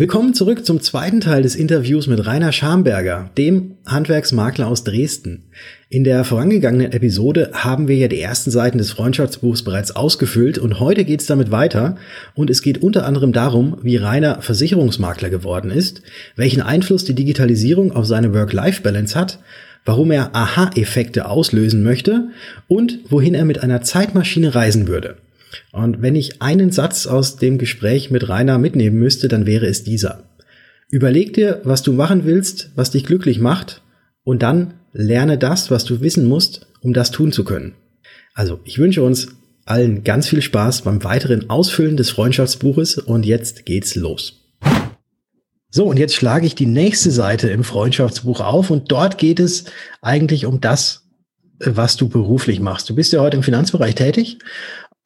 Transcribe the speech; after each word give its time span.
Willkommen 0.00 0.32
zurück 0.32 0.64
zum 0.64 0.80
zweiten 0.80 1.20
Teil 1.20 1.42
des 1.42 1.54
Interviews 1.54 2.06
mit 2.06 2.24
Rainer 2.24 2.52
Schamberger, 2.52 3.28
dem 3.36 3.72
Handwerksmakler 3.84 4.66
aus 4.66 4.82
Dresden. 4.82 5.42
In 5.90 6.04
der 6.04 6.24
vorangegangenen 6.24 6.90
Episode 6.92 7.50
haben 7.52 7.86
wir 7.86 7.96
ja 7.96 8.08
die 8.08 8.18
ersten 8.18 8.50
Seiten 8.50 8.78
des 8.78 8.92
Freundschaftsbuchs 8.92 9.62
bereits 9.62 9.94
ausgefüllt 9.94 10.56
und 10.56 10.80
heute 10.80 11.04
geht's 11.04 11.26
damit 11.26 11.50
weiter 11.50 11.96
und 12.34 12.48
es 12.48 12.62
geht 12.62 12.82
unter 12.82 13.04
anderem 13.04 13.34
darum, 13.34 13.76
wie 13.82 13.98
Rainer 13.98 14.40
Versicherungsmakler 14.40 15.28
geworden 15.28 15.70
ist, 15.70 16.00
welchen 16.34 16.62
Einfluss 16.62 17.04
die 17.04 17.14
Digitalisierung 17.14 17.92
auf 17.92 18.06
seine 18.06 18.32
Work-Life-Balance 18.32 19.20
hat, 19.20 19.38
warum 19.84 20.12
er 20.12 20.34
Aha-Effekte 20.34 21.28
auslösen 21.28 21.82
möchte 21.82 22.30
und 22.68 23.00
wohin 23.10 23.34
er 23.34 23.44
mit 23.44 23.62
einer 23.62 23.82
Zeitmaschine 23.82 24.54
reisen 24.54 24.88
würde. 24.88 25.16
Und 25.72 26.02
wenn 26.02 26.16
ich 26.16 26.42
einen 26.42 26.70
Satz 26.70 27.06
aus 27.06 27.36
dem 27.36 27.58
Gespräch 27.58 28.10
mit 28.10 28.28
Rainer 28.28 28.58
mitnehmen 28.58 28.98
müsste, 28.98 29.28
dann 29.28 29.46
wäre 29.46 29.66
es 29.66 29.84
dieser. 29.84 30.24
Überleg 30.88 31.34
dir, 31.34 31.60
was 31.64 31.82
du 31.82 31.92
machen 31.92 32.24
willst, 32.24 32.70
was 32.74 32.90
dich 32.90 33.04
glücklich 33.04 33.38
macht, 33.38 33.82
und 34.22 34.42
dann 34.42 34.74
lerne 34.92 35.38
das, 35.38 35.70
was 35.70 35.84
du 35.84 36.00
wissen 36.00 36.26
musst, 36.26 36.66
um 36.80 36.92
das 36.92 37.10
tun 37.10 37.32
zu 37.32 37.44
können. 37.44 37.74
Also, 38.34 38.60
ich 38.64 38.78
wünsche 38.78 39.02
uns 39.02 39.28
allen 39.64 40.04
ganz 40.04 40.28
viel 40.28 40.42
Spaß 40.42 40.82
beim 40.82 41.04
weiteren 41.04 41.48
Ausfüllen 41.48 41.96
des 41.96 42.10
Freundschaftsbuches 42.10 42.98
und 42.98 43.24
jetzt 43.24 43.66
geht's 43.66 43.94
los. 43.94 44.40
So, 45.70 45.84
und 45.84 45.98
jetzt 45.98 46.14
schlage 46.14 46.46
ich 46.46 46.56
die 46.56 46.66
nächste 46.66 47.12
Seite 47.12 47.48
im 47.48 47.62
Freundschaftsbuch 47.62 48.40
auf 48.40 48.70
und 48.70 48.90
dort 48.90 49.18
geht 49.18 49.38
es 49.38 49.66
eigentlich 50.02 50.46
um 50.46 50.60
das, 50.60 51.04
was 51.60 51.96
du 51.96 52.08
beruflich 52.08 52.58
machst. 52.58 52.90
Du 52.90 52.94
bist 52.94 53.12
ja 53.12 53.20
heute 53.20 53.36
im 53.36 53.44
Finanzbereich 53.44 53.94
tätig 53.94 54.38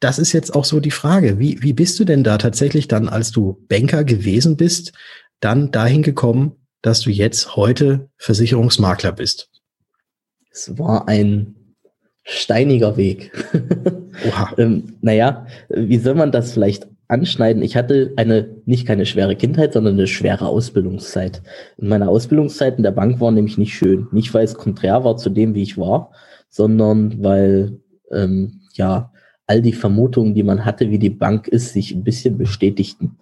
das 0.00 0.18
ist 0.18 0.32
jetzt 0.32 0.54
auch 0.54 0.64
so 0.64 0.80
die 0.80 0.90
Frage. 0.90 1.38
Wie, 1.38 1.62
wie 1.62 1.72
bist 1.72 1.98
du 1.98 2.04
denn 2.04 2.24
da 2.24 2.38
tatsächlich 2.38 2.88
dann, 2.88 3.08
als 3.08 3.30
du 3.30 3.64
Banker 3.68 4.04
gewesen 4.04 4.56
bist, 4.56 4.92
dann 5.40 5.70
dahin 5.70 6.02
gekommen, 6.02 6.52
dass 6.82 7.00
du 7.00 7.10
jetzt 7.10 7.56
heute 7.56 8.10
Versicherungsmakler 8.18 9.12
bist? 9.12 9.50
Es 10.50 10.78
war 10.78 11.08
ein 11.08 11.54
steiniger 12.22 12.96
Weg. 12.96 13.32
Oha. 14.28 14.54
ähm, 14.58 14.96
naja, 15.00 15.46
wie 15.68 15.98
soll 15.98 16.14
man 16.14 16.32
das 16.32 16.52
vielleicht 16.52 16.86
anschneiden? 17.08 17.62
Ich 17.62 17.76
hatte 17.76 18.12
eine, 18.16 18.48
nicht 18.64 18.86
keine 18.86 19.06
schwere 19.06 19.36
Kindheit, 19.36 19.72
sondern 19.72 19.94
eine 19.94 20.06
schwere 20.06 20.46
Ausbildungszeit. 20.46 21.42
In 21.76 21.88
meiner 21.88 22.08
Ausbildungszeit 22.08 22.76
in 22.76 22.82
der 22.82 22.92
Bank 22.92 23.20
war 23.20 23.30
nämlich 23.30 23.58
nicht 23.58 23.74
schön. 23.74 24.08
Nicht, 24.12 24.32
weil 24.34 24.44
es 24.44 24.54
konträr 24.54 25.04
war 25.04 25.16
zu 25.16 25.30
dem, 25.30 25.54
wie 25.54 25.62
ich 25.62 25.76
war, 25.78 26.12
sondern 26.48 27.22
weil, 27.22 27.80
ähm, 28.10 28.60
ja, 28.74 29.12
all 29.46 29.60
die 29.60 29.72
Vermutungen, 29.72 30.34
die 30.34 30.42
man 30.42 30.64
hatte, 30.64 30.90
wie 30.90 30.98
die 30.98 31.10
Bank 31.10 31.48
ist, 31.48 31.72
sich 31.72 31.94
ein 31.94 32.04
bisschen 32.04 32.38
bestätigten. 32.38 33.16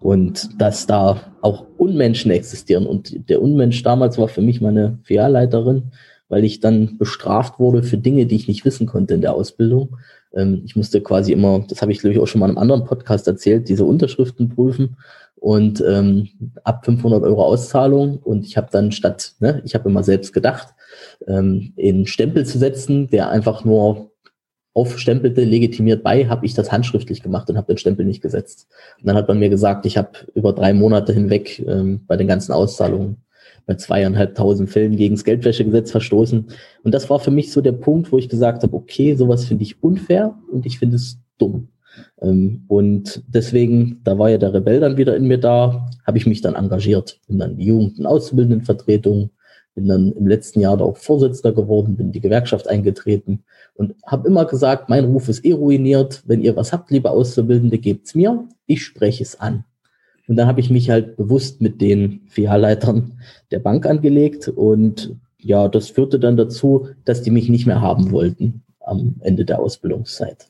Und 0.00 0.60
dass 0.60 0.86
da 0.86 1.20
auch 1.40 1.66
Unmenschen 1.76 2.30
existieren. 2.30 2.86
Und 2.86 3.28
der 3.28 3.42
Unmensch 3.42 3.82
damals 3.82 4.18
war 4.18 4.28
für 4.28 4.42
mich 4.42 4.60
meine 4.60 4.98
Filialleiterin, 5.04 5.92
weil 6.28 6.44
ich 6.44 6.60
dann 6.60 6.98
bestraft 6.98 7.58
wurde 7.58 7.82
für 7.82 7.96
Dinge, 7.96 8.26
die 8.26 8.36
ich 8.36 8.48
nicht 8.48 8.64
wissen 8.64 8.86
konnte 8.86 9.14
in 9.14 9.20
der 9.20 9.34
Ausbildung. 9.34 9.96
Ähm, 10.34 10.62
ich 10.64 10.76
musste 10.76 11.00
quasi 11.00 11.32
immer, 11.32 11.64
das 11.68 11.80
habe 11.82 11.92
ich 11.92 12.00
glaube 12.00 12.14
ich 12.14 12.20
auch 12.20 12.26
schon 12.26 12.40
mal 12.40 12.46
in 12.46 12.52
einem 12.52 12.62
anderen 12.62 12.84
Podcast 12.84 13.26
erzählt, 13.26 13.68
diese 13.68 13.84
Unterschriften 13.84 14.48
prüfen 14.48 14.96
und 15.36 15.82
ähm, 15.86 16.28
ab 16.64 16.84
500 16.84 17.22
Euro 17.22 17.44
Auszahlung. 17.44 18.18
Und 18.18 18.44
ich 18.44 18.56
habe 18.56 18.68
dann 18.70 18.92
statt, 18.92 19.32
ne, 19.40 19.62
ich 19.64 19.74
habe 19.74 19.88
immer 19.88 20.02
selbst 20.02 20.32
gedacht, 20.32 20.74
ähm, 21.26 21.72
in 21.76 22.06
Stempel 22.06 22.44
zu 22.44 22.58
setzen, 22.58 23.08
der 23.08 23.30
einfach 23.30 23.64
nur 23.64 24.10
aufstempelte, 24.74 25.44
legitimiert 25.44 26.02
bei, 26.02 26.28
habe 26.28 26.46
ich 26.46 26.54
das 26.54 26.70
handschriftlich 26.70 27.22
gemacht 27.22 27.50
und 27.50 27.56
habe 27.56 27.72
den 27.72 27.78
Stempel 27.78 28.04
nicht 28.04 28.22
gesetzt. 28.22 28.68
Und 29.00 29.06
dann 29.06 29.16
hat 29.16 29.28
man 29.28 29.38
mir 29.38 29.48
gesagt, 29.48 29.86
ich 29.86 29.96
habe 29.96 30.10
über 30.34 30.52
drei 30.52 30.72
Monate 30.72 31.12
hinweg 31.12 31.64
ähm, 31.66 32.00
bei 32.06 32.16
den 32.16 32.28
ganzen 32.28 32.52
Auszahlungen 32.52 33.16
bei 33.68 33.74
zweieinhalbtausend 33.74 34.70
Fällen 34.70 34.96
gegen 34.96 35.14
das 35.14 35.24
Geldwäschegesetz 35.24 35.90
verstoßen. 35.90 36.46
Und 36.82 36.94
das 36.94 37.10
war 37.10 37.20
für 37.20 37.30
mich 37.30 37.52
so 37.52 37.60
der 37.60 37.72
Punkt, 37.72 38.10
wo 38.10 38.18
ich 38.18 38.30
gesagt 38.30 38.62
habe, 38.62 38.74
okay, 38.74 39.14
sowas 39.14 39.44
finde 39.44 39.62
ich 39.62 39.82
unfair 39.82 40.34
und 40.50 40.64
ich 40.64 40.78
finde 40.78 40.96
es 40.96 41.18
dumm. 41.36 41.68
Ähm, 42.22 42.64
und 42.66 43.22
deswegen, 43.28 44.00
da 44.04 44.18
war 44.18 44.30
ja 44.30 44.38
der 44.38 44.54
Rebell 44.54 44.80
dann 44.80 44.96
wieder 44.96 45.14
in 45.14 45.26
mir 45.26 45.38
da, 45.38 45.86
habe 46.06 46.16
ich 46.16 46.26
mich 46.26 46.40
dann 46.40 46.54
engagiert. 46.54 47.20
Bin 47.28 47.38
dann 47.38 47.56
die 47.56 47.66
Jugend- 47.66 47.98
und 47.98 48.06
Auszubildendenvertretung, 48.06 49.30
bin 49.78 49.86
dann 49.86 50.10
im 50.10 50.26
letzten 50.26 50.58
Jahr 50.58 50.76
da 50.76 50.84
auch 50.84 50.96
Vorsitzender 50.96 51.52
geworden, 51.52 51.94
bin 51.94 52.06
in 52.06 52.12
die 52.12 52.20
Gewerkschaft 52.20 52.68
eingetreten 52.68 53.44
und 53.74 53.94
habe 54.04 54.26
immer 54.26 54.44
gesagt, 54.44 54.88
mein 54.88 55.04
Ruf 55.04 55.28
ist 55.28 55.44
eh 55.44 55.52
ruiniert. 55.52 56.24
Wenn 56.26 56.42
ihr 56.42 56.56
was 56.56 56.72
habt, 56.72 56.90
liebe 56.90 57.12
Auszubildende, 57.12 57.78
gebt's 57.78 58.16
mir. 58.16 58.48
Ich 58.66 58.82
spreche 58.82 59.22
es 59.22 59.38
an. 59.38 59.62
Und 60.26 60.34
dann 60.34 60.48
habe 60.48 60.58
ich 60.58 60.68
mich 60.68 60.90
halt 60.90 61.16
bewusst 61.16 61.60
mit 61.60 61.80
den 61.80 62.22
Filialleitern 62.26 63.20
der 63.52 63.60
Bank 63.60 63.86
angelegt 63.86 64.48
und 64.48 65.14
ja, 65.40 65.68
das 65.68 65.90
führte 65.90 66.18
dann 66.18 66.36
dazu, 66.36 66.88
dass 67.04 67.22
die 67.22 67.30
mich 67.30 67.48
nicht 67.48 67.66
mehr 67.66 67.80
haben 67.80 68.10
wollten 68.10 68.64
am 68.80 69.14
Ende 69.20 69.44
der 69.44 69.60
Ausbildungszeit. 69.60 70.48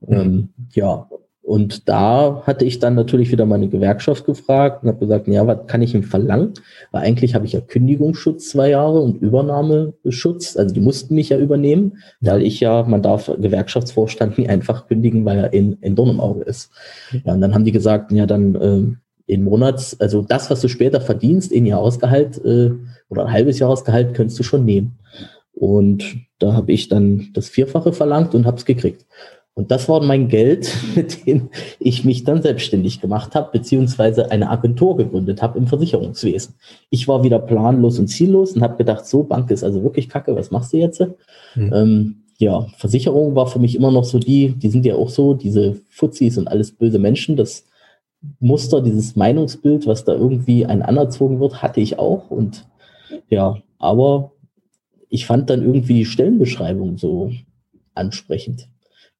Mhm. 0.00 0.16
Ähm, 0.16 0.48
ja, 0.72 1.10
und 1.46 1.88
da 1.88 2.42
hatte 2.44 2.64
ich 2.64 2.80
dann 2.80 2.96
natürlich 2.96 3.30
wieder 3.30 3.46
meine 3.46 3.68
Gewerkschaft 3.68 4.26
gefragt 4.26 4.82
und 4.82 4.88
habe 4.88 4.98
gesagt, 4.98 5.28
ja, 5.28 5.46
was 5.46 5.68
kann 5.68 5.80
ich 5.80 5.94
ihm 5.94 6.02
verlangen? 6.02 6.54
Weil 6.90 7.02
eigentlich 7.02 7.36
habe 7.36 7.46
ich 7.46 7.52
ja 7.52 7.60
Kündigungsschutz 7.60 8.48
zwei 8.48 8.70
Jahre 8.70 8.98
und 8.98 9.22
Übernahmeschutz. 9.22 10.56
Also 10.56 10.74
die 10.74 10.80
mussten 10.80 11.14
mich 11.14 11.28
ja 11.28 11.38
übernehmen, 11.38 11.98
weil 12.20 12.42
ich 12.42 12.58
ja, 12.58 12.82
man 12.82 13.00
darf 13.00 13.26
Gewerkschaftsvorstand 13.26 14.38
nie 14.38 14.48
einfach 14.48 14.88
kündigen, 14.88 15.24
weil 15.24 15.38
er 15.38 15.52
in, 15.52 15.74
in 15.82 15.94
Dorn 15.94 16.10
im 16.10 16.20
Auge 16.20 16.42
ist. 16.42 16.72
Ja, 17.24 17.34
und 17.34 17.40
dann 17.40 17.54
haben 17.54 17.64
die 17.64 17.70
gesagt, 17.70 18.10
ja, 18.10 18.26
dann 18.26 18.54
äh, 18.56 19.32
in 19.32 19.44
Monats, 19.44 20.00
also 20.00 20.22
das, 20.22 20.50
was 20.50 20.60
du 20.60 20.66
später 20.66 21.00
verdienst, 21.00 21.52
in 21.52 21.64
Jahresgehalt 21.64 22.44
äh, 22.44 22.72
oder 23.08 23.26
ein 23.26 23.32
halbes 23.32 23.60
Jahresgehalt, 23.60 24.14
könntest 24.14 24.36
du 24.40 24.42
schon 24.42 24.64
nehmen. 24.64 24.98
Und 25.52 26.26
da 26.40 26.54
habe 26.54 26.72
ich 26.72 26.88
dann 26.88 27.28
das 27.34 27.48
Vierfache 27.48 27.92
verlangt 27.92 28.34
und 28.34 28.46
habe 28.46 28.56
es 28.56 28.64
gekriegt. 28.64 29.06
Und 29.56 29.70
das 29.70 29.88
war 29.88 30.02
mein 30.04 30.28
Geld, 30.28 30.70
mit 30.96 31.26
dem 31.26 31.48
ich 31.80 32.04
mich 32.04 32.24
dann 32.24 32.42
selbstständig 32.42 33.00
gemacht 33.00 33.34
habe, 33.34 33.50
beziehungsweise 33.52 34.30
eine 34.30 34.50
Agentur 34.50 34.98
gegründet 34.98 35.40
habe 35.40 35.58
im 35.58 35.66
Versicherungswesen. 35.66 36.54
Ich 36.90 37.08
war 37.08 37.24
wieder 37.24 37.38
planlos 37.38 37.98
und 37.98 38.08
ziellos 38.08 38.52
und 38.52 38.62
habe 38.62 38.76
gedacht, 38.76 39.06
so, 39.06 39.22
Bank 39.24 39.50
ist 39.50 39.64
also 39.64 39.82
wirklich 39.82 40.10
kacke, 40.10 40.36
was 40.36 40.50
machst 40.50 40.74
du 40.74 40.76
jetzt? 40.76 41.00
Mhm. 41.54 41.72
Ähm, 41.72 42.16
ja, 42.38 42.66
Versicherung 42.76 43.34
war 43.34 43.46
für 43.46 43.58
mich 43.58 43.74
immer 43.74 43.90
noch 43.90 44.04
so 44.04 44.18
die, 44.18 44.50
die 44.50 44.68
sind 44.68 44.84
ja 44.84 44.94
auch 44.94 45.08
so, 45.08 45.32
diese 45.32 45.80
Fuzis 45.88 46.36
und 46.36 46.48
alles 46.48 46.72
böse 46.72 46.98
Menschen. 46.98 47.34
Das 47.34 47.64
Muster, 48.40 48.82
dieses 48.82 49.16
Meinungsbild, 49.16 49.86
was 49.86 50.04
da 50.04 50.12
irgendwie 50.12 50.66
ein 50.66 50.82
anerzogen 50.82 51.40
wird, 51.40 51.62
hatte 51.62 51.80
ich 51.80 51.98
auch. 51.98 52.30
Und 52.30 52.66
ja, 53.30 53.56
aber 53.78 54.32
ich 55.08 55.24
fand 55.24 55.48
dann 55.48 55.62
irgendwie 55.62 55.94
die 55.94 56.04
Stellenbeschreibung 56.04 56.98
so 56.98 57.32
ansprechend 57.94 58.68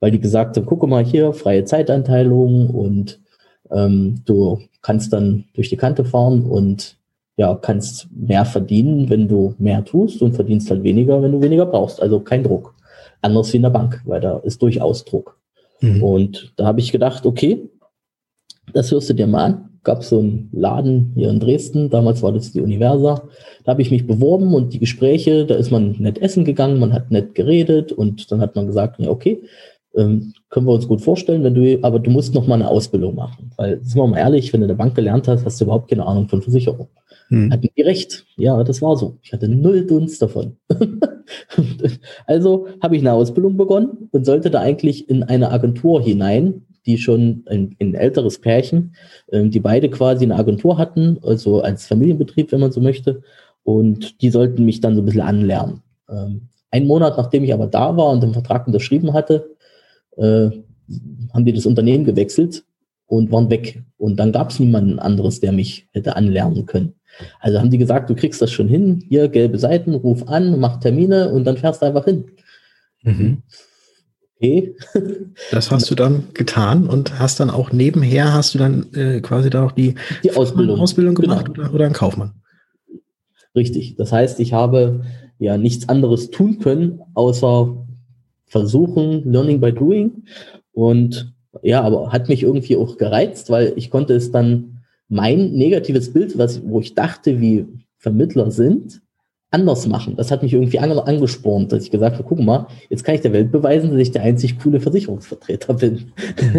weil 0.00 0.10
die 0.10 0.20
gesagt 0.20 0.56
haben, 0.56 0.66
gucke 0.66 0.86
mal 0.86 1.04
hier, 1.04 1.32
freie 1.32 1.64
Zeitanteilung 1.64 2.70
und 2.70 3.20
ähm, 3.70 4.22
du 4.24 4.60
kannst 4.82 5.12
dann 5.12 5.44
durch 5.54 5.68
die 5.68 5.76
Kante 5.76 6.04
fahren 6.04 6.44
und 6.46 6.96
ja, 7.36 7.54
kannst 7.54 8.08
mehr 8.12 8.44
verdienen, 8.44 9.10
wenn 9.10 9.28
du 9.28 9.54
mehr 9.58 9.84
tust 9.84 10.22
und 10.22 10.34
verdienst 10.34 10.70
halt 10.70 10.82
weniger, 10.82 11.22
wenn 11.22 11.32
du 11.32 11.42
weniger 11.42 11.66
brauchst. 11.66 12.00
Also 12.00 12.20
kein 12.20 12.42
Druck. 12.42 12.74
Anders 13.20 13.52
wie 13.52 13.58
in 13.58 13.62
der 13.62 13.70
Bank, 13.70 14.00
weil 14.06 14.20
da 14.20 14.38
ist 14.38 14.62
durchaus 14.62 15.04
Druck. 15.04 15.38
Mhm. 15.80 16.02
Und 16.02 16.52
da 16.56 16.66
habe 16.66 16.80
ich 16.80 16.92
gedacht, 16.92 17.26
okay, 17.26 17.68
das 18.72 18.90
hörst 18.90 19.10
du 19.10 19.14
dir 19.14 19.26
mal 19.26 19.44
an. 19.44 19.70
Gab 19.82 20.02
so 20.02 20.18
einen 20.18 20.48
Laden 20.52 21.12
hier 21.14 21.30
in 21.30 21.38
Dresden, 21.38 21.90
damals 21.90 22.20
war 22.22 22.32
das 22.32 22.50
die 22.52 22.60
Universa. 22.60 23.28
Da 23.64 23.72
habe 23.72 23.82
ich 23.82 23.92
mich 23.92 24.06
beworben 24.06 24.52
und 24.52 24.72
die 24.72 24.80
Gespräche, 24.80 25.46
da 25.46 25.54
ist 25.54 25.70
man 25.70 25.94
nett 25.98 26.18
essen 26.18 26.44
gegangen, 26.44 26.80
man 26.80 26.92
hat 26.92 27.12
nett 27.12 27.36
geredet 27.36 27.92
und 27.92 28.32
dann 28.32 28.40
hat 28.40 28.56
man 28.56 28.66
gesagt, 28.66 28.98
ja, 28.98 29.10
okay, 29.10 29.42
ähm, 29.96 30.34
können 30.50 30.66
wir 30.66 30.72
uns 30.72 30.86
gut 30.86 31.00
vorstellen, 31.00 31.42
wenn 31.42 31.54
du, 31.54 31.78
aber 31.82 31.98
du 31.98 32.10
musst 32.10 32.34
noch 32.34 32.46
mal 32.46 32.54
eine 32.54 32.68
Ausbildung 32.68 33.14
machen. 33.14 33.50
Weil, 33.56 33.82
sind 33.82 33.96
wir 33.96 34.06
mal 34.06 34.18
ehrlich, 34.18 34.52
wenn 34.52 34.60
du 34.60 34.64
in 34.64 34.68
der 34.68 34.76
Bank 34.76 34.94
gelernt 34.94 35.26
hast, 35.26 35.44
hast 35.44 35.60
du 35.60 35.64
überhaupt 35.64 35.88
keine 35.88 36.06
Ahnung 36.06 36.28
von 36.28 36.42
Versicherung. 36.42 36.88
Hm. 37.28 37.50
Hatten 37.50 37.68
die 37.76 37.82
recht? 37.82 38.24
Ja, 38.36 38.62
das 38.62 38.82
war 38.82 38.96
so. 38.96 39.18
Ich 39.22 39.32
hatte 39.32 39.48
null 39.48 39.86
Dunst 39.86 40.22
davon. 40.22 40.56
also 42.26 42.68
habe 42.80 42.96
ich 42.96 43.02
eine 43.02 43.12
Ausbildung 43.12 43.56
begonnen 43.56 44.08
und 44.12 44.26
sollte 44.26 44.50
da 44.50 44.60
eigentlich 44.60 45.08
in 45.08 45.22
eine 45.22 45.50
Agentur 45.50 46.02
hinein, 46.02 46.66
die 46.84 46.98
schon 46.98 47.42
ein, 47.46 47.74
ein 47.80 47.94
älteres 47.94 48.38
Pärchen, 48.38 48.94
ähm, 49.32 49.50
die 49.50 49.60
beide 49.60 49.90
quasi 49.90 50.24
eine 50.24 50.36
Agentur 50.36 50.78
hatten, 50.78 51.18
also 51.22 51.62
als 51.62 51.86
Familienbetrieb, 51.86 52.52
wenn 52.52 52.60
man 52.60 52.72
so 52.72 52.80
möchte. 52.80 53.22
und 53.64 54.22
die 54.22 54.30
sollten 54.30 54.64
mich 54.64 54.80
dann 54.80 54.94
so 54.94 55.02
ein 55.02 55.06
bisschen 55.06 55.22
anlernen. 55.22 55.82
Ähm, 56.08 56.48
einen 56.70 56.86
Monat 56.86 57.16
nachdem 57.16 57.42
ich 57.42 57.52
aber 57.52 57.66
da 57.66 57.96
war 57.96 58.10
und 58.10 58.22
den 58.22 58.32
Vertrag 58.32 58.66
unterschrieben 58.66 59.12
hatte, 59.12 59.55
äh, 60.16 60.50
haben 61.32 61.44
die 61.44 61.52
das 61.52 61.66
Unternehmen 61.66 62.04
gewechselt 62.04 62.64
und 63.06 63.30
waren 63.32 63.50
weg. 63.50 63.82
Und 63.98 64.16
dann 64.16 64.32
gab 64.32 64.50
es 64.50 64.60
niemanden 64.60 64.98
anderes, 64.98 65.40
der 65.40 65.52
mich 65.52 65.88
hätte 65.92 66.16
anlernen 66.16 66.66
können. 66.66 66.94
Also 67.40 67.58
haben 67.58 67.70
die 67.70 67.78
gesagt, 67.78 68.10
du 68.10 68.14
kriegst 68.14 68.42
das 68.42 68.50
schon 68.50 68.68
hin, 68.68 69.02
hier 69.08 69.28
gelbe 69.28 69.58
Seiten, 69.58 69.94
ruf 69.94 70.28
an, 70.28 70.60
mach 70.60 70.80
Termine 70.80 71.30
und 71.30 71.44
dann 71.44 71.56
fährst 71.56 71.82
du 71.82 71.86
einfach 71.86 72.04
hin. 72.04 72.24
Mhm. 73.02 73.42
Okay. 74.36 74.74
Das 75.50 75.70
hast 75.70 75.90
du 75.90 75.94
dann 75.94 76.24
getan 76.34 76.88
und 76.88 77.18
hast 77.18 77.40
dann 77.40 77.50
auch 77.50 77.72
nebenher, 77.72 78.32
hast 78.32 78.54
du 78.54 78.58
dann 78.58 78.86
äh, 78.94 79.20
quasi 79.20 79.50
da 79.50 79.64
auch 79.64 79.72
die, 79.72 79.94
die 80.24 80.32
Ausbildung, 80.32 80.80
Ausbildung 80.80 81.14
gemacht 81.14 81.46
genau. 81.46 81.68
oder, 81.68 81.74
oder 81.74 81.86
ein 81.86 81.92
Kaufmann? 81.92 82.32
Richtig. 83.54 83.96
Das 83.96 84.12
heißt, 84.12 84.40
ich 84.40 84.52
habe 84.52 85.02
ja 85.38 85.56
nichts 85.56 85.88
anderes 85.88 86.30
tun 86.30 86.58
können, 86.58 87.00
außer 87.14 87.85
versuchen, 88.46 89.30
Learning 89.30 89.60
by 89.60 89.72
Doing. 89.72 90.24
Und 90.72 91.34
ja, 91.62 91.82
aber 91.82 92.12
hat 92.12 92.28
mich 92.28 92.42
irgendwie 92.42 92.76
auch 92.76 92.96
gereizt, 92.96 93.50
weil 93.50 93.72
ich 93.76 93.90
konnte 93.90 94.14
es 94.14 94.30
dann 94.30 94.80
mein 95.08 95.52
negatives 95.52 96.12
Bild, 96.12 96.36
was, 96.38 96.66
wo 96.66 96.80
ich 96.80 96.94
dachte, 96.94 97.40
wie 97.40 97.66
Vermittler 97.98 98.50
sind, 98.50 99.00
anders 99.56 99.86
machen. 99.86 100.16
Das 100.16 100.30
hat 100.30 100.42
mich 100.42 100.52
irgendwie 100.52 100.78
angespornt, 100.78 101.72
dass 101.72 101.82
ich 101.82 101.90
gesagt 101.90 102.16
habe, 102.18 102.28
guck 102.28 102.38
mal, 102.38 102.66
jetzt 102.90 103.04
kann 103.04 103.14
ich 103.14 103.22
der 103.22 103.32
Welt 103.32 103.50
beweisen, 103.50 103.90
dass 103.90 103.98
ich 103.98 104.10
der 104.10 104.22
einzig 104.22 104.58
coole 104.58 104.80
Versicherungsvertreter 104.80 105.72
bin. 105.72 106.12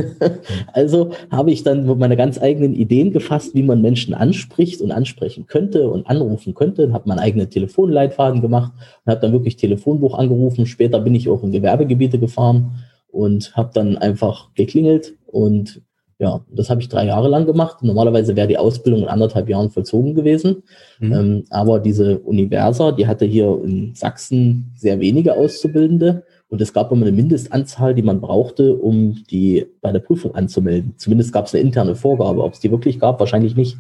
also 0.74 1.12
habe 1.30 1.52
ich 1.52 1.62
dann 1.62 1.86
meine 2.00 2.18
ganz 2.18 2.42
eigenen 2.42 2.74
Ideen 2.74 3.12
gefasst, 3.12 3.54
wie 3.54 3.62
man 3.62 3.84
Menschen 3.84 4.16
anspricht 4.16 4.82
und 4.82 4.92
ansprechen 4.92 5.46
könnte 5.46 5.90
und 5.92 6.08
anrufen 6.08 6.56
könnte. 6.56 6.92
Habe 6.92 7.08
meinen 7.08 7.20
eigenen 7.20 7.52
Telefonleitfaden 7.52 8.42
gemacht 8.42 8.72
und 9.06 9.12
habe 9.12 9.22
dann 9.22 9.32
wirklich 9.32 9.58
Telefonbuch 9.58 10.18
angerufen. 10.18 10.66
Später 10.66 11.00
bin 11.00 11.14
ich 11.14 11.30
auch 11.30 11.44
in 11.44 11.52
Gewerbegebiete 11.52 12.18
gefahren 12.18 12.72
und 13.10 13.56
habe 13.56 13.70
dann 13.76 13.98
einfach 13.98 14.54
geklingelt 14.56 15.14
und 15.28 15.84
ja, 16.20 16.42
das 16.50 16.70
habe 16.72 16.82
ich 16.82 16.90
drei 16.90 17.06
Jahre 17.06 17.28
lang 17.28 17.46
gemacht. 17.46 17.84
Normalerweise 17.84 18.36
wäre 18.36 18.48
die 18.48 18.58
Ausbildung 18.58 19.04
in 19.04 19.08
anderthalb 19.08 19.48
Jahren 19.50 19.70
vollzogen 19.70 20.16
gewesen. 20.16 20.64
Mhm. 21.00 21.14
Ähm, 21.14 21.44
aber 21.52 21.80
diese 21.80 22.18
Universa, 22.20 22.92
die 22.92 23.06
hatte 23.06 23.26
hier 23.26 23.62
in 23.64 23.94
Sachsen 23.94 24.72
sehr 24.76 25.00
wenige 25.00 25.36
Auszubildende. 25.36 26.24
Und 26.50 26.62
es 26.62 26.74
gab 26.74 26.92
immer 26.92 27.06
eine 27.06 27.16
Mindestanzahl, 27.16 27.94
die 27.94 28.02
man 28.02 28.20
brauchte, 28.20 28.76
um 28.76 29.24
die 29.30 29.68
bei 29.82 29.92
der 29.92 30.00
Prüfung 30.00 30.34
anzumelden. 30.34 30.96
Zumindest 30.98 31.34
gab 31.34 31.46
es 31.46 31.54
eine 31.54 31.62
interne 31.62 31.94
Vorgabe. 31.94 32.42
Ob 32.42 32.54
es 32.54 32.62
die 32.62 32.72
wirklich 32.72 33.00
gab, 33.00 33.20
wahrscheinlich 33.20 33.56
nicht. 33.56 33.78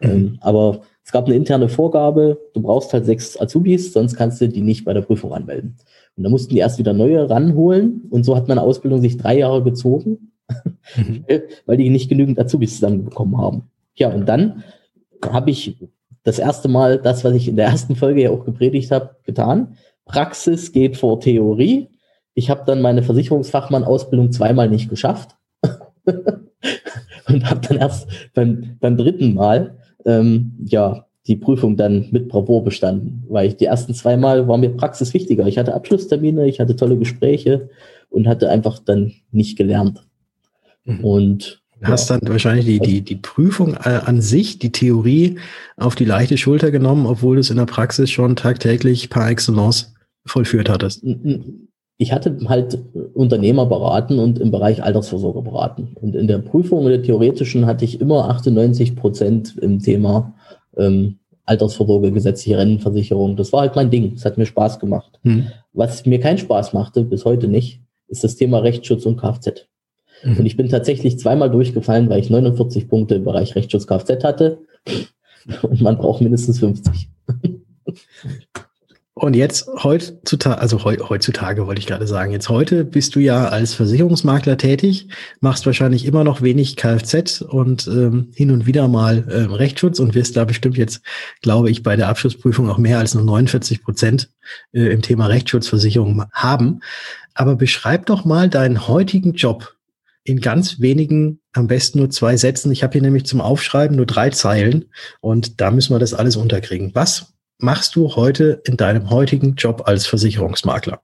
Mhm. 0.00 0.10
Ähm, 0.10 0.38
aber 0.42 0.80
es 1.04 1.12
gab 1.12 1.24
eine 1.24 1.36
interne 1.36 1.70
Vorgabe, 1.70 2.38
du 2.52 2.60
brauchst 2.60 2.92
halt 2.92 3.06
sechs 3.06 3.40
Azubis, 3.40 3.94
sonst 3.94 4.14
kannst 4.14 4.42
du 4.42 4.48
die 4.48 4.60
nicht 4.60 4.84
bei 4.84 4.92
der 4.92 5.00
Prüfung 5.00 5.32
anmelden. 5.32 5.76
Und 6.18 6.24
da 6.24 6.28
mussten 6.28 6.50
die 6.50 6.58
erst 6.58 6.78
wieder 6.78 6.92
neue 6.92 7.30
ranholen. 7.30 8.02
Und 8.10 8.24
so 8.24 8.36
hat 8.36 8.46
meine 8.46 8.60
Ausbildung 8.60 9.00
sich 9.00 9.16
drei 9.16 9.38
Jahre 9.38 9.62
gezogen 9.62 10.32
mhm. 10.96 11.24
weil 11.66 11.76
die 11.76 11.90
nicht 11.90 12.08
genügend 12.08 12.38
Azubis 12.38 12.74
zusammenbekommen 12.74 13.38
haben. 13.38 13.62
Ja, 13.94 14.10
und 14.10 14.28
dann 14.28 14.64
habe 15.28 15.50
ich 15.50 15.76
das 16.22 16.38
erste 16.38 16.68
Mal 16.68 16.98
das, 16.98 17.24
was 17.24 17.34
ich 17.34 17.48
in 17.48 17.56
der 17.56 17.66
ersten 17.66 17.96
Folge 17.96 18.22
ja 18.22 18.30
auch 18.30 18.44
gepredigt 18.44 18.90
habe, 18.90 19.16
getan. 19.24 19.76
Praxis 20.04 20.72
geht 20.72 20.96
vor 20.96 21.20
Theorie. 21.20 21.88
Ich 22.34 22.50
habe 22.50 22.62
dann 22.66 22.80
meine 22.80 23.02
Versicherungsfachmann-Ausbildung 23.02 24.32
zweimal 24.32 24.68
nicht 24.68 24.88
geschafft 24.88 25.36
und 26.04 27.50
habe 27.50 27.60
dann 27.66 27.78
erst 27.78 28.08
beim, 28.34 28.76
beim 28.78 28.96
dritten 28.96 29.34
Mal 29.34 29.78
ähm, 30.04 30.56
ja 30.64 31.06
die 31.26 31.36
Prüfung 31.36 31.76
dann 31.76 32.06
mit 32.10 32.28
Bravour 32.28 32.64
bestanden, 32.64 33.24
weil 33.28 33.48
ich 33.48 33.56
die 33.56 33.66
ersten 33.66 33.92
zweimal 33.92 34.48
war 34.48 34.56
mir 34.56 34.70
Praxis 34.70 35.12
wichtiger. 35.12 35.46
Ich 35.46 35.58
hatte 35.58 35.74
Abschlusstermine, 35.74 36.48
ich 36.48 36.58
hatte 36.58 36.74
tolle 36.74 36.96
Gespräche 36.96 37.68
und 38.08 38.26
hatte 38.26 38.48
einfach 38.48 38.78
dann 38.78 39.12
nicht 39.30 39.58
gelernt. 39.58 40.07
Mhm. 40.88 41.04
Und 41.04 41.62
hast 41.82 42.10
dann 42.10 42.20
wahrscheinlich 42.24 42.66
die, 42.66 42.80
die, 42.80 43.02
die 43.02 43.16
Prüfung 43.16 43.74
äh, 43.74 44.00
an 44.04 44.20
sich, 44.20 44.58
die 44.58 44.72
Theorie 44.72 45.38
auf 45.76 45.94
die 45.94 46.04
leichte 46.04 46.36
Schulter 46.36 46.70
genommen, 46.70 47.06
obwohl 47.06 47.36
du 47.36 47.40
es 47.40 47.50
in 47.50 47.56
der 47.56 47.66
Praxis 47.66 48.10
schon 48.10 48.36
tagtäglich 48.36 49.10
par 49.10 49.30
excellence 49.30 49.94
vollführt 50.26 50.68
hattest. 50.68 51.04
Ich 51.98 52.12
hatte 52.12 52.36
halt 52.48 52.78
Unternehmer 53.14 53.66
beraten 53.66 54.18
und 54.18 54.38
im 54.38 54.50
Bereich 54.50 54.82
Altersvorsorge 54.82 55.42
beraten. 55.42 55.96
Und 56.00 56.14
in 56.14 56.26
der 56.26 56.38
Prüfung, 56.38 56.84
in 56.84 56.90
der 56.90 57.02
theoretischen, 57.02 57.66
hatte 57.66 57.84
ich 57.84 58.00
immer 58.00 58.28
98 58.28 58.94
Prozent 58.94 59.56
im 59.58 59.80
Thema 59.80 60.34
ähm, 60.76 61.18
Altersvorsorge, 61.44 62.12
gesetzliche 62.12 62.58
Rentenversicherung. 62.58 63.36
Das 63.36 63.52
war 63.52 63.62
halt 63.62 63.74
mein 63.74 63.90
Ding. 63.90 64.14
Das 64.14 64.24
hat 64.24 64.38
mir 64.38 64.46
Spaß 64.46 64.78
gemacht. 64.78 65.18
Hm. 65.22 65.46
Was 65.72 66.06
mir 66.06 66.20
keinen 66.20 66.38
Spaß 66.38 66.72
machte, 66.72 67.04
bis 67.04 67.24
heute 67.24 67.48
nicht, 67.48 67.80
ist 68.06 68.22
das 68.22 68.36
Thema 68.36 68.58
Rechtsschutz 68.58 69.06
und 69.06 69.16
Kfz. 69.16 69.66
Und 70.24 70.46
ich 70.46 70.56
bin 70.56 70.68
tatsächlich 70.68 71.18
zweimal 71.18 71.50
durchgefallen, 71.50 72.08
weil 72.08 72.20
ich 72.20 72.30
49 72.30 72.88
Punkte 72.88 73.16
im 73.16 73.24
Bereich 73.24 73.54
Rechtsschutz 73.54 73.86
Kfz 73.86 74.24
hatte. 74.24 74.58
Und 75.62 75.80
man 75.80 75.96
braucht 75.96 76.20
mindestens 76.20 76.58
50. 76.58 77.08
Und 79.20 79.34
jetzt 79.34 79.68
heutzutage, 79.82 80.60
also 80.60 80.78
he 80.78 80.98
heutzutage 81.00 81.66
wollte 81.66 81.80
ich 81.80 81.88
gerade 81.88 82.06
sagen, 82.06 82.30
jetzt 82.30 82.48
heute 82.48 82.84
bist 82.84 83.16
du 83.16 83.20
ja 83.20 83.48
als 83.48 83.74
Versicherungsmakler 83.74 84.56
tätig, 84.56 85.08
machst 85.40 85.66
wahrscheinlich 85.66 86.04
immer 86.04 86.22
noch 86.22 86.40
wenig 86.40 86.76
Kfz 86.76 87.40
und 87.40 87.88
ähm, 87.88 88.28
hin 88.36 88.52
und 88.52 88.66
wieder 88.66 88.86
mal 88.86 89.26
ähm, 89.28 89.52
Rechtsschutz 89.52 89.98
und 89.98 90.14
wirst 90.14 90.36
da 90.36 90.44
bestimmt 90.44 90.76
jetzt, 90.76 91.02
glaube 91.42 91.68
ich, 91.68 91.82
bei 91.82 91.96
der 91.96 92.08
Abschlussprüfung 92.08 92.70
auch 92.70 92.78
mehr 92.78 93.00
als 93.00 93.14
nur 93.14 93.24
49 93.24 93.82
Prozent 93.82 94.30
äh, 94.72 94.92
im 94.92 95.02
Thema 95.02 95.26
Rechtsschutzversicherung 95.26 96.26
haben. 96.32 96.78
Aber 97.34 97.56
beschreib 97.56 98.06
doch 98.06 98.24
mal 98.24 98.48
deinen 98.48 98.86
heutigen 98.86 99.32
Job 99.32 99.77
in 100.28 100.40
ganz 100.40 100.80
wenigen, 100.80 101.40
am 101.52 101.66
besten 101.66 101.98
nur 101.98 102.10
zwei 102.10 102.36
Sätzen. 102.36 102.70
Ich 102.70 102.82
habe 102.82 102.92
hier 102.92 103.02
nämlich 103.02 103.24
zum 103.24 103.40
Aufschreiben 103.40 103.96
nur 103.96 104.06
drei 104.06 104.30
Zeilen 104.30 104.86
und 105.20 105.60
da 105.60 105.70
müssen 105.70 105.94
wir 105.94 105.98
das 105.98 106.14
alles 106.14 106.36
unterkriegen. 106.36 106.94
Was 106.94 107.34
machst 107.58 107.96
du 107.96 108.14
heute 108.14 108.60
in 108.64 108.76
deinem 108.76 109.10
heutigen 109.10 109.54
Job 109.54 109.82
als 109.86 110.06
Versicherungsmakler? 110.06 111.00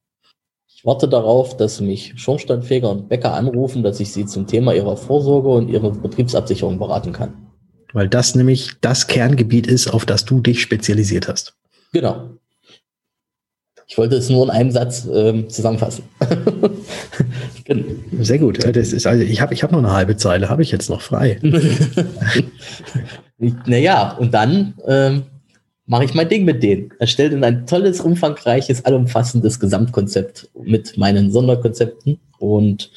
Ich 0.69 0.85
warte 0.85 1.09
darauf, 1.09 1.57
dass 1.57 1.81
mich 1.81 2.13
Schornsteinfeger 2.17 2.91
und 2.91 3.09
Bäcker 3.09 3.33
anrufen, 3.33 3.83
dass 3.83 4.01
ich 4.01 4.13
sie 4.13 4.27
zum 4.27 4.47
Thema 4.47 4.75
ihrer 4.75 4.97
Vorsorge 4.97 5.49
und 5.49 5.69
ihrer 5.69 5.91
Betriebsabsicherung 5.91 6.79
beraten 6.79 7.13
kann. 7.13 7.33
Weil 7.95 8.09
das 8.09 8.35
nämlich 8.35 8.73
das 8.81 9.07
Kerngebiet 9.07 9.67
ist, 9.67 9.89
auf 9.89 10.05
das 10.05 10.25
du 10.25 10.41
dich 10.41 10.61
spezialisiert 10.61 11.29
hast. 11.29 11.55
Genau. 11.93 12.37
Ich 13.87 13.99
wollte 13.99 14.17
es 14.17 14.31
nur 14.31 14.45
in 14.45 14.51
einem 14.51 14.71
Satz 14.71 15.07
ähm, 15.13 15.49
zusammenfassen. 15.49 16.05
Sehr 18.21 18.39
gut. 18.39 18.65
Das 18.65 18.93
ist 18.93 19.07
also, 19.07 19.23
ich 19.23 19.41
habe 19.41 19.55
ich 19.55 19.63
hab 19.63 19.73
noch 19.73 19.79
eine 19.79 19.93
halbe 19.93 20.17
Zeile, 20.17 20.49
habe 20.49 20.63
ich 20.63 20.71
jetzt 20.71 20.89
noch 20.89 21.01
frei. 21.01 21.39
naja, 23.67 24.17
und 24.19 24.33
dann 24.33 24.75
ähm, 24.87 25.25
mache 25.87 26.05
ich 26.05 26.15
mein 26.15 26.29
Ding 26.29 26.45
mit 26.45 26.63
denen. 26.63 26.91
Erstelle 26.99 27.45
ein 27.47 27.67
tolles, 27.67 28.01
umfangreiches, 28.01 28.85
allumfassendes 28.85 29.61
Gesamtkonzept 29.61 30.49
mit 30.63 30.97
meinen 30.97 31.31
Sonderkonzepten 31.31 32.19
und 32.39 32.91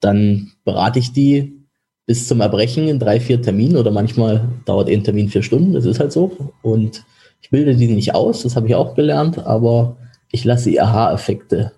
dann 0.00 0.52
berate 0.64 0.98
ich 0.98 1.12
die 1.12 1.60
bis 2.06 2.26
zum 2.26 2.40
Erbrechen 2.40 2.88
in 2.88 2.98
drei, 2.98 3.20
vier 3.20 3.40
Terminen 3.40 3.76
oder 3.76 3.90
manchmal 3.90 4.48
dauert 4.64 4.88
ein 4.88 5.04
Termin 5.04 5.28
vier 5.28 5.42
Stunden, 5.42 5.74
das 5.74 5.84
ist 5.84 6.00
halt 6.00 6.12
so. 6.12 6.52
Und 6.62 7.04
ich 7.40 7.50
bilde 7.50 7.76
die 7.76 7.86
nicht 7.86 8.14
aus, 8.14 8.42
das 8.42 8.56
habe 8.56 8.66
ich 8.66 8.74
auch 8.74 8.94
gelernt, 8.94 9.38
aber 9.38 9.96
ich 10.32 10.44
lasse 10.44 10.70
ihr 10.70 10.84
Aha-Effekte 10.84 11.72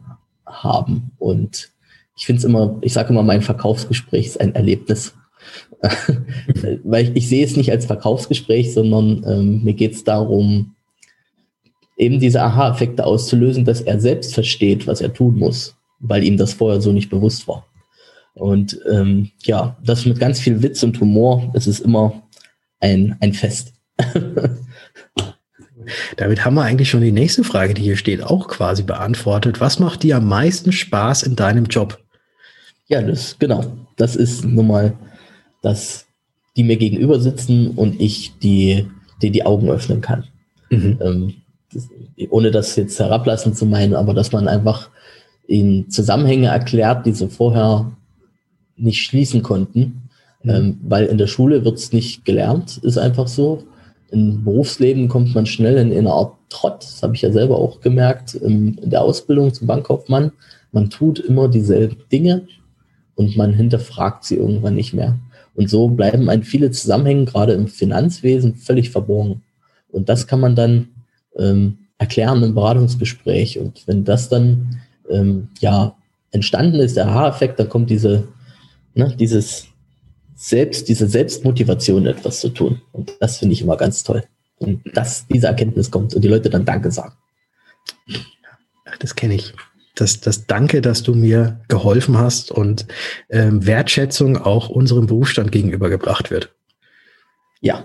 haben. 0.47 1.13
Und 1.19 1.71
ich 2.17 2.27
finde 2.27 2.39
es 2.39 2.45
immer, 2.45 2.79
ich 2.83 2.93
sage 2.93 3.11
immer, 3.11 3.23
mein 3.23 3.43
Verkaufsgespräch 3.43 4.27
ist 4.27 4.41
ein 4.41 4.55
Erlebnis. 4.55 5.15
Weil 6.85 7.05
ich, 7.05 7.17
ich, 7.17 7.29
sehe 7.29 7.45
es 7.45 7.57
nicht 7.57 7.71
als 7.71 7.87
Verkaufsgespräch, 7.87 8.73
sondern 8.73 9.25
ähm, 9.27 9.65
mir 9.65 9.75
geht 9.75 9.95
es 9.95 10.05
darum, 10.05 10.75
eben 11.97 12.21
diese 12.21 12.43
Aha-Effekte 12.43 13.05
auszulösen, 13.05 13.65
dass 13.65 13.81
er 13.81 14.01
selbst 14.01 14.35
versteht, 14.35 14.87
was 14.87 15.01
er 15.01 15.13
tun 15.13 15.39
muss, 15.39 15.77
weil 15.99 16.25
ihm 16.25 16.37
das 16.37 16.53
vorher 16.53 16.81
so 16.81 16.93
nicht 16.93 17.11
bewusst 17.11 17.49
war. 17.49 17.67
Und 18.35 18.79
ähm, 18.91 19.31
ja, 19.43 19.77
das 19.85 20.07
mit 20.07 20.19
ganz 20.19 20.41
viel 20.41 20.63
Witz 20.63 20.83
und 20.83 20.99
Humor, 21.01 21.51
das 21.53 21.67
ist 21.67 21.81
immer 21.81 22.23
ein, 22.81 23.17
ein 23.21 23.33
Fest. 23.33 23.75
Damit 26.17 26.45
haben 26.45 26.55
wir 26.55 26.63
eigentlich 26.63 26.91
schon 26.91 27.01
die 27.01 27.13
nächste 27.13 27.45
Frage, 27.45 27.75
die 27.75 27.83
hier 27.83 27.97
steht, 27.97 28.23
auch 28.23 28.49
quasi 28.49 28.83
beantwortet. 28.83 29.61
Was 29.61 29.79
macht 29.79 30.03
dir 30.03 30.17
am 30.17 30.29
meisten 30.29 30.73
Spaß 30.73 31.23
in 31.23 31.37
deinem 31.37 31.67
Job? 31.67 31.99
Ja, 32.87 33.03
das, 33.03 33.39
genau. 33.39 33.65
Das 33.97 34.17
ist 34.17 34.45
nun 34.45 34.67
mal, 34.67 34.95
dass 35.63 36.07
die 36.57 36.65
mir 36.65 36.77
gegenüber 36.77 37.21
sitzen 37.21 37.71
und 37.71 38.01
ich 38.01 38.39
die, 38.43 38.87
die, 39.23 39.31
die 39.31 39.47
Augen 39.47 39.71
öffnen 39.71 40.01
kann. 40.01 40.25
Mhm. 40.71 40.99
Ähm, 41.01 41.35
das, 41.73 41.89
ohne 42.31 42.51
das 42.51 42.77
jetzt 42.77 42.99
herablassen 42.99 43.55
zu 43.55 43.67
meinen, 43.67 43.95
aber 43.95 44.15
dass 44.15 44.33
man 44.33 44.49
einfach 44.49 44.91
in 45.47 45.89
Zusammenhänge 45.91 46.49
erklärt, 46.49 47.07
die 47.07 47.13
sie 47.13 47.29
vorher 47.29 47.93
nicht 48.77 49.03
schließen 49.03 49.43
konnten. 49.43 50.09
Mhm. 50.43 50.51
Ähm, 50.51 50.81
weil 50.83 51.07
in 51.07 51.19
der 51.19 51.27
Schule 51.27 51.65
wird 51.65 51.79
es 51.79 51.93
nicht 51.93 52.25
gelernt, 52.25 52.79
ist 52.79 52.99
einfach 52.99 53.29
so. 53.29 53.65
Im 54.13 54.45
Berufsleben 54.45 55.09
kommt 55.09 55.35
man 55.35 55.47
schnell 55.47 55.79
in, 55.79 55.91
in 55.91 56.01
eine 56.01 56.13
Art 56.13 56.35
Trott. 56.51 56.83
Das 56.83 57.03
habe 57.03 57.15
ich 57.15 57.23
ja 57.23 57.33
selber 57.33 57.59
auch 57.59 57.81
gemerkt 57.81 58.35
in 58.35 58.79
der 58.83 59.01
Ausbildung 59.03 59.55
zum 59.55 59.67
Bankkaufmann. 59.67 60.33
Man 60.71 60.91
tut 60.91 61.19
immer 61.19 61.49
dieselben 61.49 61.97
Dinge 62.13 62.47
und 63.15 63.37
man 63.37 63.55
hinterfragt 63.55 64.25
sie 64.25 64.37
irgendwann 64.37 64.75
nicht 64.75 64.93
mehr. 64.93 65.19
Und 65.55 65.71
so 65.71 65.89
bleiben 65.89 66.29
ein 66.29 66.43
viele 66.43 66.71
Zusammenhänge, 66.71 67.25
gerade 67.25 67.55
im 67.55 67.69
Finanzwesen, 67.69 68.55
völlig 68.55 68.91
verborgen. 68.91 69.43
Und 69.91 70.09
das 70.11 70.27
kann 70.27 70.41
man 70.41 70.57
dann 70.57 70.89
ähm, 71.37 71.79
erklären 71.97 72.43
im 72.43 72.55
Beratungsgespräch. 72.55 73.59
Und 73.59 73.87
wenn 73.87 74.05
das 74.05 74.29
dann 74.29 74.81
ähm, 75.09 75.49
ja 75.61 75.97
entstanden 76.33 76.81
ist, 76.81 76.97
der 76.97 77.09
Aha-Effekt, 77.09 77.59
dann 77.59 77.69
kommt 77.69 77.89
diese, 77.89 78.29
ne, 78.95 79.15
dieses 79.19 79.69
Selbst, 80.45 80.89
diese 80.89 81.07
Selbstmotivation, 81.07 82.05
etwas 82.05 82.41
zu 82.41 82.49
tun. 82.49 82.83
Und 82.91 83.13
das 83.21 83.39
finde 83.39 83.53
ich 83.53 83.63
immer 83.63 83.77
ganz 83.77 84.03
toll. 84.03 84.25
Und 84.59 84.81
dass 84.93 85.25
diese 85.29 85.47
Erkenntnis 85.47 85.89
kommt 85.89 86.17
und 86.17 86.23
die 86.25 86.29
Leute 86.29 86.51
dann 86.51 86.65
Danke 86.65 86.91
sagen. 86.91 87.13
Das 88.99 89.15
kenne 89.15 89.35
ich. 89.35 89.55
Das, 89.95 90.19
das 90.19 90.49
Danke, 90.49 90.83
dass 90.83 91.05
du 91.05 91.15
mir 91.15 91.61
geholfen 91.69 92.19
hast 92.19 92.51
und 92.51 92.89
ähm, 93.31 93.65
Wertschätzung 93.65 94.37
auch 94.37 94.69
unserem 94.69 95.07
Berufsstand 95.07 95.53
gegenübergebracht 95.53 96.33
wird. 96.33 96.53
Ja, 97.61 97.85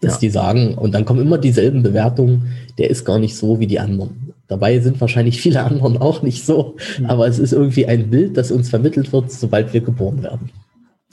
dass 0.00 0.14
ja. 0.14 0.18
die 0.20 0.30
sagen, 0.30 0.78
und 0.78 0.92
dann 0.92 1.04
kommen 1.04 1.20
immer 1.20 1.36
dieselben 1.36 1.82
Bewertungen, 1.82 2.50
der 2.78 2.88
ist 2.88 3.04
gar 3.04 3.18
nicht 3.18 3.36
so 3.36 3.60
wie 3.60 3.66
die 3.66 3.78
anderen. 3.78 4.32
Dabei 4.48 4.80
sind 4.80 5.02
wahrscheinlich 5.02 5.38
viele 5.38 5.62
anderen 5.64 5.98
auch 5.98 6.22
nicht 6.22 6.46
so, 6.46 6.76
mhm. 6.98 7.06
aber 7.06 7.28
es 7.28 7.38
ist 7.38 7.52
irgendwie 7.52 7.84
ein 7.84 8.08
Bild, 8.08 8.38
das 8.38 8.50
uns 8.50 8.70
vermittelt 8.70 9.12
wird, 9.12 9.30
sobald 9.30 9.74
wir 9.74 9.82
geboren 9.82 10.22
werden. 10.22 10.50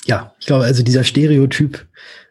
Ja, 0.08 0.34
ich 0.40 0.48
glaube, 0.48 0.64
also 0.64 0.84
dieser 0.84 1.04
Stereotyp 1.04 1.86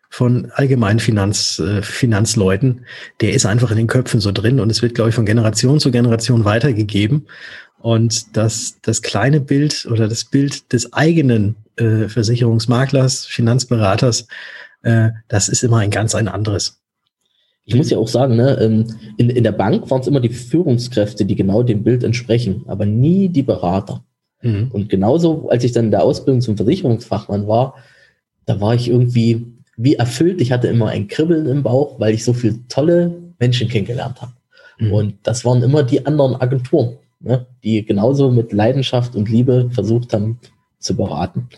von 0.09 0.51
allgemeinen 0.53 0.99
Finanz, 0.99 1.59
äh, 1.59 1.83
Finanzleuten, 1.83 2.87
der 3.21 3.35
ist 3.35 3.45
einfach 3.45 3.71
in 3.71 3.77
den 3.77 3.87
Köpfen 3.87 4.19
so 4.19 4.33
drin 4.33 4.61
und 4.61 4.71
es 4.71 4.81
wird, 4.81 4.95
glaube 4.95 5.11
ich, 5.11 5.15
von 5.15 5.27
Generation 5.27 5.79
zu 5.79 5.91
Generation 5.91 6.45
weitergegeben. 6.47 7.27
Und 7.79 8.35
das, 8.37 8.79
das 8.83 9.03
kleine 9.03 9.41
Bild 9.41 9.87
oder 9.91 10.09
das 10.09 10.25
Bild 10.25 10.73
des 10.73 10.93
eigenen 10.95 11.57
äh, 11.77 12.09
Versicherungsmaklers, 12.09 13.27
Finanzberaters, 13.27 14.27
äh, 14.83 15.11
das 15.29 15.51
ist 15.51 15.63
immer 15.63 15.79
ein 15.79 15.91
ganz 15.91 16.15
ein 16.15 16.29
anderes. 16.29 16.81
Ich 17.67 17.75
muss 17.75 17.91
ja 17.91 17.99
auch 17.99 18.09
sagen, 18.09 18.37
ne, 18.37 18.59
ähm, 18.59 18.87
in, 19.19 19.29
in 19.29 19.45
der 19.45 19.53
Bank 19.53 19.91
waren 19.91 20.01
es 20.01 20.07
immer 20.07 20.21
die 20.21 20.31
Führungskräfte, 20.31 21.27
die 21.27 21.35
genau 21.35 21.63
dem 21.63 21.83
Bild 21.85 22.05
entsprechen, 22.05 22.65
aber 22.69 22.87
nie 22.87 23.29
die 23.29 23.43
Berater. 23.43 24.03
Mhm. 24.43 24.71
Und 24.73 24.89
genauso, 24.89 25.49
als 25.49 25.65
ich 25.65 25.73
dann 25.73 25.87
in 25.87 25.91
der 25.91 26.05
Ausbildung 26.05 26.41
zum 26.41 26.57
Versicherungsfachmann 26.57 27.47
war, 27.47 27.75
da 28.45 28.61
war 28.61 28.75
ich 28.75 28.89
irgendwie 28.89 29.47
wie 29.77 29.95
erfüllt. 29.95 30.41
Ich 30.41 30.53
hatte 30.53 30.69
immer 30.69 30.89
ein 30.89 31.09
Kribbeln 31.09 31.47
im 31.47 31.63
Bauch, 31.63 31.99
weil 31.99 32.15
ich 32.15 32.25
so 32.25 32.33
viele 32.33 32.67
tolle 32.69 33.15
Menschen 33.39 33.69
kennengelernt 33.69 34.23
habe. 34.23 34.33
Mhm. 34.79 34.93
Und 34.93 35.15
das 35.23 35.45
waren 35.45 35.63
immer 35.63 35.83
die 35.83 36.07
anderen 36.07 36.37
Agenturen, 36.37 36.97
ne, 37.21 37.47
die 37.63 37.85
genauso 37.85 38.31
mit 38.31 38.53
Leidenschaft 38.53 39.15
und 39.15 39.29
Liebe 39.29 39.69
versucht 39.73 40.13
haben 40.13 40.39
zu 40.79 40.97
beraten 40.97 41.49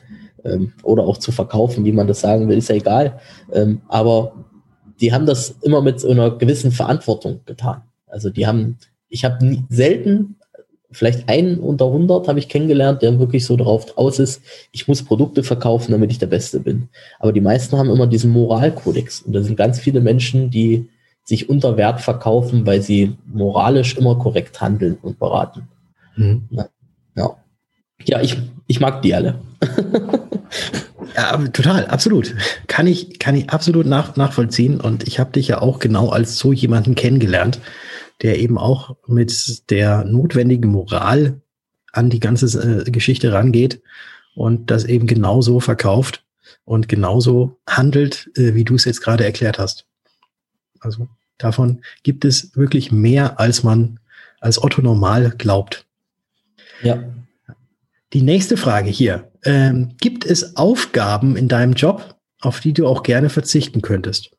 ähm, 0.44 0.73
oder 0.82 1.04
auch 1.04 1.18
zu 1.18 1.32
verkaufen, 1.32 1.85
wie 1.85 1.92
man 1.92 2.06
das 2.06 2.20
sagen 2.20 2.49
will, 2.49 2.58
ist 2.58 2.68
ja 2.68 2.76
egal. 2.76 3.20
Ähm, 3.52 3.82
aber 3.88 4.32
die 5.00 5.12
haben 5.12 5.26
das 5.26 5.50
immer 5.62 5.82
mit 5.82 6.00
so 6.00 6.11
einer 6.11 6.30
gewissen 6.37 6.73
Verantwortung 6.73 7.40
getan. 7.44 7.82
Also 8.06 8.30
die 8.30 8.47
haben, 8.47 8.78
ich 9.08 9.25
habe 9.25 9.64
selten, 9.68 10.37
vielleicht 10.90 11.28
einen 11.28 11.59
unter 11.59 11.87
100 11.87 12.28
habe 12.28 12.38
ich 12.38 12.49
kennengelernt, 12.49 13.02
der 13.02 13.18
wirklich 13.18 13.45
so 13.45 13.57
darauf 13.57 13.97
aus 13.99 14.18
ist, 14.18 14.42
ich 14.73 14.88
muss 14.88 15.02
Produkte 15.02 15.42
verkaufen, 15.42 15.92
damit 15.92 16.11
ich 16.11 16.18
der 16.18 16.26
Beste 16.26 16.61
bin. 16.61 16.88
Aber 17.18 17.33
die 17.33 17.40
meisten 17.40 17.76
haben 17.76 17.90
immer 17.90 18.07
diesen 18.07 18.30
Moralkodex. 18.30 19.23
Und 19.23 19.35
da 19.35 19.42
sind 19.42 19.57
ganz 19.57 19.78
viele 19.78 20.00
Menschen, 20.00 20.50
die 20.50 20.88
sich 21.25 21.49
unter 21.50 21.76
Wert 21.76 22.00
verkaufen, 22.00 22.64
weil 22.64 22.80
sie 22.80 23.16
moralisch 23.26 23.97
immer 23.97 24.16
korrekt 24.18 24.61
handeln 24.61 24.97
und 25.02 25.18
beraten. 25.18 25.68
Mhm. 26.16 26.49
Ja. 26.50 26.68
ja. 27.16 27.37
Ja, 28.04 28.21
ich, 28.23 28.38
ich 28.66 28.80
mag 28.80 29.02
die 29.02 29.14
alle. 29.14 29.38
Ja, 31.16 31.37
total, 31.49 31.87
absolut. 31.87 32.35
Kann 32.68 32.87
ich, 32.87 33.18
kann 33.18 33.35
ich 33.35 33.50
absolut 33.50 33.87
nach, 33.87 34.14
nachvollziehen. 34.14 34.80
Und 34.80 35.09
ich 35.09 35.18
habe 35.18 35.33
dich 35.33 35.49
ja 35.49 35.61
auch 35.61 35.80
genau 35.80 36.11
als 36.11 36.38
so 36.38 36.52
jemanden 36.52 36.95
kennengelernt, 36.95 37.59
der 38.22 38.38
eben 38.38 38.58
auch 38.58 38.96
mit 39.06 39.70
der 39.70 40.04
notwendigen 40.04 40.70
Moral 40.70 41.40
an 41.92 42.10
die 42.10 42.20
ganze 42.20 42.82
äh, 42.87 42.90
Geschichte 42.90 43.32
rangeht 43.32 43.82
und 44.34 44.70
das 44.70 44.84
eben 44.84 45.06
genauso 45.06 45.60
verkauft 45.60 46.25
und 46.64 46.88
genauso 46.88 47.58
handelt, 47.66 48.30
äh, 48.37 48.54
wie 48.54 48.64
du 48.64 48.75
es 48.75 48.84
jetzt 48.84 49.00
gerade 49.00 49.25
erklärt 49.25 49.58
hast. 49.58 49.87
Also 50.80 51.08
davon 51.38 51.82
gibt 52.02 52.25
es 52.25 52.56
wirklich 52.56 52.92
mehr, 52.92 53.40
als 53.40 53.62
man 53.62 54.00
als 54.40 54.62
Otto 54.62 54.82
normal 54.82 55.34
glaubt. 55.37 55.87
Ja. 56.82 57.02
Die 58.12 58.22
nächste 58.22 58.56
Frage 58.56 58.90
hier. 58.90 59.30
Ähm, 59.44 59.94
gibt 60.00 60.25
es 60.25 60.56
Aufgaben 60.56 61.37
in 61.37 61.48
deinem 61.48 61.75
Job, 61.75 62.16
auf 62.40 62.60
die 62.60 62.72
du 62.72 62.87
auch 62.87 63.02
gerne 63.02 63.30
verzichten 63.30 63.82
könntest? 63.82 64.30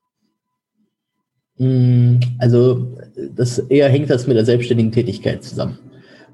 Mm, 1.59 2.19
also, 2.39 2.87
das 3.35 3.59
eher 3.59 3.89
hängt 3.89 4.09
das 4.09 4.25
mit 4.25 4.37
der 4.37 4.45
selbstständigen 4.45 4.91
Tätigkeit 4.91 5.43
zusammen. 5.43 5.77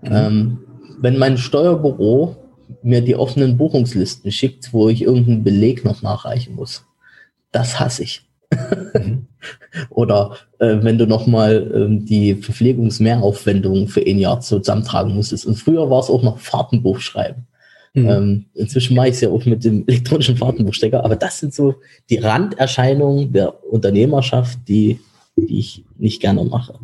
Mhm. 0.01 0.11
Ähm, 0.11 0.57
wenn 1.01 1.17
mein 1.17 1.37
Steuerbüro 1.37 2.37
mir 2.81 3.01
die 3.01 3.15
offenen 3.15 3.57
Buchungslisten 3.57 4.31
schickt, 4.31 4.71
wo 4.71 4.87
ich 4.89 5.01
irgendeinen 5.01 5.43
Beleg 5.43 5.83
noch 5.83 6.01
nachreichen 6.01 6.55
muss, 6.55 6.85
das 7.51 7.79
hasse 7.79 8.03
ich. 8.03 8.27
Mhm. 8.93 9.27
Oder 9.89 10.37
äh, 10.59 10.77
wenn 10.81 10.97
du 10.97 11.05
nochmal 11.05 11.71
ähm, 11.73 12.05
die 12.05 12.35
Verpflegungsmehraufwendungen 12.35 13.87
für 13.87 14.01
ein 14.01 14.19
Jahr 14.19 14.39
zusammentragen 14.39 15.13
musstest. 15.13 15.45
Und 15.45 15.55
früher 15.55 15.89
war 15.89 15.99
es 15.99 16.09
auch 16.09 16.23
noch 16.23 16.39
Fahrtenbuch 16.39 16.99
schreiben. 16.99 17.47
Mhm. 17.93 18.09
Ähm, 18.09 18.45
inzwischen 18.53 18.95
mache 18.95 19.07
ich 19.07 19.15
es 19.15 19.21
ja 19.21 19.29
auch 19.29 19.45
mit 19.45 19.63
dem 19.63 19.83
elektronischen 19.87 20.37
Fahrtenbuchstecker, 20.37 21.03
aber 21.03 21.15
das 21.15 21.39
sind 21.39 21.53
so 21.53 21.75
die 22.09 22.17
Randerscheinungen 22.17 23.31
der 23.31 23.63
Unternehmerschaft, 23.71 24.59
die 24.67 24.99
die 25.37 25.59
ich 25.59 25.83
nicht 25.97 26.21
gerne 26.21 26.43
mache. 26.43 26.75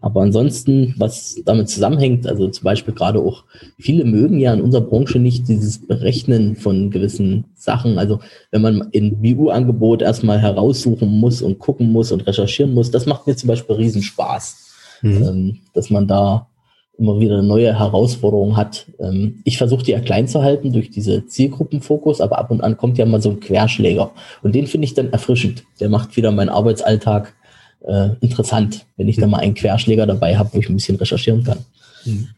Aber 0.00 0.22
ansonsten, 0.22 0.94
was 0.98 1.40
damit 1.44 1.68
zusammenhängt, 1.68 2.26
also 2.26 2.48
zum 2.48 2.64
Beispiel 2.64 2.94
gerade 2.94 3.20
auch, 3.20 3.44
viele 3.78 4.04
mögen 4.04 4.38
ja 4.38 4.54
in 4.54 4.60
unserer 4.60 4.82
Branche 4.82 5.18
nicht 5.18 5.48
dieses 5.48 5.86
Berechnen 5.86 6.54
von 6.54 6.90
gewissen 6.90 7.46
Sachen. 7.54 7.98
Also 7.98 8.20
wenn 8.50 8.62
man 8.62 8.88
in 8.92 9.20
BU-Angebot 9.20 10.02
erstmal 10.02 10.40
heraussuchen 10.40 11.08
muss 11.08 11.42
und 11.42 11.58
gucken 11.58 11.90
muss 11.90 12.12
und 12.12 12.26
recherchieren 12.26 12.72
muss, 12.72 12.90
das 12.90 13.06
macht 13.06 13.26
mir 13.26 13.36
zum 13.36 13.48
Beispiel 13.48 13.76
Riesenspaß, 13.76 15.00
mhm. 15.02 15.22
ähm, 15.22 15.58
dass 15.74 15.90
man 15.90 16.06
da 16.06 16.46
immer 16.98 17.20
wieder 17.20 17.42
neue 17.42 17.78
Herausforderung 17.78 18.56
hat. 18.56 18.86
Ähm, 18.98 19.40
ich 19.44 19.56
versuche 19.56 19.84
die 19.84 19.92
ja 19.92 20.00
klein 20.00 20.26
zu 20.26 20.42
halten 20.42 20.72
durch 20.72 20.90
diese 20.90 21.26
Zielgruppenfokus, 21.26 22.20
aber 22.20 22.38
ab 22.38 22.50
und 22.50 22.60
an 22.60 22.76
kommt 22.76 22.98
ja 22.98 23.06
mal 23.06 23.22
so 23.22 23.30
ein 23.30 23.40
Querschläger. 23.40 24.10
Und 24.42 24.54
den 24.54 24.66
finde 24.66 24.84
ich 24.84 24.94
dann 24.94 25.12
erfrischend. 25.12 25.64
Der 25.80 25.88
macht 25.88 26.16
wieder 26.16 26.32
meinen 26.32 26.48
Arbeitsalltag 26.48 27.34
äh, 27.86 28.10
interessant, 28.20 28.86
wenn 28.96 29.08
ich 29.08 29.16
da 29.16 29.26
mal 29.26 29.38
einen 29.38 29.54
Querschläger 29.54 30.06
dabei 30.06 30.36
habe, 30.36 30.50
wo 30.52 30.58
ich 30.58 30.68
ein 30.68 30.76
bisschen 30.76 30.96
recherchieren 30.96 31.44
kann. 31.44 31.64
Mhm. 32.04 32.28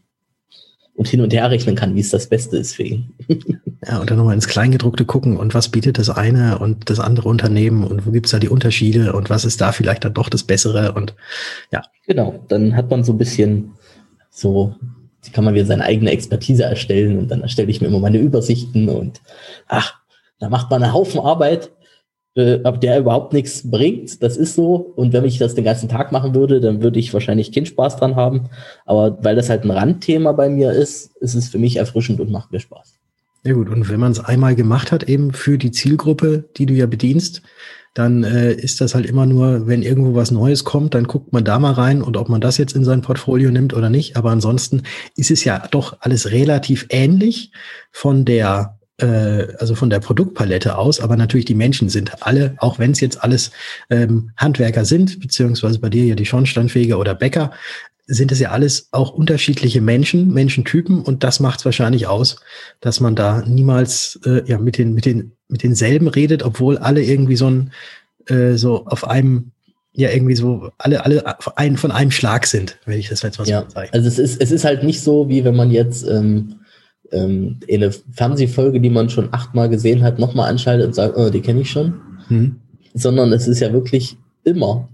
Und 0.93 1.07
hin 1.07 1.21
und 1.21 1.33
her 1.33 1.49
rechnen 1.49 1.75
kann, 1.75 1.95
wie 1.95 2.01
es 2.01 2.11
das 2.11 2.27
Beste 2.27 2.57
ist 2.57 2.75
für 2.75 2.83
ihn. 2.83 3.13
ja, 3.87 3.99
und 3.99 4.09
dann 4.09 4.17
nochmal 4.17 4.35
ins 4.35 4.47
Kleingedruckte 4.47 5.05
gucken 5.05 5.37
und 5.37 5.53
was 5.53 5.69
bietet 5.69 5.97
das 5.97 6.09
eine 6.09 6.59
und 6.59 6.89
das 6.89 6.99
andere 6.99 7.27
Unternehmen 7.27 7.83
und 7.83 8.05
wo 8.05 8.11
gibt 8.11 8.27
es 8.27 8.31
da 8.33 8.39
die 8.39 8.49
Unterschiede 8.49 9.13
und 9.13 9.29
was 9.29 9.45
ist 9.45 9.61
da 9.61 9.71
vielleicht 9.71 10.03
dann 10.05 10.13
doch 10.13 10.29
das 10.29 10.43
Bessere 10.43 10.91
und 10.93 11.15
ja. 11.71 11.81
Genau, 12.05 12.43
dann 12.49 12.75
hat 12.75 12.91
man 12.91 13.03
so 13.03 13.13
ein 13.13 13.17
bisschen 13.17 13.71
so, 14.29 14.75
kann 15.33 15.43
man 15.43 15.55
wieder 15.55 15.65
seine 15.65 15.85
eigene 15.85 16.11
Expertise 16.11 16.63
erstellen 16.63 17.17
und 17.17 17.29
dann 17.31 17.41
erstelle 17.41 17.71
ich 17.71 17.81
mir 17.81 17.87
immer 17.87 17.99
meine 17.99 18.19
Übersichten 18.19 18.89
und 18.89 19.21
ach, 19.67 19.95
da 20.39 20.49
macht 20.49 20.69
man 20.69 20.83
einen 20.83 20.93
Haufen 20.93 21.19
Arbeit, 21.19 21.71
äh, 22.35 22.59
der 22.79 22.99
überhaupt 22.99 23.33
nichts 23.33 23.69
bringt. 23.69 24.23
Das 24.23 24.37
ist 24.37 24.55
so. 24.55 24.75
Und 24.95 25.13
wenn 25.13 25.25
ich 25.25 25.37
das 25.37 25.55
den 25.55 25.65
ganzen 25.65 25.89
Tag 25.89 26.11
machen 26.11 26.33
würde, 26.33 26.61
dann 26.61 26.81
würde 26.81 26.99
ich 26.99 27.13
wahrscheinlich 27.13 27.51
keinen 27.51 27.65
Spaß 27.65 27.97
dran 27.97 28.15
haben. 28.15 28.49
Aber 28.85 29.17
weil 29.23 29.35
das 29.35 29.49
halt 29.49 29.63
ein 29.63 29.71
Randthema 29.71 30.31
bei 30.31 30.49
mir 30.49 30.71
ist, 30.71 31.15
ist 31.17 31.35
es 31.35 31.49
für 31.49 31.59
mich 31.59 31.77
erfrischend 31.77 32.19
und 32.19 32.31
macht 32.31 32.51
mir 32.51 32.59
Spaß. 32.59 32.95
Ja 33.43 33.53
gut, 33.53 33.69
und 33.69 33.89
wenn 33.89 33.99
man 33.99 34.11
es 34.11 34.19
einmal 34.19 34.55
gemacht 34.55 34.91
hat, 34.91 35.03
eben 35.03 35.33
für 35.33 35.57
die 35.57 35.71
Zielgruppe, 35.71 36.45
die 36.57 36.67
du 36.67 36.75
ja 36.75 36.85
bedienst, 36.85 37.41
dann 37.93 38.23
äh, 38.23 38.53
ist 38.53 38.79
das 38.79 38.95
halt 38.95 39.05
immer 39.05 39.25
nur, 39.25 39.67
wenn 39.67 39.81
irgendwo 39.81 40.15
was 40.15 40.31
Neues 40.31 40.63
kommt, 40.63 40.93
dann 40.93 41.05
guckt 41.05 41.33
man 41.33 41.43
da 41.43 41.59
mal 41.59 41.73
rein 41.73 42.01
und 42.01 42.15
ob 42.15 42.29
man 42.29 42.39
das 42.39 42.57
jetzt 42.57 42.75
in 42.75 42.85
sein 42.85 43.01
Portfolio 43.01 43.51
nimmt 43.51 43.73
oder 43.73 43.89
nicht. 43.89 44.15
Aber 44.15 44.29
ansonsten 44.29 44.83
ist 45.17 45.31
es 45.31 45.43
ja 45.43 45.67
doch 45.71 45.97
alles 45.99 46.31
relativ 46.31 46.85
ähnlich 46.89 47.51
von 47.91 48.23
der 48.23 48.79
äh, 49.01 49.47
also 49.59 49.75
von 49.75 49.89
der 49.89 49.99
Produktpalette 49.99 50.77
aus, 50.77 50.99
aber 50.99 51.15
natürlich 51.15 51.45
die 51.45 51.55
Menschen 51.55 51.89
sind 51.89 52.23
alle, 52.23 52.55
auch 52.57 52.79
wenn 52.79 52.91
es 52.91 52.99
jetzt 52.99 53.23
alles 53.23 53.51
ähm, 53.89 54.31
Handwerker 54.37 54.85
sind, 54.85 55.19
beziehungsweise 55.19 55.79
bei 55.79 55.89
dir 55.89 56.05
ja 56.05 56.15
die 56.15 56.25
Schornsteinfeger 56.25 56.99
oder 56.99 57.15
Bäcker, 57.15 57.51
sind 58.07 58.31
es 58.31 58.39
ja 58.39 58.51
alles 58.51 58.89
auch 58.91 59.11
unterschiedliche 59.11 59.81
Menschen, 59.81 60.33
Menschentypen 60.33 61.01
und 61.01 61.23
das 61.23 61.39
macht 61.39 61.59
es 61.59 61.65
wahrscheinlich 61.65 62.07
aus, 62.07 62.37
dass 62.81 62.99
man 62.99 63.15
da 63.15 63.43
niemals 63.45 64.19
äh, 64.25 64.43
ja 64.45 64.57
mit 64.57 64.77
den 64.77 64.93
mit 64.93 65.05
den 65.05 65.33
mit 65.47 65.63
denselben 65.63 66.07
redet, 66.07 66.43
obwohl 66.43 66.77
alle 66.77 67.03
irgendwie 67.03 67.35
so 67.35 67.49
ein 67.49 67.71
äh, 68.27 68.53
so 68.57 68.85
auf 68.85 69.07
einem 69.07 69.51
ja 69.93 70.09
irgendwie 70.09 70.35
so 70.35 70.71
alle, 70.77 71.05
alle 71.05 71.23
ein, 71.57 71.77
von 71.77 71.91
einem 71.91 72.11
Schlag 72.11 72.47
sind, 72.47 72.77
wenn 72.85 72.99
ich 72.99 73.09
das 73.09 73.21
jetzt 73.21 73.37
mal 73.37 73.45
so 73.45 73.51
ja, 73.51 73.61
bezeichne. 73.61 73.93
Also 73.93 74.07
es 74.07 74.19
ist, 74.19 74.41
es 74.41 74.51
ist 74.51 74.63
halt 74.63 74.83
nicht 74.83 75.01
so, 75.01 75.27
wie 75.29 75.43
wenn 75.43 75.55
man 75.55 75.69
jetzt 75.71 76.07
ähm, 76.07 76.60
ähm, 77.11 77.57
eine 77.69 77.91
Fernsehfolge, 77.91 78.79
die 78.79 78.89
man 78.89 79.09
schon 79.09 79.29
achtmal 79.33 79.69
gesehen 79.69 80.03
hat, 80.03 80.19
nochmal 80.19 80.49
anschaltet 80.49 80.87
und 80.87 80.93
sagt, 80.93 81.17
oh, 81.17 81.29
die 81.29 81.41
kenne 81.41 81.61
ich 81.61 81.71
schon. 81.71 81.93
Mhm. 82.29 82.55
Sondern 82.93 83.31
es 83.33 83.47
ist 83.47 83.59
ja 83.59 83.71
wirklich 83.73 84.17
immer 84.43 84.89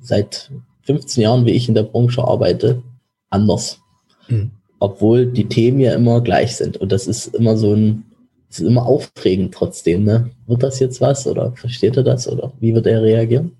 seit 0.00 0.50
15 0.82 1.22
Jahren, 1.22 1.46
wie 1.46 1.52
ich 1.52 1.68
in 1.68 1.74
der 1.74 1.82
Branche 1.82 2.22
arbeite, 2.22 2.82
anders. 3.30 3.80
Mhm. 4.28 4.50
Obwohl 4.78 5.26
die 5.26 5.48
Themen 5.48 5.80
ja 5.80 5.94
immer 5.94 6.20
gleich 6.20 6.56
sind. 6.56 6.76
Und 6.76 6.92
das 6.92 7.06
ist 7.06 7.34
immer 7.34 7.56
so 7.56 7.74
ein, 7.74 8.04
es 8.50 8.60
ist 8.60 8.66
immer 8.66 8.86
aufregend 8.86 9.54
trotzdem. 9.54 10.04
Ne? 10.04 10.30
Wird 10.46 10.62
das 10.62 10.78
jetzt 10.78 11.00
was 11.00 11.26
oder 11.26 11.52
versteht 11.52 11.96
er 11.96 12.04
das 12.04 12.28
oder 12.28 12.52
wie 12.60 12.74
wird 12.74 12.86
er 12.86 13.02
reagieren? 13.02 13.52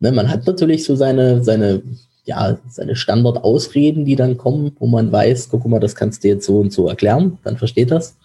Ne, 0.00 0.12
man 0.12 0.30
hat 0.30 0.46
natürlich 0.46 0.84
so 0.84 0.96
seine, 0.96 1.44
seine, 1.44 1.82
ja, 2.24 2.58
seine 2.68 2.96
Standardausreden, 2.96 4.04
die 4.04 4.16
dann 4.16 4.36
kommen, 4.36 4.72
wo 4.78 4.86
man 4.86 5.10
weiß, 5.10 5.48
guck 5.48 5.66
mal, 5.66 5.80
das 5.80 5.94
kannst 5.94 6.22
du 6.22 6.28
jetzt 6.28 6.46
so 6.46 6.58
und 6.58 6.72
so 6.72 6.88
erklären, 6.88 7.38
dann 7.44 7.56
versteht 7.56 7.90
das. 7.90 8.16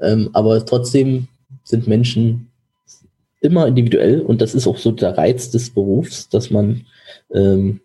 Ähm, 0.00 0.30
aber 0.32 0.64
trotzdem 0.64 1.28
sind 1.64 1.86
Menschen 1.86 2.48
immer 3.40 3.66
individuell 3.66 4.20
und 4.20 4.40
das 4.40 4.54
ist 4.54 4.66
auch 4.66 4.78
so 4.78 4.90
der 4.92 5.16
Reiz 5.16 5.50
des 5.50 5.70
Berufs, 5.70 6.28
dass 6.28 6.50
man 6.50 6.86
ähm, 7.32 7.80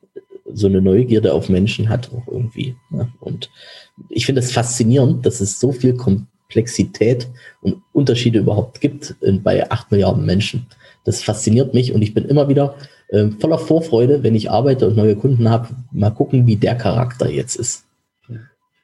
so 0.54 0.68
eine 0.68 0.82
Neugierde 0.82 1.34
auf 1.34 1.50
Menschen 1.50 1.90
hat 1.90 2.10
auch 2.14 2.28
irgendwie. 2.28 2.76
Ne? 2.90 3.12
Und 3.20 3.50
ich 4.10 4.26
finde 4.26 4.42
es 4.42 4.52
faszinierend, 4.52 5.26
dass 5.26 5.42
es 5.42 5.60
so 5.60 5.72
viel 5.72 5.96
Komplexität 5.96 7.28
und 7.62 7.82
Unterschiede 7.94 8.40
überhaupt 8.40 8.82
gibt 8.82 9.16
in, 9.22 9.44
bei 9.44 9.70
acht 9.70 9.92
Milliarden 9.92 10.26
Menschen. 10.26 10.66
Das 11.04 11.24
fasziniert 11.24 11.74
mich 11.74 11.94
und 11.94 12.02
ich 12.02 12.14
bin 12.14 12.26
immer 12.26 12.48
wieder 12.48 12.76
äh, 13.08 13.30
voller 13.40 13.58
Vorfreude, 13.58 14.24
wenn 14.24 14.36
ich 14.36 14.52
arbeite 14.52 14.88
und 14.88 14.96
neue 14.96 15.16
Kunden 15.16 15.50
habe, 15.50 15.70
mal 15.92 16.12
gucken, 16.12 16.48
wie 16.48 16.56
der 16.56 16.76
Charakter 16.76 17.30
jetzt 17.30 17.56
ist. 17.56 17.86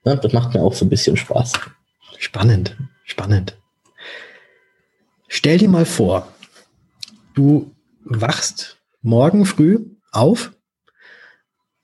Ja, 0.03 0.15
das 0.15 0.33
macht 0.33 0.53
mir 0.53 0.61
auch 0.61 0.73
so 0.73 0.85
ein 0.85 0.89
bisschen 0.89 1.17
Spaß. 1.17 1.53
Spannend, 2.17 2.77
spannend. 3.03 3.57
Stell 5.27 5.57
dir 5.57 5.69
mal 5.69 5.85
vor, 5.85 6.27
du 7.33 7.71
wachst 8.03 8.77
morgen 9.01 9.45
früh 9.45 9.85
auf 10.11 10.53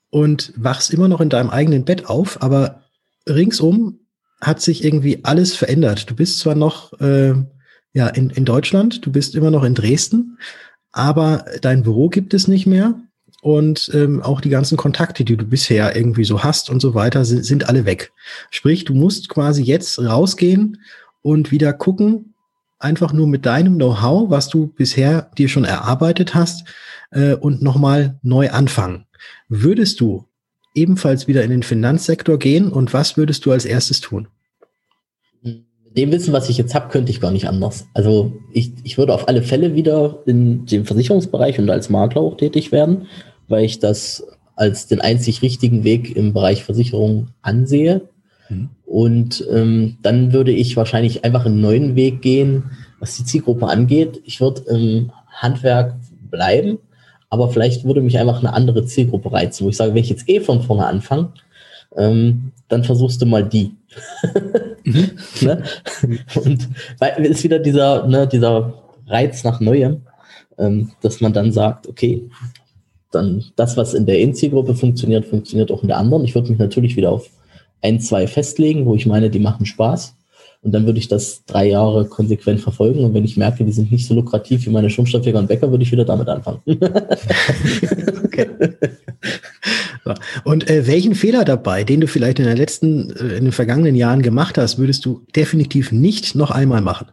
und 0.10 0.54
wachst 0.56 0.92
immer 0.92 1.08
noch 1.08 1.22
in 1.22 1.30
deinem 1.30 1.50
eigenen 1.50 1.86
Bett 1.86 2.08
auf, 2.08 2.42
aber 2.42 2.84
ringsum 3.28 4.00
hat 4.42 4.62
sich 4.62 4.84
irgendwie 4.84 5.24
alles 5.24 5.56
verändert. 5.56 6.10
Du 6.10 6.16
bist 6.16 6.40
zwar 6.40 6.56
noch 6.56 6.94
äh, 7.00 7.34
ja 7.94 8.08
in, 8.08 8.30
in 8.30 8.46
Deutschland, 8.46 9.06
du 9.06 9.12
bist 9.12 9.36
immer 9.36 9.52
noch 9.52 9.64
in 9.64 9.76
Dresden, 9.76 10.38
aber 10.92 11.46
dein 11.62 11.84
Büro 11.84 12.10
gibt 12.10 12.34
es 12.34 12.48
nicht 12.48 12.66
mehr 12.66 12.96
und 13.42 13.92
ähm, 13.94 14.22
auch 14.22 14.42
die 14.42 14.50
ganzen 14.50 14.78
Kontakte, 14.78 15.24
die 15.24 15.38
du 15.38 15.46
bisher 15.46 15.96
irgendwie 15.96 16.24
so 16.24 16.44
hast 16.44 16.70
und 16.70 16.82
so 16.82 16.94
weiter, 16.94 17.26
sind, 17.26 17.46
sind 17.46 17.68
alle 17.68 17.86
weg. 17.86 18.12
Sprich, 18.52 18.86
du 18.86 18.94
musst 18.94 19.30
quasi 19.30 19.64
jetzt 19.64 20.00
rausgehen 20.00 20.80
und 21.22 21.52
wieder 21.52 21.74
gucken, 21.74 22.34
einfach 22.80 23.14
nur 23.14 23.28
mit 23.28 23.46
deinem 23.46 23.76
Know-how, 23.76 24.30
was 24.30 24.50
du 24.50 24.68
bisher 24.68 25.32
dir 25.38 25.50
schon 25.50 25.64
erarbeitet 25.64 26.36
hast, 26.36 26.68
äh, 27.12 27.34
und 27.34 27.62
nochmal 27.62 28.20
neu 28.22 28.50
anfangen. 28.50 29.06
Würdest 29.48 30.00
du 30.00 30.26
ebenfalls 30.76 31.28
wieder 31.28 31.44
in 31.44 31.52
den 31.52 31.64
Finanzsektor 31.64 32.38
gehen 32.38 32.72
und 32.72 32.94
was 32.94 33.18
würdest 33.18 33.46
du 33.46 33.52
als 33.52 33.66
erstes 33.66 34.02
tun? 34.02 34.28
Dem 35.96 36.12
Wissen, 36.12 36.34
was 36.34 36.50
ich 36.50 36.58
jetzt 36.58 36.74
habe, 36.74 36.90
könnte 36.90 37.12
ich 37.12 37.22
gar 37.22 37.32
nicht 37.32 37.48
anders. 37.48 37.88
Also 37.94 38.34
ich, 38.52 38.72
ich 38.84 38.98
würde 38.98 39.14
auf 39.14 39.28
alle 39.28 39.44
Fälle 39.44 39.76
wieder 39.76 40.20
in 40.26 40.66
dem 40.66 40.86
Versicherungsbereich 40.86 41.60
und 41.60 41.70
als 41.70 41.90
Makler 41.90 42.22
auch 42.22 42.38
tätig 42.38 42.72
werden, 42.72 43.08
weil 43.48 43.66
ich 43.66 43.80
das 43.80 44.26
als 44.56 44.88
den 44.88 45.02
einzig 45.02 45.42
richtigen 45.42 45.84
Weg 45.84 46.16
im 46.16 46.34
Bereich 46.34 46.64
Versicherung 46.64 47.30
ansehe. 47.42 48.02
Mhm. 48.50 48.70
Und 48.86 49.48
ähm, 49.52 49.98
dann 50.02 50.34
würde 50.34 50.52
ich 50.52 50.78
wahrscheinlich 50.78 51.26
einfach 51.26 51.46
einen 51.46 51.62
neuen 51.62 51.96
Weg 51.96 52.22
gehen, 52.22 52.72
was 53.00 53.18
die 53.18 53.26
Zielgruppe 53.26 53.68
angeht. 53.68 54.22
Ich 54.26 54.42
würde 54.42 54.62
im 54.70 55.12
Handwerk 55.28 55.96
bleiben, 56.30 56.80
aber 57.30 57.50
vielleicht 57.50 57.86
würde 57.86 58.02
mich 58.02 58.18
einfach 58.20 58.40
eine 58.40 58.54
andere 58.54 58.86
Zielgruppe 58.86 59.32
reizen, 59.32 59.66
wo 59.66 59.70
ich 59.70 59.78
sage, 59.78 59.94
wenn 59.94 60.04
ich 60.04 60.10
jetzt 60.10 60.30
eh 60.30 60.40
von 60.40 60.62
vorne 60.62 60.86
anfange, 60.86 61.34
ähm, 61.96 62.52
dann 62.68 62.84
versuchst 62.84 63.22
du 63.22 63.26
mal 63.26 63.44
die. 63.44 63.72
Mhm. 64.84 65.12
ne? 65.42 65.64
Und 66.36 66.70
weil 67.00 67.26
ist 67.26 67.44
wieder 67.44 67.60
dieser, 67.60 68.08
ne, 68.08 68.28
dieser 68.28 68.74
Reiz 69.08 69.44
nach 69.44 69.60
Neuem, 69.60 70.02
ähm, 70.58 70.92
dass 71.02 71.22
man 71.22 71.34
dann 71.34 71.52
sagt, 71.52 71.88
okay, 71.88 72.30
dann 73.12 73.44
das, 73.56 73.78
was 73.78 73.94
in 73.94 74.06
der 74.06 74.20
In-Zielgruppe 74.20 74.76
funktioniert, 74.76 75.26
funktioniert 75.26 75.72
auch 75.72 75.82
in 75.82 75.88
der 75.88 75.98
anderen. 75.98 76.26
Ich 76.26 76.36
würde 76.36 76.50
mich 76.50 76.60
natürlich 76.60 76.96
wieder 76.96 77.12
auf 77.12 77.30
ein, 77.82 78.00
zwei 78.00 78.28
festlegen, 78.28 78.86
wo 78.86 78.96
ich 78.96 79.06
meine, 79.06 79.30
die 79.30 79.40
machen 79.40 79.66
Spaß. 79.66 80.16
Und 80.62 80.72
dann 80.72 80.86
würde 80.86 81.00
ich 81.00 81.10
das 81.10 81.44
drei 81.46 81.68
Jahre 81.68 82.06
konsequent 82.06 82.62
verfolgen. 82.62 83.04
Und 83.04 83.14
wenn 83.14 83.26
ich 83.26 83.36
merke, 83.36 83.66
die 83.66 83.74
sind 83.74 83.92
nicht 83.92 84.08
so 84.08 84.14
lukrativ 84.14 84.66
wie 84.66 84.70
meine 84.70 84.90
Schirmstoffjäger 84.90 85.40
und 85.40 85.48
Bäcker, 85.48 85.70
würde 85.70 85.84
ich 85.84 85.92
wieder 85.92 86.06
damit 86.06 86.30
anfangen. 86.30 86.62
okay. 88.24 88.48
Und 90.44 90.70
äh, 90.70 90.86
welchen 90.88 91.16
Fehler 91.16 91.46
dabei, 91.46 91.84
den 91.84 92.02
du 92.02 92.08
vielleicht 92.08 92.40
in 92.40 92.46
den 92.46 92.58
letzten, 92.58 93.12
äh, 93.12 93.38
in 93.38 93.46
den 93.46 93.52
vergangenen 93.52 93.96
Jahren 93.96 94.22
gemacht 94.22 94.58
hast, 94.58 94.78
würdest 94.78 95.06
du 95.06 95.26
definitiv 95.36 95.92
nicht 95.92 96.36
noch 96.36 96.52
einmal 96.52 96.82
machen? 96.82 97.08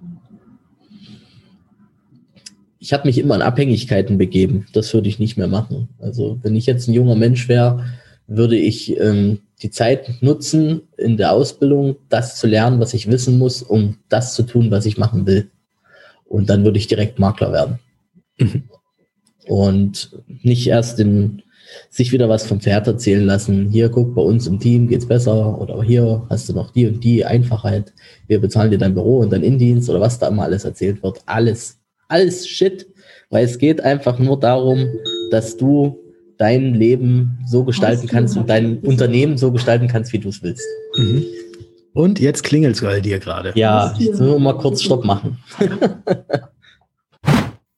Ich 2.78 2.92
habe 2.92 3.06
mich 3.06 3.18
immer 3.18 3.34
in 3.34 3.42
Abhängigkeiten 3.42 4.18
begeben. 4.18 4.66
Das 4.72 4.92
würde 4.94 5.08
ich 5.08 5.18
nicht 5.18 5.36
mehr 5.36 5.48
machen. 5.48 5.88
Also 5.98 6.38
wenn 6.42 6.56
ich 6.56 6.66
jetzt 6.66 6.88
ein 6.88 6.94
junger 6.94 7.14
Mensch 7.14 7.48
wäre, 7.48 7.84
würde 8.26 8.56
ich 8.56 8.98
ähm, 8.98 9.40
die 9.62 9.70
Zeit 9.70 10.22
nutzen 10.22 10.82
in 10.96 11.16
der 11.16 11.32
Ausbildung, 11.32 11.96
das 12.08 12.36
zu 12.36 12.46
lernen, 12.46 12.80
was 12.80 12.94
ich 12.94 13.10
wissen 13.10 13.38
muss, 13.38 13.62
um 13.62 13.98
das 14.08 14.34
zu 14.34 14.44
tun, 14.44 14.70
was 14.70 14.86
ich 14.86 14.98
machen 14.98 15.26
will. 15.26 15.50
Und 16.24 16.48
dann 16.48 16.64
würde 16.64 16.78
ich 16.78 16.86
direkt 16.86 17.18
Makler 17.18 17.52
werden. 17.52 17.78
Mhm. 18.38 18.62
Und 19.46 20.16
nicht 20.42 20.66
erst 20.66 21.00
im, 21.00 21.42
sich 21.88 22.12
wieder 22.12 22.28
was 22.28 22.46
vom 22.46 22.60
Pferd 22.60 22.86
erzählen 22.86 23.24
lassen. 23.24 23.68
Hier, 23.70 23.88
guck, 23.88 24.14
bei 24.14 24.22
uns 24.22 24.46
im 24.46 24.58
Team 24.58 24.88
geht's 24.88 25.06
besser. 25.06 25.60
Oder 25.60 25.82
hier 25.82 26.26
hast 26.28 26.48
du 26.48 26.52
noch 26.52 26.72
die 26.72 26.86
und 26.86 27.02
die 27.02 27.24
Einfachheit. 27.24 27.92
Wir 28.26 28.40
bezahlen 28.40 28.70
dir 28.70 28.78
dein 28.78 28.94
Büro 28.94 29.18
und 29.18 29.32
dein 29.32 29.42
Indienst 29.42 29.88
oder 29.90 30.00
was 30.00 30.18
da 30.18 30.28
immer 30.28 30.44
alles 30.44 30.64
erzählt 30.64 31.02
wird. 31.02 31.20
Alles, 31.26 31.78
alles 32.08 32.46
Shit. 32.48 32.86
Weil 33.30 33.44
es 33.44 33.58
geht 33.58 33.80
einfach 33.80 34.18
nur 34.18 34.38
darum, 34.38 34.86
dass 35.30 35.56
du 35.56 35.98
dein 36.40 36.74
Leben 36.74 37.38
so 37.46 37.64
gestalten 37.64 38.08
kannst 38.08 38.36
und 38.36 38.48
dein 38.48 38.78
Unternehmen 38.78 39.36
so 39.36 39.52
gestalten 39.52 39.88
kannst, 39.88 40.12
wie 40.12 40.18
du 40.18 40.30
es 40.30 40.42
willst. 40.42 40.64
Mhm. 40.96 41.26
Und 41.92 42.18
jetzt 42.18 42.44
klingelt 42.44 42.76
es 42.76 42.80
bei 42.80 43.00
dir 43.00 43.18
gerade. 43.18 43.52
Ja, 43.56 43.94
ich 43.98 44.18
will 44.18 44.38
mal 44.38 44.56
kurz 44.56 44.82
Stopp 44.82 45.04
machen. 45.04 45.38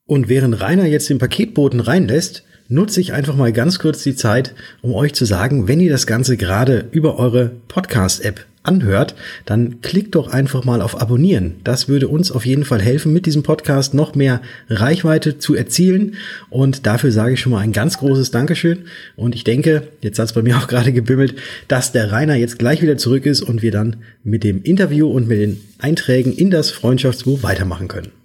und 0.06 0.28
während 0.28 0.60
Rainer 0.60 0.86
jetzt 0.86 1.10
den 1.10 1.18
Paketboten 1.18 1.80
reinlässt, 1.80 2.44
nutze 2.72 3.00
ich 3.00 3.12
einfach 3.12 3.36
mal 3.36 3.52
ganz 3.52 3.78
kurz 3.78 4.02
die 4.02 4.16
Zeit, 4.16 4.54
um 4.80 4.94
euch 4.94 5.12
zu 5.12 5.24
sagen, 5.24 5.68
wenn 5.68 5.80
ihr 5.80 5.90
das 5.90 6.06
Ganze 6.06 6.36
gerade 6.36 6.86
über 6.90 7.18
eure 7.18 7.52
Podcast-App 7.68 8.46
anhört, 8.62 9.14
dann 9.44 9.80
klickt 9.82 10.14
doch 10.14 10.28
einfach 10.28 10.64
mal 10.64 10.82
auf 10.82 11.00
Abonnieren. 11.00 11.56
Das 11.64 11.88
würde 11.88 12.08
uns 12.08 12.30
auf 12.30 12.46
jeden 12.46 12.64
Fall 12.64 12.80
helfen, 12.80 13.12
mit 13.12 13.26
diesem 13.26 13.42
Podcast 13.42 13.92
noch 13.92 14.14
mehr 14.14 14.40
Reichweite 14.68 15.38
zu 15.38 15.54
erzielen. 15.54 16.14
Und 16.48 16.86
dafür 16.86 17.10
sage 17.10 17.34
ich 17.34 17.40
schon 17.40 17.52
mal 17.52 17.58
ein 17.58 17.72
ganz 17.72 17.98
großes 17.98 18.30
Dankeschön. 18.30 18.84
Und 19.16 19.34
ich 19.34 19.44
denke, 19.44 19.88
jetzt 20.00 20.18
hat 20.18 20.26
es 20.26 20.32
bei 20.32 20.42
mir 20.42 20.56
auch 20.58 20.68
gerade 20.68 20.92
gebimmelt, 20.92 21.34
dass 21.68 21.92
der 21.92 22.12
Rainer 22.12 22.36
jetzt 22.36 22.58
gleich 22.58 22.82
wieder 22.82 22.96
zurück 22.96 23.26
ist 23.26 23.42
und 23.42 23.62
wir 23.62 23.72
dann 23.72 23.96
mit 24.22 24.44
dem 24.44 24.62
Interview 24.62 25.10
und 25.10 25.28
mit 25.28 25.40
den 25.40 25.60
Einträgen 25.78 26.32
in 26.32 26.50
das 26.50 26.70
Freundschaftsbuch 26.70 27.42
weitermachen 27.42 27.88
können. 27.88 28.21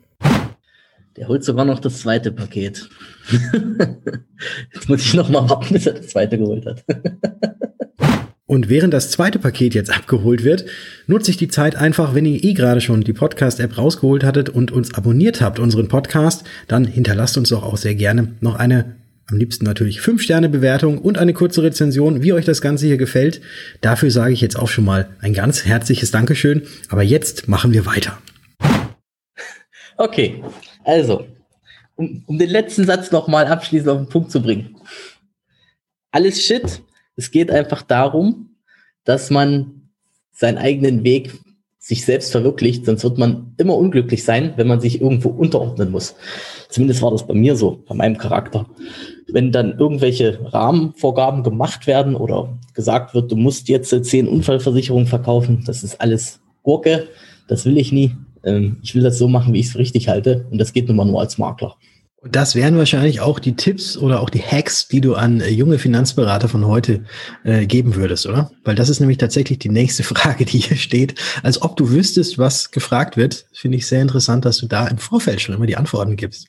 Der 1.18 1.28
holt 1.28 1.44
sogar 1.44 1.66
noch 1.66 1.80
das 1.80 2.00
zweite 2.00 2.32
Paket. 2.32 2.90
jetzt 4.74 4.88
muss 4.88 5.02
ich 5.02 5.14
noch 5.16 5.30
mal 5.30 5.50
warten, 5.50 5.74
bis 5.74 5.88
er 5.88 5.94
das 5.94 6.10
zweite 6.10 6.38
geholt 6.38 6.66
hat. 6.66 6.86
Und 8.46 8.70
während 8.70 8.94
das 8.94 9.12
zweite 9.12 9.40
Paket 9.40 9.76
jetzt 9.76 9.94
abgeholt 9.94 10.46
wird, 10.46 10.66
nutze 11.06 11.32
ich 11.32 11.38
die 11.38 11.50
Zeit 11.50 11.76
einfach, 11.76 12.16
wenn 12.16 12.26
ihr 12.26 12.42
eh 12.42 12.54
gerade 12.54 12.80
schon 12.80 13.02
die 13.02 13.12
Podcast-App 13.12 13.78
rausgeholt 13.78 14.24
hattet 14.24 14.48
und 14.50 14.72
uns 14.72 14.94
abonniert 14.94 15.42
habt, 15.42 15.60
unseren 15.60 15.90
Podcast, 15.90 16.46
dann 16.70 16.86
hinterlasst 16.86 17.38
uns 17.38 17.50
doch 17.50 17.64
auch 17.64 17.76
sehr 17.76 17.96
gerne 17.96 18.36
noch 18.40 18.56
eine, 18.56 18.96
am 19.30 19.38
liebsten 19.38 19.66
natürlich 19.66 20.00
5-Sterne-Bewertung 20.00 21.00
und 21.00 21.18
eine 21.18 21.34
kurze 21.34 21.62
Rezension, 21.62 22.24
wie 22.24 22.32
euch 22.32 22.46
das 22.46 22.62
Ganze 22.62 22.86
hier 22.86 22.96
gefällt. 22.96 23.42
Dafür 23.82 24.12
sage 24.12 24.32
ich 24.32 24.40
jetzt 24.40 24.58
auch 24.58 24.70
schon 24.70 24.86
mal 24.86 25.10
ein 25.20 25.34
ganz 25.34 25.66
herzliches 25.66 26.12
Dankeschön. 26.12 26.62
Aber 26.88 27.04
jetzt 27.04 27.50
machen 27.50 27.74
wir 27.74 27.86
weiter. 27.86 28.18
Okay, 29.98 30.42
also, 30.88 31.26
um, 31.96 32.24
um 32.28 32.38
den 32.38 32.50
letzten 32.50 32.86
Satz 32.86 33.12
nochmal 33.12 33.48
abschließend 33.48 33.90
auf 33.90 33.98
den 33.98 34.10
Punkt 34.10 34.32
zu 34.32 34.42
bringen. 34.42 34.78
Alles 36.12 36.42
Shit, 36.42 36.82
es 37.18 37.30
geht 37.30 37.52
einfach 37.52 37.82
darum, 37.82 38.56
dass 39.04 39.30
man 39.30 39.90
seinen 40.32 40.58
eigenen 40.58 41.04
Weg 41.04 41.34
sich 41.78 42.06
selbst 42.06 42.32
verwirklicht, 42.32 42.86
sonst 42.86 43.04
wird 43.04 43.18
man 43.18 43.54
immer 43.58 43.76
unglücklich 43.76 44.24
sein, 44.24 44.54
wenn 44.56 44.68
man 44.68 44.80
sich 44.80 45.02
irgendwo 45.02 45.30
unterordnen 45.30 45.92
muss. 45.92 46.16
zumindest 46.70 47.02
war 47.02 47.12
das 47.12 47.26
bei 47.26 47.34
mir 47.34 47.56
so, 47.56 47.84
bei 47.88 47.96
meinem 47.96 48.18
Charakter. 48.18 48.66
Wenn 49.28 49.52
dann 49.52 49.78
irgendwelche 49.78 50.40
Rahmenvorgaben 50.54 51.44
gemacht 51.44 51.88
werden 51.88 52.16
oder 52.16 52.58
gesagt 52.74 53.14
wird, 53.14 53.32
du 53.32 53.36
musst 53.36 53.70
jetzt 53.70 53.94
zehn 54.06 54.28
Unfallversicherungen 54.28 55.08
verkaufen, 55.08 55.64
das 55.66 55.84
ist 55.84 56.00
alles 56.00 56.40
Gurke, 56.64 57.08
das 57.48 57.66
will 57.66 57.78
ich 57.78 57.92
nie. 57.92 58.16
Ähm, 58.48 58.78
ich 58.82 58.96
will 58.96 59.04
das 59.04 59.18
so 59.18 59.28
machen, 59.28 59.54
wie 59.54 59.60
ich 59.60 59.68
es 59.68 59.78
richtig 59.78 60.08
halte 60.08 60.48
und 60.50 60.58
das 60.58 60.74
geht 60.74 60.88
nun 60.88 60.98
mal 60.98 61.06
nur 61.06 61.20
als 61.20 61.38
Makler. 61.38 61.76
Das 62.24 62.56
wären 62.56 62.78
wahrscheinlich 62.78 63.22
auch 63.22 63.38
die 63.38 63.56
Tipps 63.56 63.96
oder 63.96 64.22
auch 64.22 64.32
die 64.32 64.42
Hacks, 64.42 64.88
die 64.88 65.02
du 65.02 65.14
an 65.14 65.40
äh, 65.40 65.50
junge 65.50 65.78
Finanzberater 65.78 66.50
von 66.50 66.66
heute 66.66 67.06
äh, 67.44 67.68
geben 67.68 67.96
würdest, 67.96 68.26
oder? 68.26 68.52
Weil 68.64 68.76
das 68.76 68.90
ist 68.90 69.00
nämlich 69.00 69.20
tatsächlich 69.20 69.60
die 69.60 69.70
nächste 69.70 70.04
Frage, 70.16 70.46
die 70.46 70.58
hier 70.58 70.78
steht. 70.78 71.16
Als 71.44 71.62
ob 71.62 71.78
du 71.78 71.90
wüsstest, 71.90 72.38
was 72.38 72.72
gefragt 72.72 73.18
wird, 73.18 73.46
finde 73.54 73.78
ich 73.78 73.86
sehr 73.86 74.02
interessant, 74.02 74.46
dass 74.46 74.58
du 74.58 74.68
da 74.68 74.88
im 74.88 74.98
Vorfeld 74.98 75.42
schon 75.42 75.56
immer 75.56 75.68
die 75.68 75.78
Antworten 75.78 76.16
gibst. 76.16 76.48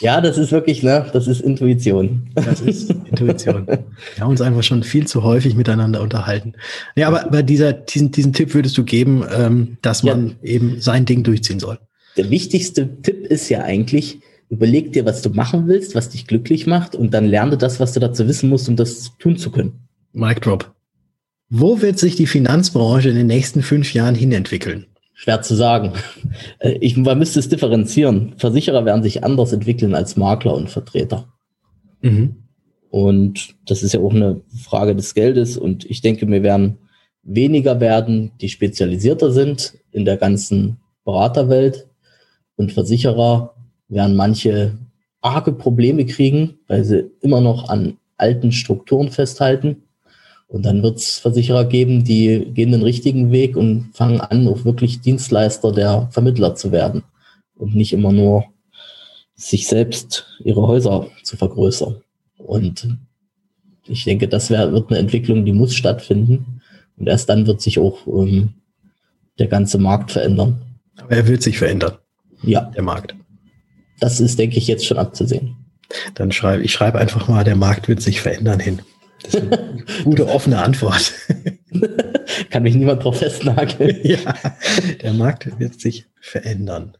Ja, 0.00 0.20
das 0.20 0.36
ist 0.36 0.52
wirklich, 0.52 0.82
ne, 0.82 1.06
das 1.12 1.26
ist 1.26 1.40
Intuition. 1.40 2.28
Das 2.34 2.60
ist 2.60 2.90
Intuition. 2.90 3.66
Wir 3.66 4.20
haben 4.20 4.30
uns 4.30 4.42
einfach 4.42 4.62
schon 4.62 4.82
viel 4.82 5.06
zu 5.06 5.22
häufig 5.22 5.54
miteinander 5.54 6.02
unterhalten. 6.02 6.52
Ja, 6.96 7.08
aber 7.08 7.28
bei 7.30 7.42
dieser, 7.42 7.72
diesen, 7.72 8.10
diesen 8.10 8.32
Tipp 8.32 8.52
würdest 8.52 8.76
du 8.76 8.84
geben, 8.84 9.24
ähm, 9.34 9.78
dass 9.82 10.02
man 10.02 10.36
ja. 10.42 10.50
eben 10.50 10.80
sein 10.80 11.06
Ding 11.06 11.22
durchziehen 11.22 11.60
soll. 11.60 11.78
Der 12.16 12.30
wichtigste 12.30 13.00
Tipp 13.02 13.26
ist 13.26 13.48
ja 13.48 13.62
eigentlich, 13.62 14.20
Überleg 14.48 14.92
dir, 14.92 15.04
was 15.04 15.22
du 15.22 15.30
machen 15.30 15.66
willst, 15.66 15.94
was 15.94 16.08
dich 16.08 16.26
glücklich 16.26 16.66
macht 16.66 16.94
und 16.94 17.12
dann 17.12 17.26
lerne 17.26 17.56
das, 17.56 17.80
was 17.80 17.92
du 17.92 18.00
dazu 18.00 18.28
wissen 18.28 18.48
musst, 18.48 18.68
um 18.68 18.76
das 18.76 19.12
tun 19.18 19.36
zu 19.36 19.50
können. 19.50 19.88
Mic 20.12 20.40
Drop. 20.40 20.72
Wo 21.48 21.80
wird 21.80 21.98
sich 21.98 22.16
die 22.16 22.26
Finanzbranche 22.26 23.08
in 23.08 23.16
den 23.16 23.26
nächsten 23.26 23.62
fünf 23.62 23.92
Jahren 23.92 24.14
hinentwickeln? 24.14 24.86
Schwer 25.16 25.42
zu 25.42 25.56
sagen. 25.56 25.92
Äh, 26.58 26.78
ich, 26.80 26.96
man 26.96 27.18
müsste 27.18 27.38
es 27.38 27.48
differenzieren. 27.48 28.34
Versicherer 28.36 28.84
werden 28.84 29.02
sich 29.02 29.24
anders 29.24 29.52
entwickeln 29.52 29.94
als 29.94 30.16
Makler 30.16 30.54
und 30.54 30.70
Vertreter. 30.70 31.32
Mhm. 32.02 32.36
Und 32.90 33.54
das 33.66 33.82
ist 33.82 33.94
ja 33.94 34.00
auch 34.00 34.12
eine 34.12 34.42
Frage 34.62 34.94
des 34.94 35.14
Geldes. 35.14 35.56
Und 35.56 35.84
ich 35.84 36.02
denke, 36.02 36.28
wir 36.28 36.42
werden 36.42 36.78
weniger 37.22 37.80
werden, 37.80 38.32
die 38.40 38.48
spezialisierter 38.48 39.32
sind 39.32 39.78
in 39.92 40.04
der 40.04 40.16
ganzen 40.16 40.78
Beraterwelt. 41.04 41.88
Und 42.56 42.72
Versicherer 42.72 43.54
werden 43.88 44.16
manche 44.16 44.78
arge 45.20 45.52
Probleme 45.52 46.06
kriegen, 46.06 46.58
weil 46.68 46.84
sie 46.84 47.10
immer 47.20 47.40
noch 47.40 47.68
an 47.68 47.98
alten 48.16 48.52
Strukturen 48.52 49.10
festhalten. 49.10 49.82
Und 50.48 50.64
dann 50.64 50.82
wird 50.82 50.98
es 50.98 51.18
Versicherer 51.18 51.64
geben, 51.64 52.04
die 52.04 52.52
gehen 52.54 52.72
den 52.72 52.82
richtigen 52.82 53.32
Weg 53.32 53.56
und 53.56 53.90
fangen 53.94 54.20
an, 54.20 54.46
auch 54.46 54.64
wirklich 54.64 55.00
Dienstleister 55.00 55.72
der 55.72 56.08
Vermittler 56.12 56.54
zu 56.54 56.70
werden 56.70 57.02
und 57.56 57.74
nicht 57.74 57.92
immer 57.92 58.12
nur 58.12 58.44
sich 59.34 59.66
selbst 59.66 60.26
ihre 60.44 60.66
Häuser 60.66 61.08
zu 61.24 61.36
vergrößern. 61.36 61.96
Und 62.38 62.96
ich 63.86 64.04
denke, 64.04 64.28
das 64.28 64.50
wär, 64.50 64.72
wird 64.72 64.90
eine 64.90 64.98
Entwicklung, 64.98 65.44
die 65.44 65.52
muss 65.52 65.74
stattfinden. 65.74 66.62
Und 66.96 67.08
erst 67.08 67.28
dann 67.28 67.46
wird 67.46 67.60
sich 67.60 67.78
auch 67.78 68.06
ähm, 68.06 68.54
der 69.38 69.48
ganze 69.48 69.78
Markt 69.78 70.12
verändern. 70.12 70.62
Aber 70.96 71.12
er 71.12 71.26
wird 71.28 71.42
sich 71.42 71.58
verändern. 71.58 71.98
Ja. 72.42 72.70
Der 72.74 72.82
Markt. 72.82 73.14
Das 74.00 74.20
ist, 74.20 74.38
denke 74.38 74.56
ich, 74.56 74.66
jetzt 74.66 74.86
schon 74.86 74.98
abzusehen. 74.98 75.56
Dann 76.14 76.32
schreibe 76.32 76.62
ich 76.62 76.72
schreibe 76.72 76.98
einfach 76.98 77.28
mal, 77.28 77.44
der 77.44 77.56
Markt 77.56 77.88
wird 77.88 78.00
sich 78.00 78.20
verändern 78.20 78.60
hin. 78.60 78.80
Das 79.22 79.34
ist 79.34 79.42
eine 79.52 79.84
gute 80.04 80.28
offene 80.28 80.58
Antwort. 80.58 81.12
Kann 82.50 82.62
mich 82.62 82.74
niemand 82.74 83.04
drauf 83.04 83.18
festnageln. 83.18 83.98
ja, 84.02 84.18
der 85.02 85.12
Markt 85.12 85.58
wird 85.58 85.80
sich 85.80 86.06
verändern. 86.20 86.96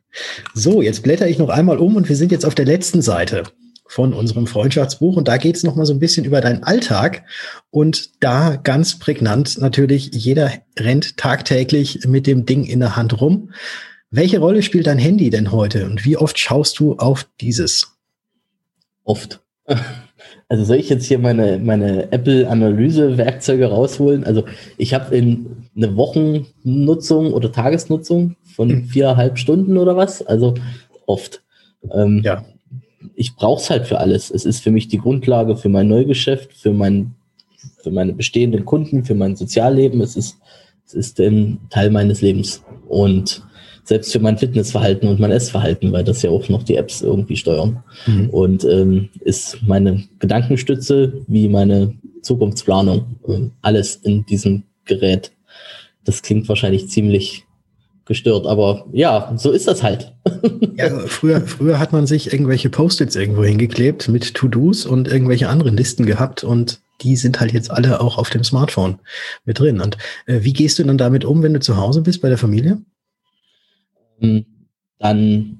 So, 0.55 0.83
jetzt 0.83 1.03
blätter 1.03 1.29
ich 1.29 1.39
noch 1.39 1.49
einmal 1.49 1.79
um 1.79 1.97
und 1.97 2.09
wir 2.09 2.17
sind 2.17 2.33
jetzt 2.33 2.47
auf 2.47 2.55
der 2.55 2.65
letzten 2.65 3.03
Seite 3.03 3.45
von 3.89 4.13
unserem 4.13 4.47
Freundschaftsbuch 4.47 5.17
und 5.17 5.29
da 5.29 5.37
geht 5.37 5.57
es 5.57 5.63
noch 5.63 5.77
mal 5.77 5.87
so 5.87 5.93
ein 5.93 6.01
bisschen 6.01 6.25
über 6.25 6.41
deinen 6.41 6.65
Alltag 6.65 7.23
und 7.71 8.23
da 8.23 8.57
ganz 8.57 8.99
prägnant 8.99 9.59
natürlich 9.59 10.11
jeder 10.13 10.53
rennt 10.79 11.17
tagtäglich 11.17 12.07
mit 12.07 12.27
dem 12.27 12.47
Ding 12.47 12.65
in 12.65 12.81
der 12.81 12.97
Hand 12.97 13.21
rum. 13.21 13.53
Welche 14.11 14.39
Rolle 14.39 14.63
spielt 14.63 14.87
dein 14.87 14.99
Handy 14.99 15.31
denn 15.31 15.53
heute 15.53 15.87
und 15.87 16.05
wie 16.05 16.17
oft 16.17 16.39
schaust 16.39 16.79
du 16.79 16.97
auf 16.97 17.29
dieses? 17.41 17.97
Oft. 19.05 19.41
Also 20.49 20.65
soll 20.65 20.77
ich 20.77 20.89
jetzt 20.89 21.07
hier 21.07 21.19
meine, 21.19 21.59
meine 21.59 22.13
Apple-Analyse-Werkzeuge 22.13 23.67
rausholen? 23.67 24.23
Also 24.25 24.45
ich 24.77 24.95
habe 24.95 25.17
in 25.17 25.67
eine 25.77 25.97
Wochennutzung 25.97 27.33
oder 27.33 27.51
Tagesnutzung 27.51 28.37
von 28.55 28.69
hm. 28.71 28.85
viereinhalb 28.85 29.39
Stunden 29.39 29.77
oder 29.77 29.97
was. 29.97 30.25
Also 30.25 30.55
oft. 31.07 31.43
Ähm, 31.93 32.23
ja. 32.25 32.45
Ich 33.17 33.35
brauche 33.35 33.61
es 33.61 33.71
halt 33.71 33.87
für 33.87 33.99
alles. 33.99 34.31
Es 34.31 34.45
ist 34.45 34.63
für 34.63 34.71
mich 34.71 34.87
die 34.89 34.99
Grundlage 34.99 35.57
für 35.57 35.69
mein 35.69 35.89
Neugeschäft, 35.89 36.53
für, 36.53 36.73
mein, 36.73 37.15
für 37.83 37.91
meine 37.91 38.13
bestehenden 38.13 38.65
Kunden, 38.65 39.05
für 39.05 39.15
mein 39.15 39.35
Sozialleben. 39.35 40.01
Es 40.01 40.17
ist, 40.17 40.39
es 40.87 40.95
ist 40.95 41.21
ein 41.21 41.59
Teil 41.71 41.91
meines 41.91 42.21
Lebens. 42.21 42.63
Und 42.89 43.46
selbst 43.87 44.13
für 44.13 44.19
mein 44.19 44.37
Fitnessverhalten 44.37 45.09
und 45.09 45.21
mein 45.21 45.31
Essverhalten, 45.31 45.93
weil 45.93 46.03
das 46.03 46.21
ja 46.23 46.31
auch 46.31 46.49
noch 46.49 46.65
die 46.65 46.77
Apps 46.77 47.03
irgendwie 47.03 47.37
steuern. 47.37 47.85
Mhm. 48.07 48.31
Und 48.31 48.65
ähm, 48.65 49.09
ist 49.21 49.61
meine 49.63 50.03
Gedankenstütze 50.19 51.25
wie 51.29 51.49
meine 51.49 51.95
Zukunftsplanung. 52.21 53.07
Ähm, 53.29 53.53
alles 53.63 53.97
in 53.97 54.27
diesem 54.27 54.65
Gerät. 54.85 55.31
Das 56.05 56.23
klingt 56.23 56.49
wahrscheinlich 56.49 56.89
ziemlich 56.89 57.45
gestört, 58.07 58.47
aber 58.47 58.87
ja, 58.93 59.33
so 59.37 59.51
ist 59.51 59.69
das 59.69 59.83
halt. 59.83 60.13
ja, 60.77 60.91
früher, 61.07 61.41
früher 61.41 61.79
hat 61.79 61.93
man 61.93 62.07
sich 62.07 62.33
irgendwelche 62.33 62.71
Post-its 62.71 63.17
irgendwo 63.17 63.45
hingeklebt 63.45 64.09
mit 64.09 64.35
To-Dos 64.35 64.87
und 64.87 65.09
irgendwelche 65.09 65.49
anderen 65.49 65.77
Listen 65.77 66.07
gehabt 66.07 66.45
und 66.45 66.81
die 67.03 67.17
sind 67.17 67.41
halt 67.41 67.53
jetzt 67.53 67.71
alle 67.71 68.01
auch 68.01 68.19
auf 68.19 68.31
dem 68.31 68.43
Smartphone 68.43 68.99
mit 69.45 69.59
drin. 69.59 69.81
Und 69.81 69.97
äh, 70.27 70.41
wie 70.43 70.53
gehst 70.53 70.79
du 70.79 70.85
dann 70.85 70.99
damit 70.99 71.25
um, 71.25 71.43
wenn 71.43 71.55
du 71.55 71.61
zu 71.61 71.77
Hause 71.77 72.01
bist 72.01 72.23
bei 72.23 72.29
der 72.29 72.39
Familie? 72.39 72.79
Ähm, 74.21 74.47
dann 74.99 75.59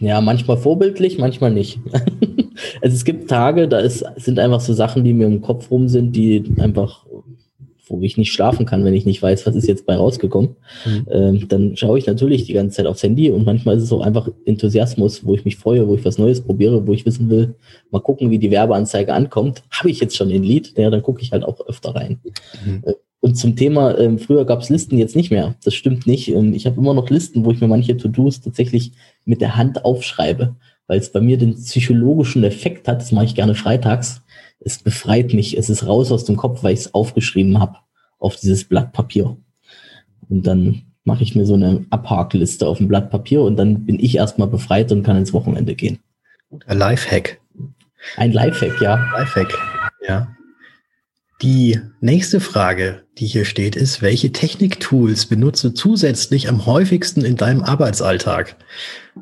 ja 0.00 0.20
manchmal 0.20 0.56
vorbildlich, 0.56 1.18
manchmal 1.18 1.50
nicht. 1.52 1.80
also 2.82 2.94
es 2.94 3.04
gibt 3.04 3.28
Tage, 3.28 3.68
da 3.68 3.80
ist, 3.80 4.04
sind 4.16 4.38
einfach 4.38 4.60
so 4.60 4.72
Sachen, 4.72 5.04
die 5.04 5.12
mir 5.12 5.26
im 5.26 5.40
Kopf 5.40 5.70
rum 5.70 5.88
sind, 5.88 6.14
die 6.14 6.44
einfach, 6.58 7.04
wo 7.88 8.00
ich 8.00 8.16
nicht 8.16 8.32
schlafen 8.32 8.64
kann, 8.64 8.84
wenn 8.84 8.94
ich 8.94 9.04
nicht 9.04 9.20
weiß, 9.20 9.44
was 9.46 9.56
ist 9.56 9.66
jetzt 9.66 9.86
bei 9.86 9.96
rausgekommen. 9.96 10.56
Mhm. 10.84 11.06
Ähm, 11.10 11.48
dann 11.48 11.76
schaue 11.76 11.98
ich 11.98 12.06
natürlich 12.06 12.44
die 12.44 12.52
ganze 12.52 12.76
Zeit 12.76 12.86
aufs 12.86 13.02
Handy 13.02 13.30
und 13.30 13.44
manchmal 13.44 13.76
ist 13.76 13.82
es 13.82 13.92
auch 13.92 14.02
einfach 14.02 14.28
Enthusiasmus, 14.44 15.26
wo 15.26 15.34
ich 15.34 15.44
mich 15.44 15.56
freue, 15.56 15.88
wo 15.88 15.96
ich 15.96 16.04
was 16.04 16.18
Neues 16.18 16.40
probiere, 16.40 16.86
wo 16.86 16.92
ich 16.92 17.06
wissen 17.06 17.28
will, 17.28 17.56
mal 17.90 18.00
gucken, 18.00 18.30
wie 18.30 18.38
die 18.38 18.52
Werbeanzeige 18.52 19.12
ankommt. 19.12 19.64
Habe 19.70 19.90
ich 19.90 19.98
jetzt 19.98 20.16
schon 20.16 20.30
ein 20.30 20.44
Lied? 20.44 20.78
Ja, 20.78 20.90
dann 20.90 21.02
gucke 21.02 21.22
ich 21.22 21.32
halt 21.32 21.44
auch 21.44 21.60
öfter 21.66 21.96
rein. 21.96 22.20
Mhm. 22.64 22.84
Und 23.26 23.34
zum 23.34 23.56
Thema, 23.56 23.98
ähm, 23.98 24.20
früher 24.20 24.44
gab 24.44 24.60
es 24.60 24.68
Listen, 24.68 24.98
jetzt 24.98 25.16
nicht 25.16 25.32
mehr. 25.32 25.56
Das 25.64 25.74
stimmt 25.74 26.06
nicht. 26.06 26.28
Ich 26.28 26.64
habe 26.64 26.80
immer 26.80 26.94
noch 26.94 27.10
Listen, 27.10 27.44
wo 27.44 27.50
ich 27.50 27.60
mir 27.60 27.66
manche 27.66 27.96
To-Dos 27.96 28.40
tatsächlich 28.40 28.92
mit 29.24 29.40
der 29.40 29.56
Hand 29.56 29.84
aufschreibe, 29.84 30.54
weil 30.86 31.00
es 31.00 31.10
bei 31.10 31.20
mir 31.20 31.36
den 31.36 31.56
psychologischen 31.56 32.44
Effekt 32.44 32.86
hat. 32.86 33.00
Das 33.00 33.10
mache 33.10 33.24
ich 33.24 33.34
gerne 33.34 33.56
freitags. 33.56 34.22
Es 34.60 34.78
befreit 34.78 35.34
mich. 35.34 35.58
Es 35.58 35.68
ist 35.68 35.88
raus 35.88 36.12
aus 36.12 36.24
dem 36.24 36.36
Kopf, 36.36 36.62
weil 36.62 36.74
ich 36.74 36.78
es 36.78 36.94
aufgeschrieben 36.94 37.58
habe 37.58 37.78
auf 38.20 38.36
dieses 38.36 38.62
Blatt 38.62 38.92
Papier. 38.92 39.36
Und 40.28 40.46
dann 40.46 40.82
mache 41.02 41.24
ich 41.24 41.34
mir 41.34 41.46
so 41.46 41.54
eine 41.54 41.84
Abhakliste 41.90 42.68
auf 42.68 42.78
dem 42.78 42.86
Blatt 42.86 43.10
Papier 43.10 43.42
und 43.42 43.56
dann 43.56 43.86
bin 43.86 43.98
ich 43.98 44.14
erstmal 44.14 44.46
befreit 44.46 44.92
und 44.92 45.02
kann 45.02 45.16
ins 45.16 45.32
Wochenende 45.32 45.74
gehen. 45.74 45.98
Ein 46.66 46.78
Lifehack. 46.78 47.40
Ein 48.18 48.30
Lifehack, 48.30 48.80
ja. 48.80 49.04
Lifehack, 49.18 49.52
ja. 50.06 50.28
Die 51.42 51.78
nächste 52.00 52.40
Frage, 52.40 53.02
die 53.18 53.26
hier 53.26 53.44
steht, 53.44 53.76
ist, 53.76 54.00
welche 54.00 54.32
Techniktools 54.32 55.26
benutzt 55.26 55.62
du 55.64 55.70
zusätzlich 55.70 56.48
am 56.48 56.64
häufigsten 56.64 57.26
in 57.26 57.36
deinem 57.36 57.62
Arbeitsalltag? 57.62 58.56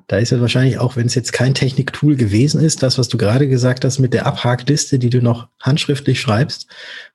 Da 0.06 0.18
ist 0.18 0.30
ja 0.30 0.40
wahrscheinlich 0.40 0.78
auch, 0.78 0.94
wenn 0.94 1.06
es 1.06 1.16
jetzt 1.16 1.32
kein 1.32 1.54
Techniktool 1.54 2.14
gewesen 2.14 2.60
ist, 2.60 2.84
das, 2.84 2.98
was 2.98 3.08
du 3.08 3.18
gerade 3.18 3.48
gesagt 3.48 3.84
hast 3.84 3.98
mit 3.98 4.14
der 4.14 4.26
Abhakliste, 4.26 5.00
die 5.00 5.10
du 5.10 5.22
noch 5.22 5.48
handschriftlich 5.60 6.20
schreibst, 6.20 6.68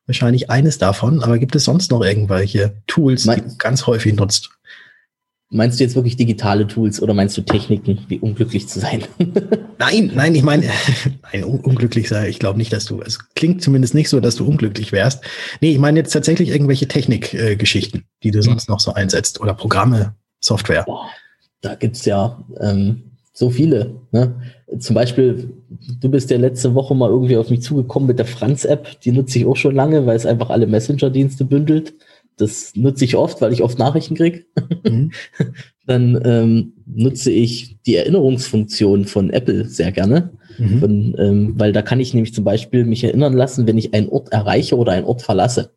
wahrscheinlich 0.06 0.50
eines 0.50 0.80
davon. 0.80 1.24
Aber 1.24 1.40
gibt 1.40 1.56
es 1.56 1.64
sonst 1.64 1.92
noch 1.92 2.04
irgendwelche 2.04 2.82
Tools, 2.86 3.24
die 3.24 3.42
du 3.42 3.56
ganz 3.58 3.88
häufig 3.88 4.16
nutzt? 4.16 4.50
Meinst 5.52 5.80
du 5.80 5.84
jetzt 5.84 5.96
wirklich 5.96 6.16
digitale 6.16 6.68
Tools 6.68 7.02
oder 7.02 7.16
meinst 7.16 7.36
du 7.36 7.42
Techniken, 7.42 8.06
wie 8.08 8.20
unglücklich 8.20 8.68
zu 8.68 8.80
sein? 8.80 9.04
nein, 9.80 10.12
nein, 10.14 10.36
ich 10.36 10.44
meine, 10.44 10.70
nein, 11.34 11.44
un 11.44 11.60
unglücklich 11.62 12.08
sei. 12.08 12.30
Ich 12.30 12.38
glaube 12.38 12.60
nicht, 12.60 12.72
dass 12.72 12.86
du, 12.86 13.02
es 13.02 13.18
klingt 13.34 13.64
zumindest 13.64 13.96
nicht 13.96 14.10
so, 14.10 14.20
dass 14.20 14.36
du 14.36 14.46
unglücklich 14.46 14.92
wärst. 14.92 15.24
Nee, 15.60 15.72
ich 15.72 15.80
meine 15.80 16.00
jetzt 16.00 16.12
tatsächlich 16.12 16.50
irgendwelche 16.50 16.88
Technikgeschichten, 16.88 18.02
äh, 18.02 18.04
die 18.24 18.30
du 18.30 18.44
sonst 18.44 18.70
noch 18.70 18.80
so 18.80 18.94
einsetzt 18.94 19.42
oder 19.42 19.56
Programme, 19.56 20.14
Software. 20.40 20.84
Boah, 20.84 21.10
da 21.62 21.74
gibt's 21.74 22.06
ja 22.06 22.44
ähm, 22.60 23.10
so 23.34 23.50
viele. 23.50 23.96
Ne? 24.12 24.36
Zum 24.78 24.94
Beispiel, 24.94 25.52
du 26.00 26.10
bist 26.10 26.30
ja 26.30 26.38
letzte 26.38 26.76
Woche 26.76 26.94
mal 26.94 27.10
irgendwie 27.10 27.38
auf 27.38 27.50
mich 27.50 27.64
zugekommen 27.64 28.06
mit 28.06 28.20
der 28.20 28.26
Franz-App. 28.26 29.02
Die 29.02 29.12
nutze 29.12 29.40
ich 29.40 29.46
auch 29.48 29.56
schon 29.56 29.74
lange, 29.74 30.06
weil 30.06 30.16
es 30.16 30.28
einfach 30.28 30.52
alle 30.52 30.68
Messenger-Dienste 30.68 31.46
bündelt. 31.46 31.94
Das 32.40 32.74
nutze 32.76 33.06
ich 33.06 33.16
oft, 33.16 33.42
weil 33.42 33.54
ich 33.54 33.62
oft 33.62 33.78
Nachrichten 33.78 34.16
kriege. 34.16 34.46
Mhm. 34.84 35.12
Dann 35.86 36.20
ähm, 36.24 36.74
nutze 36.86 37.32
ich 37.32 37.82
die 37.84 37.96
Erinnerungsfunktion 37.96 39.06
von 39.06 39.30
Apple 39.30 39.66
sehr 39.66 39.92
gerne. 39.92 40.32
Mhm. 40.58 40.80
Von, 40.80 41.16
ähm, 41.18 41.54
weil 41.58 41.74
da 41.74 41.82
kann 41.82 42.00
ich 42.00 42.14
nämlich 42.14 42.34
zum 42.34 42.44
Beispiel 42.44 42.86
mich 42.86 43.04
erinnern 43.04 43.34
lassen, 43.34 43.68
wenn 43.68 43.78
ich 43.78 43.94
einen 43.94 44.10
Ort 44.10 44.32
erreiche 44.32 44.78
oder 44.78 44.94
einen 44.94 45.06
Ort 45.06 45.22
verlasse. 45.22 45.74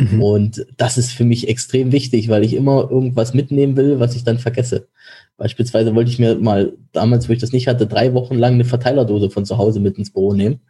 Mhm. 0.00 0.22
Und 0.22 0.66
das 0.76 0.98
ist 0.98 1.12
für 1.12 1.24
mich 1.24 1.48
extrem 1.48 1.92
wichtig, 1.92 2.28
weil 2.28 2.44
ich 2.44 2.54
immer 2.54 2.90
irgendwas 2.90 3.34
mitnehmen 3.34 3.76
will, 3.76 4.00
was 4.00 4.16
ich 4.16 4.24
dann 4.24 4.38
vergesse. 4.38 4.88
Beispielsweise 5.36 5.94
wollte 5.94 6.10
ich 6.10 6.18
mir 6.18 6.36
mal 6.36 6.74
damals, 6.92 7.28
wo 7.28 7.32
ich 7.32 7.38
das 7.38 7.52
nicht 7.52 7.66
hatte, 7.66 7.86
drei 7.86 8.12
Wochen 8.12 8.34
lang 8.34 8.54
eine 8.54 8.64
Verteilerdose 8.64 9.30
von 9.30 9.44
zu 9.44 9.58
Hause 9.58 9.80
mit 9.80 9.96
ins 9.98 10.12
Büro 10.12 10.34
nehmen. 10.34 10.60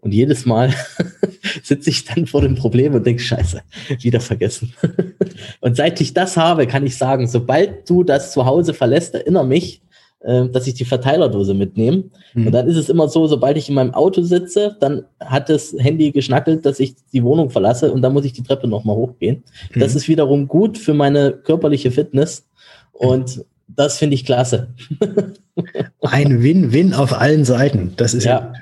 Und 0.00 0.12
jedes 0.12 0.46
Mal 0.46 0.72
sitze 1.62 1.90
ich 1.90 2.04
dann 2.04 2.26
vor 2.26 2.42
dem 2.42 2.54
Problem 2.54 2.94
und 2.94 3.06
denke, 3.06 3.22
scheiße, 3.22 3.62
wieder 4.00 4.20
vergessen. 4.20 4.72
und 5.60 5.76
seit 5.76 6.00
ich 6.00 6.14
das 6.14 6.36
habe, 6.36 6.66
kann 6.66 6.86
ich 6.86 6.96
sagen, 6.96 7.26
sobald 7.26 7.88
du 7.88 8.04
das 8.04 8.32
zu 8.32 8.46
Hause 8.46 8.74
verlässt, 8.74 9.14
erinnere 9.14 9.46
mich, 9.46 9.82
äh, 10.20 10.48
dass 10.48 10.66
ich 10.66 10.74
die 10.74 10.84
Verteilerdose 10.84 11.54
mitnehme. 11.54 12.04
Mhm. 12.34 12.46
Und 12.46 12.52
dann 12.52 12.68
ist 12.68 12.76
es 12.76 12.88
immer 12.88 13.08
so, 13.08 13.26
sobald 13.26 13.56
ich 13.56 13.68
in 13.68 13.74
meinem 13.74 13.94
Auto 13.94 14.22
sitze, 14.22 14.76
dann 14.80 15.04
hat 15.20 15.48
das 15.48 15.74
Handy 15.78 16.12
geschnackelt, 16.12 16.66
dass 16.66 16.80
ich 16.80 16.94
die 17.12 17.22
Wohnung 17.22 17.50
verlasse 17.50 17.92
und 17.92 18.02
dann 18.02 18.12
muss 18.12 18.24
ich 18.24 18.32
die 18.32 18.42
Treppe 18.42 18.68
nochmal 18.68 18.96
hochgehen. 18.96 19.44
Mhm. 19.74 19.80
Das 19.80 19.94
ist 19.94 20.08
wiederum 20.08 20.48
gut 20.48 20.78
für 20.78 20.94
meine 20.94 21.32
körperliche 21.32 21.90
Fitness. 21.90 22.46
Und 22.92 23.44
das 23.68 23.98
finde 23.98 24.14
ich 24.14 24.24
klasse. 24.24 24.68
Ein 26.00 26.42
Win-Win 26.42 26.94
auf 26.94 27.12
allen 27.12 27.44
Seiten. 27.44 27.92
Das 27.96 28.14
ist 28.14 28.24
ja, 28.24 28.52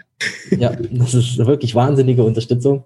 ja, 0.59 0.77
das 0.90 1.14
ist 1.14 1.38
wirklich 1.38 1.75
wahnsinnige 1.75 2.25
Unterstützung. 2.25 2.85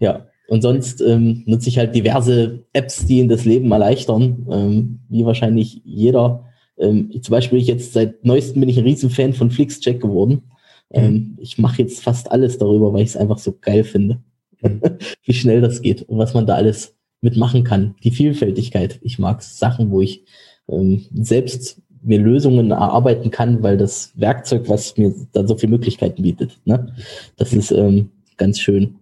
Ja, 0.00 0.26
und 0.48 0.60
sonst 0.60 1.00
ähm, 1.00 1.44
nutze 1.46 1.68
ich 1.68 1.78
halt 1.78 1.94
diverse 1.94 2.64
Apps, 2.72 3.06
die 3.06 3.20
in 3.20 3.28
das 3.28 3.44
Leben 3.44 3.70
erleichtern, 3.70 4.46
ähm, 4.50 5.00
wie 5.08 5.24
wahrscheinlich 5.24 5.80
jeder. 5.84 6.44
Ähm, 6.78 7.10
zum 7.20 7.32
Beispiel 7.32 7.58
ich 7.58 7.66
jetzt 7.66 7.92
seit 7.92 8.24
neuestem 8.24 8.60
bin 8.60 8.68
ich 8.68 8.78
ein 8.78 8.84
Riesenfan 8.84 9.34
von 9.34 9.50
FlixCheck 9.50 10.00
geworden. 10.00 10.42
Ähm, 10.90 11.12
mhm. 11.12 11.38
ich 11.40 11.58
mache 11.58 11.80
jetzt 11.80 12.02
fast 12.02 12.30
alles 12.30 12.58
darüber, 12.58 12.92
weil 12.92 13.02
ich 13.02 13.10
es 13.10 13.16
einfach 13.16 13.38
so 13.38 13.56
geil 13.58 13.84
finde, 13.84 14.20
mhm. 14.60 14.80
wie 15.24 15.32
schnell 15.32 15.60
das 15.60 15.80
geht 15.82 16.02
und 16.02 16.18
was 16.18 16.34
man 16.34 16.46
da 16.46 16.54
alles 16.54 16.94
mitmachen 17.22 17.64
kann. 17.64 17.94
Die 18.02 18.10
Vielfältigkeit. 18.10 18.98
Ich 19.02 19.18
mag 19.18 19.42
Sachen, 19.42 19.90
wo 19.90 20.02
ich 20.02 20.24
ähm, 20.68 21.06
selbst 21.14 21.80
mir 22.02 22.18
Lösungen 22.18 22.70
erarbeiten 22.72 23.30
kann, 23.30 23.62
weil 23.62 23.76
das 23.76 24.12
Werkzeug, 24.16 24.68
was 24.68 24.96
mir 24.96 25.14
dann 25.32 25.46
so 25.46 25.56
viele 25.56 25.70
Möglichkeiten 25.70 26.22
bietet. 26.22 26.58
Ne? 26.64 26.94
Das 27.36 27.52
ist 27.52 27.70
ähm, 27.70 28.10
ganz 28.36 28.58
schön. 28.58 28.96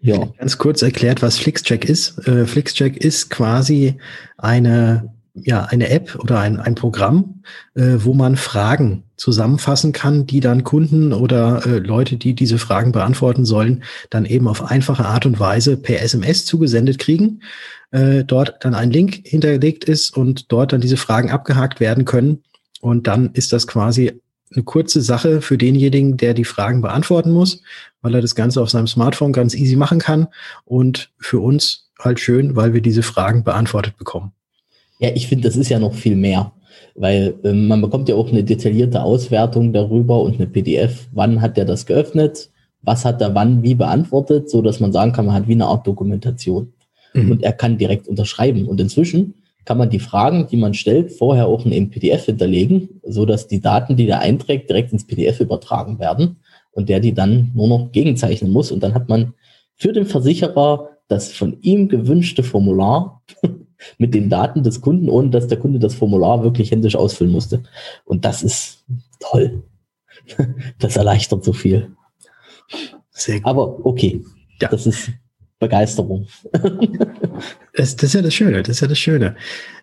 Ja. 0.00 0.26
Ganz 0.38 0.58
kurz 0.58 0.82
erklärt, 0.82 1.22
was 1.22 1.38
FlixCheck 1.38 1.84
ist. 1.84 2.18
Äh, 2.28 2.46
FlixCheck 2.46 2.96
ist 2.98 3.30
quasi 3.30 3.96
eine, 4.36 5.12
ja, 5.44 5.64
eine 5.64 5.90
App 5.90 6.16
oder 6.20 6.40
ein, 6.40 6.58
ein 6.58 6.74
Programm, 6.74 7.42
äh, 7.74 7.96
wo 7.98 8.14
man 8.14 8.36
Fragen 8.36 9.04
zusammenfassen 9.16 9.92
kann, 9.92 10.26
die 10.26 10.40
dann 10.40 10.64
Kunden 10.64 11.12
oder 11.12 11.66
äh, 11.66 11.78
Leute, 11.78 12.16
die 12.16 12.34
diese 12.34 12.58
Fragen 12.58 12.92
beantworten 12.92 13.44
sollen, 13.44 13.82
dann 14.10 14.24
eben 14.24 14.48
auf 14.48 14.70
einfache 14.70 15.04
Art 15.04 15.26
und 15.26 15.40
Weise 15.40 15.76
per 15.76 16.02
SMS 16.02 16.44
zugesendet 16.44 16.98
kriegen 16.98 17.40
äh, 17.90 18.24
dort 18.24 18.64
dann 18.64 18.74
ein 18.74 18.90
Link 18.90 19.20
hinterlegt 19.24 19.84
ist 19.84 20.16
und 20.16 20.52
dort 20.52 20.72
dann 20.72 20.80
diese 20.80 20.96
Fragen 20.96 21.30
abgehakt 21.30 21.80
werden 21.80 22.04
können. 22.04 22.42
Und 22.80 23.06
dann 23.06 23.32
ist 23.32 23.52
das 23.52 23.66
quasi 23.66 24.20
eine 24.54 24.64
kurze 24.64 25.02
Sache 25.02 25.42
für 25.42 25.58
denjenigen, 25.58 26.16
der 26.16 26.34
die 26.34 26.44
Fragen 26.44 26.80
beantworten 26.80 27.32
muss, 27.32 27.62
weil 28.00 28.14
er 28.14 28.22
das 28.22 28.34
Ganze 28.34 28.62
auf 28.62 28.70
seinem 28.70 28.86
Smartphone 28.86 29.32
ganz 29.32 29.54
easy 29.54 29.76
machen 29.76 29.98
kann. 29.98 30.28
Und 30.64 31.10
für 31.18 31.40
uns 31.40 31.90
halt 31.98 32.20
schön, 32.20 32.56
weil 32.56 32.72
wir 32.72 32.80
diese 32.80 33.02
Fragen 33.02 33.44
beantwortet 33.44 33.96
bekommen. 33.96 34.32
Ja, 34.98 35.10
ich 35.14 35.28
finde, 35.28 35.48
das 35.48 35.56
ist 35.56 35.68
ja 35.68 35.78
noch 35.78 35.94
viel 35.94 36.16
mehr, 36.16 36.52
weil 36.94 37.34
ähm, 37.44 37.68
man 37.68 37.80
bekommt 37.80 38.08
ja 38.08 38.16
auch 38.16 38.30
eine 38.30 38.44
detaillierte 38.44 39.02
Auswertung 39.02 39.72
darüber 39.72 40.20
und 40.22 40.34
eine 40.34 40.46
PDF. 40.46 41.08
Wann 41.12 41.40
hat 41.40 41.56
der 41.56 41.64
das 41.64 41.86
geöffnet? 41.86 42.50
Was 42.82 43.04
hat 43.04 43.20
er 43.20 43.34
wann 43.34 43.62
wie 43.62 43.74
beantwortet, 43.74 44.50
so 44.50 44.62
dass 44.62 44.80
man 44.80 44.92
sagen 44.92 45.12
kann, 45.12 45.26
man 45.26 45.34
hat 45.34 45.48
wie 45.48 45.52
eine 45.52 45.66
Art 45.66 45.86
Dokumentation 45.86 46.72
mhm. 47.14 47.32
und 47.32 47.42
er 47.42 47.52
kann 47.52 47.78
direkt 47.78 48.08
unterschreiben. 48.08 48.66
Und 48.66 48.80
inzwischen 48.80 49.34
kann 49.64 49.78
man 49.78 49.90
die 49.90 49.98
Fragen, 49.98 50.46
die 50.50 50.56
man 50.56 50.74
stellt, 50.74 51.12
vorher 51.12 51.46
auch 51.46 51.66
in 51.66 51.72
einem 51.72 51.90
PDF 51.90 52.24
hinterlegen, 52.24 53.00
so 53.06 53.26
dass 53.26 53.48
die 53.48 53.60
Daten, 53.60 53.96
die 53.96 54.06
der 54.06 54.20
einträgt, 54.20 54.70
direkt 54.70 54.92
ins 54.92 55.06
PDF 55.06 55.40
übertragen 55.40 55.98
werden 55.98 56.36
und 56.72 56.88
der 56.88 57.00
die 57.00 57.12
dann 57.12 57.50
nur 57.54 57.68
noch 57.68 57.92
gegenzeichnen 57.92 58.50
muss. 58.50 58.72
Und 58.72 58.82
dann 58.82 58.94
hat 58.94 59.08
man 59.08 59.34
für 59.76 59.92
den 59.92 60.06
Versicherer 60.06 60.88
das 61.08 61.32
von 61.32 61.58
ihm 61.60 61.88
gewünschte 61.88 62.42
Formular 62.42 63.22
mit 63.98 64.14
den 64.14 64.28
Daten 64.28 64.62
des 64.62 64.80
Kunden, 64.80 65.08
ohne 65.08 65.30
dass 65.30 65.46
der 65.46 65.58
Kunde 65.58 65.78
das 65.78 65.94
Formular 65.94 66.42
wirklich 66.42 66.70
händisch 66.70 66.96
ausfüllen 66.96 67.32
musste. 67.32 67.62
Und 68.04 68.24
das 68.24 68.42
ist 68.42 68.84
toll. 69.20 69.62
Das 70.78 70.96
erleichtert 70.96 71.42
so 71.42 71.54
viel. 71.54 71.90
Sehr 73.10 73.36
gut. 73.36 73.46
Aber 73.46 73.86
okay, 73.86 74.22
ja. 74.60 74.68
das 74.68 74.86
ist 74.86 75.10
Begeisterung. 75.58 76.28
das, 77.74 77.96
das, 77.96 78.02
ist 78.02 78.14
ja 78.14 78.22
das 78.22 78.34
Schöne, 78.34 78.62
das 78.62 78.76
ist 78.76 78.80
ja 78.80 78.88
das 78.88 78.98
Schöne. 78.98 79.36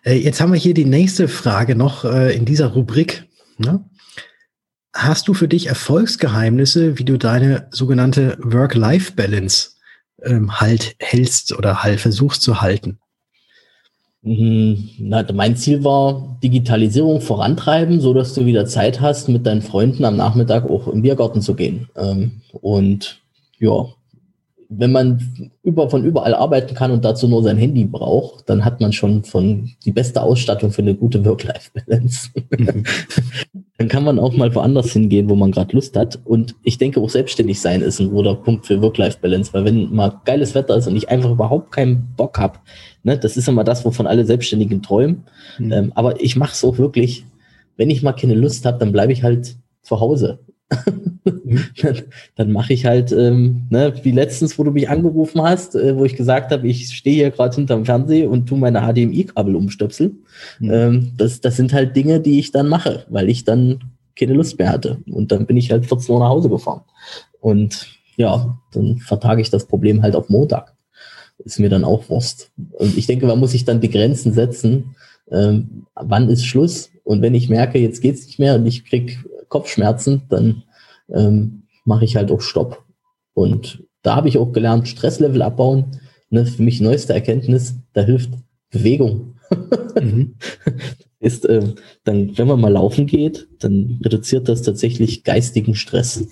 Äh, 0.04 0.14
jetzt 0.14 0.40
haben 0.40 0.52
wir 0.52 0.58
hier 0.58 0.74
die 0.74 0.84
nächste 0.84 1.28
Frage 1.28 1.74
noch 1.74 2.04
äh, 2.04 2.34
in 2.34 2.44
dieser 2.44 2.68
Rubrik. 2.68 3.24
Ne? 3.58 3.84
Hast 4.94 5.28
du 5.28 5.34
für 5.34 5.48
dich 5.48 5.66
Erfolgsgeheimnisse, 5.66 6.98
wie 6.98 7.04
du 7.04 7.18
deine 7.18 7.68
sogenannte 7.70 8.38
Work-Life-Balance 8.40 9.72
ähm, 10.22 10.58
halt 10.58 10.96
hältst 10.98 11.52
oder 11.52 11.82
halt 11.82 12.00
versuchst 12.00 12.42
zu 12.42 12.62
halten? 12.62 12.98
Mhm. 14.26 14.88
Mein 15.34 15.56
Ziel 15.56 15.84
war 15.84 16.36
Digitalisierung 16.42 17.20
vorantreiben, 17.20 18.00
so 18.00 18.12
dass 18.12 18.34
du 18.34 18.44
wieder 18.44 18.66
Zeit 18.66 19.00
hast, 19.00 19.28
mit 19.28 19.46
deinen 19.46 19.62
Freunden 19.62 20.04
am 20.04 20.16
Nachmittag 20.16 20.68
auch 20.68 20.88
im 20.88 21.02
Biergarten 21.02 21.40
zu 21.40 21.54
gehen. 21.54 21.88
Ähm, 21.94 22.40
und 22.60 23.22
ja, 23.60 23.86
wenn 24.68 24.90
man 24.90 25.52
über, 25.62 25.88
von 25.88 26.04
überall 26.04 26.34
arbeiten 26.34 26.74
kann 26.74 26.90
und 26.90 27.04
dazu 27.04 27.28
nur 27.28 27.44
sein 27.44 27.56
Handy 27.56 27.84
braucht, 27.84 28.50
dann 28.50 28.64
hat 28.64 28.80
man 28.80 28.92
schon 28.92 29.22
von 29.22 29.70
die 29.84 29.92
beste 29.92 30.20
Ausstattung 30.20 30.72
für 30.72 30.82
eine 30.82 30.96
gute 30.96 31.24
Work-Life-Balance. 31.24 32.30
Dann 33.78 33.88
kann 33.88 34.04
man 34.04 34.18
auch 34.18 34.34
mal 34.34 34.54
woanders 34.54 34.92
hingehen, 34.92 35.28
wo 35.28 35.34
man 35.34 35.50
gerade 35.52 35.74
Lust 35.74 35.96
hat. 35.96 36.18
Und 36.24 36.54
ich 36.62 36.78
denke, 36.78 37.00
auch 37.00 37.10
selbstständig 37.10 37.60
sein 37.60 37.82
ist 37.82 38.00
ein 38.00 38.10
guter 38.10 38.34
Punkt 38.34 38.66
für 38.66 38.80
Work-Life-Balance, 38.80 39.52
weil 39.52 39.66
wenn 39.66 39.94
mal 39.94 40.20
geiles 40.24 40.54
Wetter 40.54 40.76
ist 40.76 40.86
und 40.86 40.96
ich 40.96 41.10
einfach 41.10 41.30
überhaupt 41.30 41.72
keinen 41.72 42.14
Bock 42.16 42.38
habe, 42.38 42.58
ne, 43.02 43.18
das 43.18 43.36
ist 43.36 43.48
immer 43.48 43.64
das, 43.64 43.84
wovon 43.84 44.06
alle 44.06 44.24
Selbstständigen 44.24 44.80
träumen. 44.80 45.24
Mhm. 45.58 45.72
Ähm, 45.72 45.92
aber 45.94 46.20
ich 46.22 46.36
mache 46.36 46.52
es 46.52 46.64
auch 46.64 46.78
wirklich, 46.78 47.26
wenn 47.76 47.90
ich 47.90 48.02
mal 48.02 48.12
keine 48.12 48.34
Lust 48.34 48.64
habe, 48.64 48.78
dann 48.78 48.92
bleibe 48.92 49.12
ich 49.12 49.22
halt 49.22 49.56
zu 49.82 50.00
Hause. 50.00 50.40
dann, 51.82 52.02
dann 52.36 52.52
mache 52.52 52.72
ich 52.72 52.86
halt, 52.86 53.12
ähm, 53.12 53.66
ne, 53.70 53.92
wie 54.02 54.12
letztens, 54.12 54.58
wo 54.58 54.64
du 54.64 54.70
mich 54.70 54.88
angerufen 54.88 55.42
hast, 55.42 55.74
äh, 55.74 55.96
wo 55.96 56.04
ich 56.04 56.16
gesagt 56.16 56.52
habe, 56.52 56.66
ich 56.68 56.88
stehe 56.88 57.16
hier 57.16 57.30
gerade 57.30 57.54
hinterm 57.54 57.84
Fernseher 57.84 58.30
und 58.30 58.46
tu 58.46 58.56
meine 58.56 58.80
HDMI-Kabel 58.80 59.56
umstöpseln. 59.56 60.18
Mhm. 60.60 60.70
Ähm, 60.70 61.12
das, 61.16 61.40
das 61.40 61.56
sind 61.56 61.72
halt 61.72 61.96
Dinge, 61.96 62.20
die 62.20 62.38
ich 62.38 62.52
dann 62.52 62.68
mache, 62.68 63.04
weil 63.08 63.28
ich 63.28 63.44
dann 63.44 63.80
keine 64.18 64.34
Lust 64.34 64.58
mehr 64.58 64.70
hatte. 64.70 64.98
Und 65.10 65.32
dann 65.32 65.46
bin 65.46 65.56
ich 65.56 65.70
halt 65.70 65.86
14 65.86 66.14
Uhr 66.14 66.20
nach 66.20 66.28
Hause 66.28 66.48
gefahren. 66.48 66.82
Und 67.40 67.86
ja, 68.16 68.58
dann 68.72 68.98
vertage 68.98 69.42
ich 69.42 69.50
das 69.50 69.66
Problem 69.66 70.02
halt 70.02 70.16
auf 70.16 70.28
Montag. 70.28 70.74
Ist 71.38 71.58
mir 71.58 71.68
dann 71.68 71.84
auch 71.84 72.08
Wurst. 72.08 72.50
Und 72.72 72.96
ich 72.96 73.06
denke, 73.06 73.26
man 73.26 73.38
muss 73.38 73.50
sich 73.50 73.64
dann 73.64 73.80
die 73.80 73.90
Grenzen 73.90 74.32
setzen. 74.32 74.96
Ähm, 75.30 75.86
wann 75.94 76.30
ist 76.30 76.46
Schluss? 76.46 76.90
Und 77.04 77.20
wenn 77.20 77.34
ich 77.34 77.50
merke, 77.50 77.78
jetzt 77.78 78.00
geht's 78.00 78.26
nicht 78.26 78.38
mehr 78.38 78.54
und 78.54 78.64
ich 78.64 78.84
krieg 78.84 79.18
Kopfschmerzen, 79.48 80.22
dann 80.28 80.62
ähm, 81.08 81.62
mache 81.84 82.04
ich 82.04 82.16
halt 82.16 82.30
auch 82.30 82.40
Stopp. 82.40 82.84
Und 83.34 83.84
da 84.02 84.16
habe 84.16 84.28
ich 84.28 84.38
auch 84.38 84.52
gelernt, 84.52 84.88
Stresslevel 84.88 85.42
abbauen. 85.42 86.00
Ne, 86.30 86.44
für 86.46 86.62
mich 86.62 86.80
neueste 86.80 87.12
Erkenntnis, 87.12 87.76
da 87.92 88.02
hilft 88.02 88.30
Bewegung. 88.70 89.34
mhm. 90.00 90.34
Ist, 91.18 91.46
äh, 91.46 91.74
dann, 92.04 92.36
wenn 92.36 92.46
man 92.46 92.60
mal 92.60 92.72
laufen 92.72 93.06
geht, 93.06 93.48
dann 93.58 93.98
reduziert 94.04 94.48
das 94.48 94.62
tatsächlich 94.62 95.24
geistigen 95.24 95.74
Stress. 95.74 96.28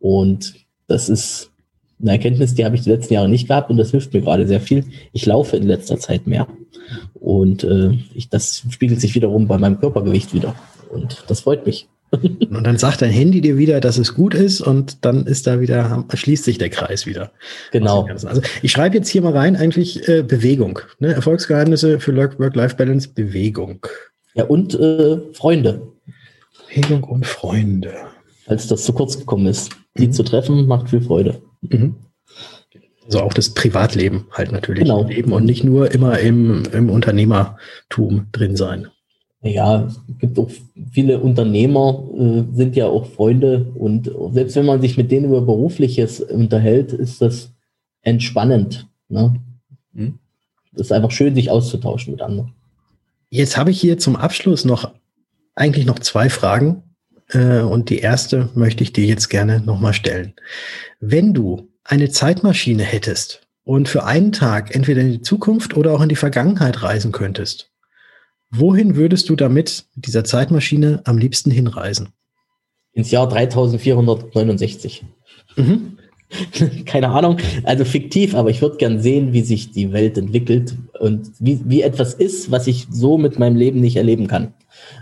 Und 0.00 0.54
das 0.88 1.08
ist 1.08 1.52
eine 2.00 2.10
Erkenntnis, 2.10 2.54
die 2.54 2.64
habe 2.64 2.74
ich 2.74 2.82
die 2.82 2.90
letzten 2.90 3.14
Jahre 3.14 3.28
nicht 3.28 3.48
gehabt 3.48 3.70
und 3.70 3.76
das 3.76 3.92
hilft 3.92 4.12
mir 4.12 4.20
gerade 4.20 4.46
sehr 4.46 4.60
viel. 4.60 4.84
Ich 5.12 5.24
laufe 5.26 5.56
in 5.56 5.62
letzter 5.62 5.98
Zeit 5.98 6.26
mehr. 6.26 6.48
Und 7.14 7.64
äh, 7.64 7.92
ich, 8.14 8.28
das 8.28 8.64
spiegelt 8.68 9.00
sich 9.00 9.14
wiederum 9.14 9.46
bei 9.46 9.58
meinem 9.58 9.80
Körpergewicht 9.80 10.34
wieder. 10.34 10.54
Und 10.90 11.24
das 11.28 11.40
freut 11.40 11.64
mich. 11.64 11.88
Und 12.50 12.64
dann 12.64 12.78
sagt 12.78 13.02
dein 13.02 13.10
Handy 13.10 13.40
dir 13.40 13.56
wieder, 13.56 13.80
dass 13.80 13.98
es 13.98 14.14
gut 14.14 14.34
ist 14.34 14.60
und 14.60 15.04
dann 15.04 15.26
ist 15.26 15.46
da 15.46 15.60
wieder, 15.60 16.04
schließt 16.12 16.44
sich 16.44 16.58
der 16.58 16.70
Kreis 16.70 17.06
wieder. 17.06 17.32
Genau. 17.72 18.06
Also 18.06 18.40
ich 18.62 18.72
schreibe 18.72 18.96
jetzt 18.96 19.08
hier 19.08 19.22
mal 19.22 19.32
rein, 19.32 19.56
eigentlich 19.56 20.08
äh, 20.08 20.22
Bewegung. 20.22 20.78
Ne? 20.98 21.12
Erfolgsgeheimnisse 21.12 22.00
für 22.00 22.16
Work-Life-Balance, 22.16 23.10
Bewegung. 23.14 23.86
Ja, 24.34 24.44
und 24.44 24.74
äh, 24.78 25.18
Freunde. 25.32 25.82
Bewegung 26.68 27.04
und 27.04 27.26
Freunde. 27.26 27.94
Als 28.46 28.68
das 28.68 28.84
zu 28.84 28.92
kurz 28.92 29.18
gekommen 29.18 29.46
ist. 29.46 29.72
Die 29.98 30.06
mhm. 30.06 30.12
zu 30.12 30.22
treffen, 30.22 30.66
macht 30.66 30.90
viel 30.90 31.00
Freude. 31.00 31.40
Mhm. 31.62 31.96
Also 33.06 33.20
auch 33.20 33.32
das 33.32 33.54
Privatleben 33.54 34.26
halt 34.32 34.50
natürlich 34.50 34.82
genau. 34.82 35.04
leben 35.04 35.32
und 35.32 35.44
nicht 35.44 35.62
nur 35.62 35.92
immer 35.92 36.18
im, 36.18 36.64
im 36.72 36.90
Unternehmertum 36.90 38.26
drin 38.32 38.56
sein. 38.56 38.88
Ja, 39.42 39.84
es 39.84 40.00
gibt 40.18 40.38
auch 40.38 40.50
viele 40.90 41.20
Unternehmer, 41.20 42.02
äh, 42.18 42.56
sind 42.56 42.74
ja 42.74 42.86
auch 42.86 43.06
Freunde 43.06 43.70
und 43.74 44.10
selbst 44.32 44.56
wenn 44.56 44.66
man 44.66 44.80
sich 44.80 44.96
mit 44.96 45.10
denen 45.10 45.26
über 45.26 45.42
Berufliches 45.42 46.20
unterhält, 46.20 46.92
ist 46.92 47.20
das 47.22 47.52
entspannend. 48.02 48.88
Ne? 49.08 49.36
Hm. 49.94 50.18
ist 50.74 50.92
einfach 50.92 51.10
schön, 51.10 51.34
sich 51.34 51.50
auszutauschen 51.50 52.12
mit 52.12 52.22
anderen. 52.22 52.52
Jetzt 53.30 53.56
habe 53.56 53.70
ich 53.70 53.80
hier 53.80 53.98
zum 53.98 54.16
Abschluss 54.16 54.64
noch 54.64 54.92
eigentlich 55.54 55.86
noch 55.86 55.98
zwei 55.98 56.30
Fragen. 56.30 56.82
Äh, 57.28 57.60
und 57.60 57.90
die 57.90 57.98
erste 57.98 58.50
möchte 58.54 58.84
ich 58.84 58.92
dir 58.92 59.04
jetzt 59.04 59.28
gerne 59.28 59.60
nochmal 59.60 59.94
stellen. 59.94 60.34
Wenn 61.00 61.34
du 61.34 61.68
eine 61.82 62.10
Zeitmaschine 62.10 62.84
hättest 62.84 63.46
und 63.64 63.88
für 63.88 64.04
einen 64.04 64.32
Tag 64.32 64.74
entweder 64.74 65.00
in 65.00 65.12
die 65.12 65.22
Zukunft 65.22 65.76
oder 65.76 65.92
auch 65.92 66.00
in 66.00 66.08
die 66.08 66.16
Vergangenheit 66.16 66.82
reisen 66.82 67.12
könntest, 67.12 67.70
wohin 68.50 68.96
würdest 68.96 69.28
du 69.28 69.36
damit 69.36 69.86
mit 69.94 70.06
dieser 70.06 70.24
Zeitmaschine 70.24 71.00
am 71.04 71.18
liebsten 71.18 71.50
hinreisen? 71.50 72.10
Ins 72.92 73.10
Jahr 73.10 73.28
3469. 73.28 75.04
Mhm. 75.56 75.98
Keine 76.86 77.10
Ahnung, 77.10 77.38
also 77.64 77.84
fiktiv, 77.84 78.34
aber 78.34 78.50
ich 78.50 78.60
würde 78.60 78.78
gern 78.78 79.00
sehen, 79.00 79.32
wie 79.32 79.42
sich 79.42 79.70
die 79.70 79.92
Welt 79.92 80.18
entwickelt 80.18 80.74
und 80.98 81.30
wie, 81.38 81.60
wie 81.64 81.82
etwas 81.82 82.14
ist, 82.14 82.50
was 82.50 82.66
ich 82.66 82.86
so 82.90 83.16
mit 83.16 83.38
meinem 83.38 83.56
Leben 83.56 83.80
nicht 83.80 83.96
erleben 83.96 84.26
kann. 84.26 84.54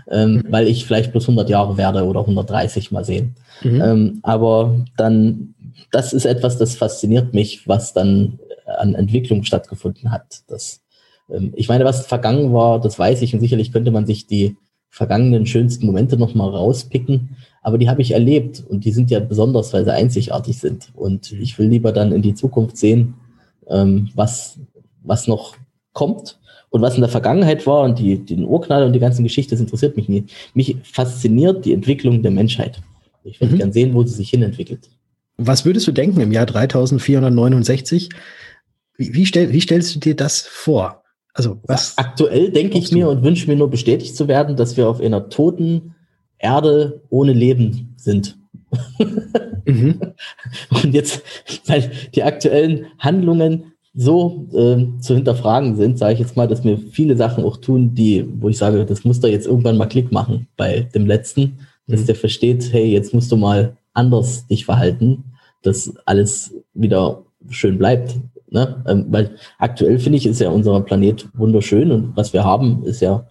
Ähm, 0.09 0.35
mhm. 0.35 0.43
Weil 0.49 0.67
ich 0.67 0.85
vielleicht 0.85 1.11
bloß 1.11 1.23
100 1.23 1.49
Jahre 1.49 1.77
werde 1.77 2.05
oder 2.05 2.21
130 2.21 2.91
mal 2.91 3.03
sehen. 3.03 3.35
Mhm. 3.63 3.81
Ähm, 3.81 4.19
aber 4.21 4.85
dann, 4.97 5.55
das 5.91 6.13
ist 6.13 6.25
etwas, 6.25 6.57
das 6.57 6.75
fasziniert 6.75 7.33
mich, 7.33 7.67
was 7.67 7.93
dann 7.93 8.39
an 8.65 8.95
Entwicklung 8.95 9.43
stattgefunden 9.43 10.11
hat. 10.11 10.41
Das, 10.47 10.81
ich 11.53 11.67
meine, 11.67 11.85
was 11.85 12.05
vergangen 12.05 12.53
war, 12.53 12.79
das 12.79 12.99
weiß 12.99 13.21
ich 13.21 13.33
und 13.33 13.39
sicherlich 13.39 13.71
könnte 13.71 13.91
man 13.91 14.05
sich 14.05 14.27
die 14.27 14.57
vergangenen 14.89 15.45
schönsten 15.45 15.85
Momente 15.85 16.17
nochmal 16.17 16.49
rauspicken 16.49 17.35
aber 17.65 17.79
die 17.79 17.89
habe 17.89 18.03
ich 18.03 18.11
erlebt 18.11 18.63
und 18.69 18.85
die 18.85 18.91
sind 18.91 19.09
ja 19.09 19.19
besonders, 19.19 19.73
weil 19.73 19.85
sie 19.85 19.91
einzigartig 19.91 20.59
sind. 20.59 20.91
Und 20.93 21.31
ich 21.31 21.57
will 21.57 21.67
lieber 21.67 21.91
dann 21.91 22.11
in 22.11 22.21
die 22.21 22.35
Zukunft 22.35 22.77
sehen, 22.77 23.15
ähm, 23.67 24.09
was, 24.13 24.59
was 25.01 25.27
noch 25.27 25.55
kommt 25.91 26.39
und 26.69 26.83
was 26.83 26.93
in 26.93 27.01
der 27.01 27.09
Vergangenheit 27.09 27.65
war 27.65 27.81
und 27.81 27.97
die, 27.97 28.23
den 28.23 28.45
Urknall 28.45 28.83
und 28.83 28.93
die 28.93 28.99
ganze 28.99 29.23
Geschichte, 29.23 29.55
das 29.55 29.61
interessiert 29.61 29.97
mich 29.97 30.07
nie. 30.07 30.25
Mich 30.53 30.77
fasziniert 30.83 31.65
die 31.65 31.73
Entwicklung 31.73 32.21
der 32.21 32.29
Menschheit. 32.29 32.83
Ich 33.23 33.41
würde 33.41 33.55
mhm. 33.55 33.57
gern 33.57 33.73
sehen, 33.73 33.95
wo 33.95 34.03
sie 34.03 34.13
sich 34.13 34.29
hinentwickelt. 34.29 34.87
Was 35.37 35.65
würdest 35.65 35.87
du 35.87 35.91
denken 35.91 36.21
im 36.21 36.31
Jahr 36.31 36.45
3469? 36.45 38.09
Wie, 38.95 39.15
wie, 39.15 39.25
stell, 39.25 39.51
wie 39.51 39.61
stellst 39.61 39.95
du 39.95 39.99
dir 39.99 40.15
das 40.15 40.41
vor? 40.41 41.01
Also 41.35 41.59
was? 41.67 41.97
Aktuell 41.97 42.49
denke 42.49 42.77
ich 42.77 42.91
mir 42.93 43.09
und 43.09 43.21
wünsche 43.21 43.47
mir 43.47 43.57
nur 43.57 43.69
bestätigt 43.69 44.15
zu 44.15 44.29
werden, 44.29 44.55
dass 44.55 44.77
wir 44.77 44.87
auf 44.87 45.01
einer 45.01 45.27
toten 45.29 45.93
Erde 46.39 47.01
ohne 47.09 47.33
Leben 47.33 47.93
sind. 47.97 48.37
mhm. 49.65 49.99
Und 50.69 50.93
jetzt, 50.93 51.21
weil 51.67 51.91
die 52.13 52.23
aktuellen 52.23 52.87
Handlungen 52.99 53.73
so 53.93 54.47
äh, 54.53 54.99
zu 54.99 55.15
hinterfragen 55.15 55.75
sind, 55.75 55.97
sage 55.97 56.13
ich 56.13 56.19
jetzt 56.19 56.37
mal, 56.37 56.47
dass 56.47 56.63
mir 56.63 56.77
viele 56.77 57.15
Sachen 57.17 57.43
auch 57.43 57.57
tun, 57.57 57.93
die, 57.93 58.25
wo 58.39 58.49
ich 58.49 58.57
sage, 58.57 58.85
das 58.85 59.03
muss 59.03 59.19
da 59.19 59.27
jetzt 59.27 59.47
irgendwann 59.47 59.77
mal 59.77 59.87
Klick 59.87 60.11
machen 60.11 60.47
bei 60.57 60.81
dem 60.93 61.05
letzten, 61.05 61.59
dass 61.87 62.01
mhm. 62.01 62.05
der 62.07 62.15
versteht, 62.15 62.71
hey, 62.71 62.85
jetzt 62.85 63.13
musst 63.13 63.31
du 63.31 63.37
mal 63.37 63.77
anders 63.93 64.47
dich 64.47 64.65
verhalten, 64.65 65.25
dass 65.63 65.93
alles 66.05 66.53
wieder 66.73 67.23
schön 67.49 67.77
bleibt. 67.77 68.15
Ne? 68.55 68.81
Ähm, 68.87 69.07
weil 69.09 69.35
aktuell 69.59 69.99
finde 69.99 70.17
ich, 70.17 70.25
ist 70.25 70.39
ja 70.39 70.49
unser 70.49 70.79
Planet 70.79 71.27
wunderschön 71.33 71.91
und 71.91 72.15
was 72.15 72.31
wir 72.31 72.45
haben, 72.45 72.83
ist 72.85 73.01
ja 73.01 73.27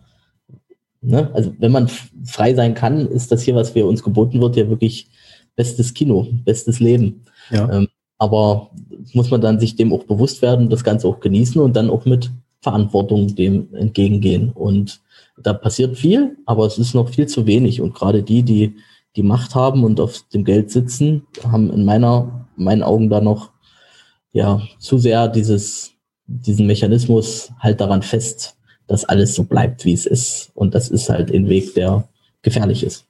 Ne? 1.07 1.31
Also 1.35 1.53
wenn 1.59 1.73
man 1.73 1.89
frei 2.25 2.55
sein 2.55 2.75
kann, 2.75 3.07
ist 3.07 3.31
das 3.31 3.43
hier, 3.43 3.55
was 3.55 3.71
für 3.71 3.85
uns 3.85 4.03
geboten 4.03 4.41
wird, 4.41 4.57
ja 4.57 4.69
wirklich 4.69 5.09
bestes 5.55 5.93
Kino, 5.93 6.27
bestes 6.45 6.81
Leben. 6.81 7.25
Ja. 7.51 7.71
Ähm, 7.71 7.89
aber 8.19 8.71
muss 9.13 9.31
man 9.31 9.41
dann 9.41 9.61
sich 9.61 9.77
dem 9.77 9.93
auch 9.93 10.05
bewusst 10.05 10.41
werden, 10.41 10.71
das 10.71 10.83
Ganze 10.83 11.07
auch 11.07 11.21
genießen 11.21 11.61
und 11.61 11.77
dann 11.77 11.91
auch 11.91 12.07
mit 12.07 12.31
Verantwortung 12.63 13.35
dem 13.35 13.69
entgegengehen. 13.75 14.51
Und 14.51 15.01
da 15.37 15.53
passiert 15.53 15.99
viel, 15.99 16.39
aber 16.47 16.65
es 16.65 16.79
ist 16.79 16.95
noch 16.95 17.11
viel 17.11 17.27
zu 17.27 17.47
wenig. 17.47 17.83
Und 17.83 17.95
gerade 17.95 18.23
die, 18.23 18.43
die 18.43 18.75
die 19.17 19.23
Macht 19.23 19.55
haben 19.55 19.85
und 19.85 20.01
auf 20.01 20.25
dem 20.33 20.45
Geld 20.45 20.71
sitzen, 20.71 21.27
haben 21.45 21.71
in 21.71 21.85
meiner, 21.85 22.49
meinen 22.57 22.83
Augen 22.83 23.11
da 23.11 23.21
noch 23.21 23.51
ja 24.35 24.61
zu 24.79 24.99
sehr 24.99 25.29
dieses, 25.29 25.93
diesen 26.27 26.67
Mechanismus 26.67 27.51
halt 27.61 27.81
daran 27.81 28.03
fest, 28.03 28.57
dass 28.87 29.07
alles 29.07 29.35
so 29.35 29.45
bleibt, 29.45 29.87
wie 29.87 29.95
es 29.95 30.05
ist. 30.05 30.51
Und 30.55 30.75
das 30.75 30.91
ist 30.91 31.09
halt 31.09 31.33
ein 31.33 31.49
Weg, 31.49 31.73
der 31.75 32.07
gefährlich 32.43 32.83
ist. 32.83 33.07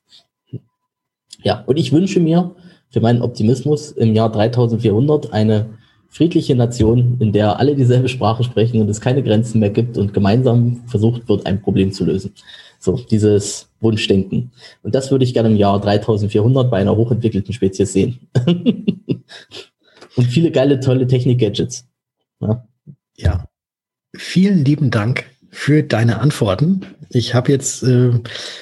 Ja, 1.43 1.65
und 1.67 1.77
ich 1.77 1.93
wünsche 1.93 2.21
mir 2.21 2.55
für 2.91 3.01
meinen 3.01 3.23
Optimismus 3.23 3.91
im 3.91 4.15
Jahr 4.15 4.31
3400 4.31 5.33
eine 5.33 5.67
friedliche 6.09 6.55
Nation, 6.55 7.17
in 7.19 7.33
der 7.33 7.59
alle 7.59 7.75
dieselbe 7.75 8.09
Sprache 8.09 8.45
sprechen 8.45 8.81
und 8.81 8.89
es 8.89 9.01
keine 9.01 9.23
Grenzen 9.23 9.59
mehr 9.59 9.71
gibt 9.71 9.99
und 9.99 10.15
gemeinsam 10.15 10.85
versucht 10.87 11.29
wird, 11.29 11.45
ein 11.45 11.61
Problem 11.61 11.91
zu 11.91 12.05
lösen. 12.05 12.33
So, 12.79 13.01
dieses 13.11 13.69
Wunschdenken. 13.81 14.53
Und 14.83 14.95
das 14.95 15.11
würde 15.11 15.25
ich 15.25 15.35
gerne 15.35 15.49
im 15.49 15.57
Jahr 15.57 15.81
3400 15.81 16.71
bei 16.71 16.79
einer 16.79 16.95
hochentwickelten 16.95 17.53
Spezies 17.53 17.93
sehen. 17.93 18.21
und 20.17 20.27
viele 20.27 20.51
geile, 20.51 20.81
tolle 20.81 21.07
Technik-Gadgets. 21.07 21.87
Ja. 22.41 22.67
ja. 23.17 23.49
Vielen 24.17 24.65
lieben 24.65 24.91
Dank 24.91 25.25
für 25.51 25.83
deine 25.83 26.21
Antworten. 26.21 26.85
Ich 27.11 27.35
habe 27.35 27.53
jetzt 27.53 27.83
äh, 27.83 28.11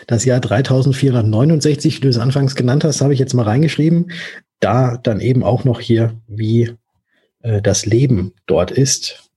das 0.07 0.25
Jahr 0.25 0.41
3469, 0.41 1.97
wie 1.97 2.01
du 2.01 2.09
es 2.09 2.19
anfangs 2.19 2.55
genannt 2.55 2.85
hast, 2.85 3.01
habe 3.01 3.13
ich 3.13 3.19
jetzt 3.19 3.35
mal 3.35 3.45
reingeschrieben. 3.45 4.13
Da 4.61 4.97
dann 4.97 5.21
eben 5.21 5.43
auch 5.43 5.65
noch 5.65 5.81
hier, 5.81 6.15
wie 6.29 6.75
äh, 7.41 7.63
das 7.63 7.87
Leben 7.87 8.33
dort 8.47 8.71
ist. 8.71 9.31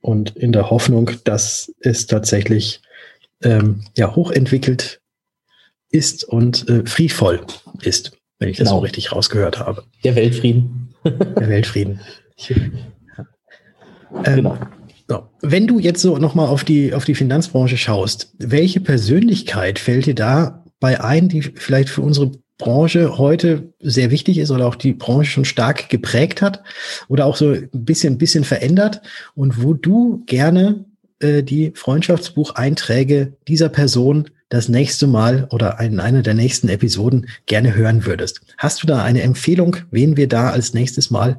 Und 0.00 0.36
in 0.36 0.52
der 0.52 0.70
Hoffnung, 0.70 1.10
dass 1.24 1.72
es 1.80 2.06
tatsächlich 2.06 2.80
ähm, 3.42 3.84
ja, 3.96 4.14
hochentwickelt 4.14 5.00
ist 5.90 6.24
und 6.24 6.68
äh, 6.68 6.86
friedvoll 6.86 7.40
ist, 7.82 8.12
wenn 8.38 8.48
ich 8.48 8.58
genau. 8.58 8.64
das 8.64 8.70
so 8.70 8.74
genau. 8.76 8.84
richtig 8.84 9.12
rausgehört 9.12 9.58
habe. 9.58 9.84
Der 10.04 10.14
Weltfrieden. 10.14 10.89
Der 11.04 11.48
Weltfrieden. 11.48 12.00
ähm, 14.24 14.36
genau. 14.36 14.58
So, 15.08 15.28
wenn 15.42 15.66
du 15.66 15.80
jetzt 15.80 16.02
so 16.02 16.18
nochmal 16.18 16.46
auf 16.46 16.62
die, 16.62 16.94
auf 16.94 17.04
die 17.04 17.16
Finanzbranche 17.16 17.76
schaust, 17.76 18.32
welche 18.38 18.80
Persönlichkeit 18.80 19.78
fällt 19.78 20.06
dir 20.06 20.14
da 20.14 20.64
bei 20.78 21.02
ein, 21.02 21.28
die 21.28 21.42
vielleicht 21.42 21.88
für 21.88 22.02
unsere 22.02 22.30
Branche 22.58 23.18
heute 23.18 23.72
sehr 23.80 24.10
wichtig 24.10 24.38
ist 24.38 24.50
oder 24.50 24.66
auch 24.68 24.76
die 24.76 24.92
Branche 24.92 25.30
schon 25.30 25.44
stark 25.44 25.88
geprägt 25.88 26.42
hat 26.42 26.62
oder 27.08 27.26
auch 27.26 27.36
so 27.36 27.50
ein 27.50 27.68
bisschen, 27.72 28.14
ein 28.14 28.18
bisschen 28.18 28.44
verändert 28.44 29.00
und 29.34 29.62
wo 29.62 29.74
du 29.74 30.22
gerne 30.26 30.84
äh, 31.20 31.42
die 31.42 31.72
Freundschaftsbucheinträge 31.74 33.32
dieser 33.48 33.68
Person 33.68 34.30
das 34.50 34.68
nächste 34.68 35.06
Mal 35.06 35.48
oder 35.50 35.80
in 35.80 36.00
einer 36.00 36.22
der 36.22 36.34
nächsten 36.34 36.68
Episoden 36.68 37.26
gerne 37.46 37.74
hören 37.74 38.04
würdest. 38.04 38.42
Hast 38.58 38.82
du 38.82 38.86
da 38.86 39.02
eine 39.02 39.22
Empfehlung, 39.22 39.76
wen 39.90 40.16
wir 40.16 40.28
da 40.28 40.50
als 40.50 40.74
nächstes 40.74 41.10
Mal 41.10 41.38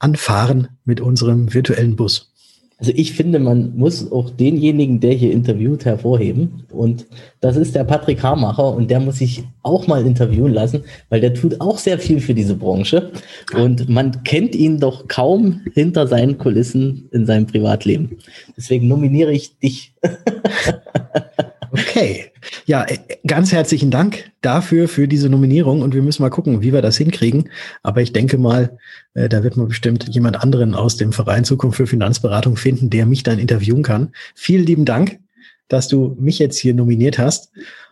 anfahren 0.00 0.68
mit 0.84 1.00
unserem 1.00 1.54
virtuellen 1.54 1.96
Bus? 1.96 2.32
Also 2.80 2.92
ich 2.94 3.12
finde, 3.12 3.40
man 3.40 3.76
muss 3.76 4.10
auch 4.12 4.30
denjenigen, 4.30 5.00
der 5.00 5.12
hier 5.12 5.32
interviewt, 5.32 5.84
hervorheben. 5.84 6.64
Und 6.70 7.06
das 7.40 7.56
ist 7.56 7.74
der 7.74 7.82
Patrick 7.82 8.22
Hamacher 8.22 8.72
und 8.72 8.88
der 8.88 9.00
muss 9.00 9.18
sich 9.18 9.42
auch 9.62 9.88
mal 9.88 10.06
interviewen 10.06 10.52
lassen, 10.52 10.84
weil 11.08 11.20
der 11.20 11.34
tut 11.34 11.60
auch 11.60 11.78
sehr 11.78 11.98
viel 11.98 12.20
für 12.20 12.34
diese 12.34 12.54
Branche. 12.54 13.10
Und 13.52 13.88
man 13.88 14.22
kennt 14.22 14.54
ihn 14.54 14.78
doch 14.78 15.08
kaum 15.08 15.62
hinter 15.74 16.06
seinen 16.06 16.38
Kulissen 16.38 17.08
in 17.10 17.26
seinem 17.26 17.46
Privatleben. 17.46 18.18
Deswegen 18.56 18.86
nominiere 18.86 19.32
ich 19.32 19.58
dich. 19.58 19.94
Okay. 21.78 22.32
Ja, 22.66 22.84
äh, 22.84 22.98
ganz 23.26 23.52
herzlichen 23.52 23.90
Dank 23.90 24.30
dafür, 24.40 24.88
für 24.88 25.06
diese 25.06 25.28
Nominierung. 25.28 25.82
Und 25.82 25.94
wir 25.94 26.02
müssen 26.02 26.22
mal 26.22 26.30
gucken, 26.30 26.62
wie 26.62 26.72
wir 26.72 26.82
das 26.82 26.96
hinkriegen. 26.96 27.50
Aber 27.82 28.00
ich 28.02 28.12
denke 28.12 28.38
mal, 28.38 28.78
äh, 29.14 29.28
da 29.28 29.44
wird 29.44 29.56
man 29.56 29.68
bestimmt 29.68 30.08
jemand 30.08 30.42
anderen 30.42 30.74
aus 30.74 30.96
dem 30.96 31.12
Verein 31.12 31.44
Zukunft 31.44 31.76
für 31.76 31.86
Finanzberatung 31.86 32.56
finden, 32.56 32.90
der 32.90 33.06
mich 33.06 33.22
dann 33.22 33.38
interviewen 33.38 33.82
kann. 33.82 34.12
Vielen 34.34 34.66
lieben 34.66 34.84
Dank, 34.84 35.18
dass 35.68 35.88
du 35.88 36.16
mich 36.18 36.38
jetzt 36.38 36.58
hier 36.58 36.74
nominiert 36.74 37.18
hast. 37.18 37.50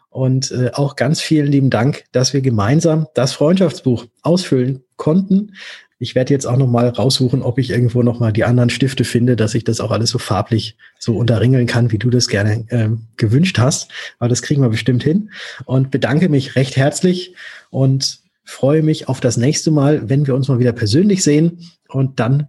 Und 0.08 0.50
äh, 0.50 0.70
auch 0.72 0.96
ganz 0.96 1.20
vielen 1.20 1.46
lieben 1.46 1.70
Dank, 1.70 2.04
dass 2.12 2.32
wir 2.32 2.40
gemeinsam 2.40 3.06
das 3.14 3.34
Freundschaftsbuch 3.34 4.06
ausfüllen 4.22 4.82
konnten. 4.96 5.52
Ich 5.98 6.14
werde 6.14 6.34
jetzt 6.34 6.46
auch 6.46 6.58
noch 6.58 6.66
mal 6.66 6.88
raussuchen, 6.88 7.42
ob 7.42 7.58
ich 7.58 7.70
irgendwo 7.70 8.02
noch 8.02 8.20
mal 8.20 8.32
die 8.32 8.44
anderen 8.44 8.68
Stifte 8.68 9.04
finde, 9.04 9.34
dass 9.34 9.54
ich 9.54 9.64
das 9.64 9.80
auch 9.80 9.90
alles 9.90 10.10
so 10.10 10.18
farblich 10.18 10.76
so 10.98 11.16
unterringeln 11.16 11.66
kann, 11.66 11.90
wie 11.90 11.98
du 11.98 12.10
das 12.10 12.28
gerne 12.28 12.66
ähm, 12.68 13.06
gewünscht 13.16 13.58
hast. 13.58 13.90
Aber 14.18 14.28
das 14.28 14.42
kriegen 14.42 14.60
wir 14.60 14.68
bestimmt 14.68 15.02
hin. 15.02 15.30
Und 15.64 15.90
bedanke 15.90 16.28
mich 16.28 16.54
recht 16.54 16.76
herzlich 16.76 17.34
und 17.70 18.20
freue 18.44 18.82
mich 18.82 19.08
auf 19.08 19.20
das 19.20 19.36
nächste 19.36 19.70
Mal, 19.70 20.08
wenn 20.08 20.26
wir 20.26 20.34
uns 20.34 20.48
mal 20.48 20.58
wieder 20.58 20.72
persönlich 20.72 21.22
sehen 21.22 21.58
und 21.88 22.20
dann 22.20 22.48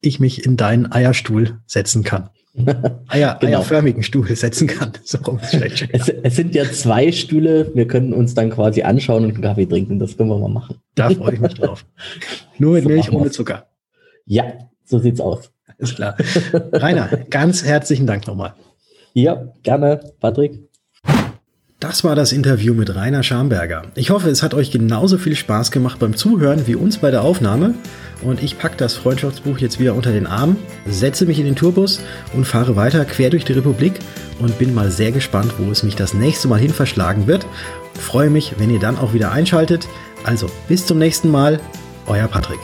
ich 0.00 0.20
mich 0.20 0.44
in 0.44 0.56
deinen 0.56 0.90
Eierstuhl 0.90 1.60
setzen 1.66 2.04
kann. 2.04 2.30
Eier, 3.08 3.36
genau. 3.40 3.58
eierförmigen 3.58 4.02
Stuhl 4.02 4.26
setzen 4.34 4.66
kann. 4.66 4.92
So 5.04 5.18
es, 5.40 6.08
es, 6.08 6.36
sind 6.36 6.54
ja 6.54 6.64
zwei 6.64 7.12
Stühle. 7.12 7.70
Wir 7.74 7.86
können 7.86 8.12
uns 8.12 8.34
dann 8.34 8.50
quasi 8.50 8.82
anschauen 8.82 9.24
und 9.24 9.34
einen 9.34 9.42
Kaffee 9.42 9.66
trinken. 9.66 9.98
Das 9.98 10.16
können 10.16 10.30
wir 10.30 10.38
mal 10.38 10.48
machen. 10.48 10.76
Da 10.94 11.10
freue 11.10 11.34
ich 11.34 11.40
mich 11.40 11.54
drauf. 11.54 11.84
Nur 12.58 12.74
mit 12.74 12.84
so 12.84 12.88
Milch, 12.88 13.12
ohne 13.12 13.30
Zucker. 13.30 13.66
Ja, 14.24 14.44
so 14.84 14.98
sieht's 14.98 15.20
aus. 15.20 15.50
Ist 15.78 15.96
klar. 15.96 16.16
Rainer, 16.72 17.08
ganz 17.30 17.64
herzlichen 17.64 18.06
Dank 18.06 18.26
nochmal. 18.26 18.54
Ja, 19.12 19.52
gerne, 19.62 20.00
Patrick. 20.20 20.58
Das 21.78 22.04
war 22.04 22.16
das 22.16 22.32
Interview 22.32 22.72
mit 22.72 22.94
Rainer 22.94 23.22
Schamberger. 23.22 23.82
Ich 23.94 24.10
hoffe, 24.10 24.30
es 24.30 24.42
hat 24.42 24.54
euch 24.54 24.70
genauso 24.70 25.18
viel 25.18 25.36
Spaß 25.36 25.70
gemacht 25.70 25.98
beim 25.98 26.16
Zuhören 26.16 26.66
wie 26.66 26.74
uns 26.74 26.98
bei 26.98 27.10
der 27.10 27.22
Aufnahme. 27.22 27.74
Und 28.22 28.42
ich 28.42 28.58
packe 28.58 28.76
das 28.76 28.94
Freundschaftsbuch 28.94 29.58
jetzt 29.58 29.78
wieder 29.78 29.94
unter 29.94 30.12
den 30.12 30.26
Arm, 30.26 30.56
setze 30.86 31.26
mich 31.26 31.38
in 31.38 31.44
den 31.44 31.56
Tourbus 31.56 32.00
und 32.32 32.46
fahre 32.46 32.76
weiter 32.76 33.04
quer 33.04 33.30
durch 33.30 33.44
die 33.44 33.52
Republik 33.52 33.94
und 34.38 34.58
bin 34.58 34.74
mal 34.74 34.90
sehr 34.90 35.12
gespannt, 35.12 35.54
wo 35.58 35.70
es 35.70 35.82
mich 35.82 35.96
das 35.96 36.14
nächste 36.14 36.48
Mal 36.48 36.60
hin 36.60 36.72
verschlagen 36.72 37.26
wird. 37.26 37.46
Freue 37.94 38.30
mich, 38.30 38.54
wenn 38.58 38.70
ihr 38.70 38.80
dann 38.80 38.98
auch 38.98 39.12
wieder 39.12 39.32
einschaltet. 39.32 39.86
Also 40.24 40.48
bis 40.68 40.86
zum 40.86 40.98
nächsten 40.98 41.30
Mal, 41.30 41.60
euer 42.06 42.28
Patrick. 42.28 42.58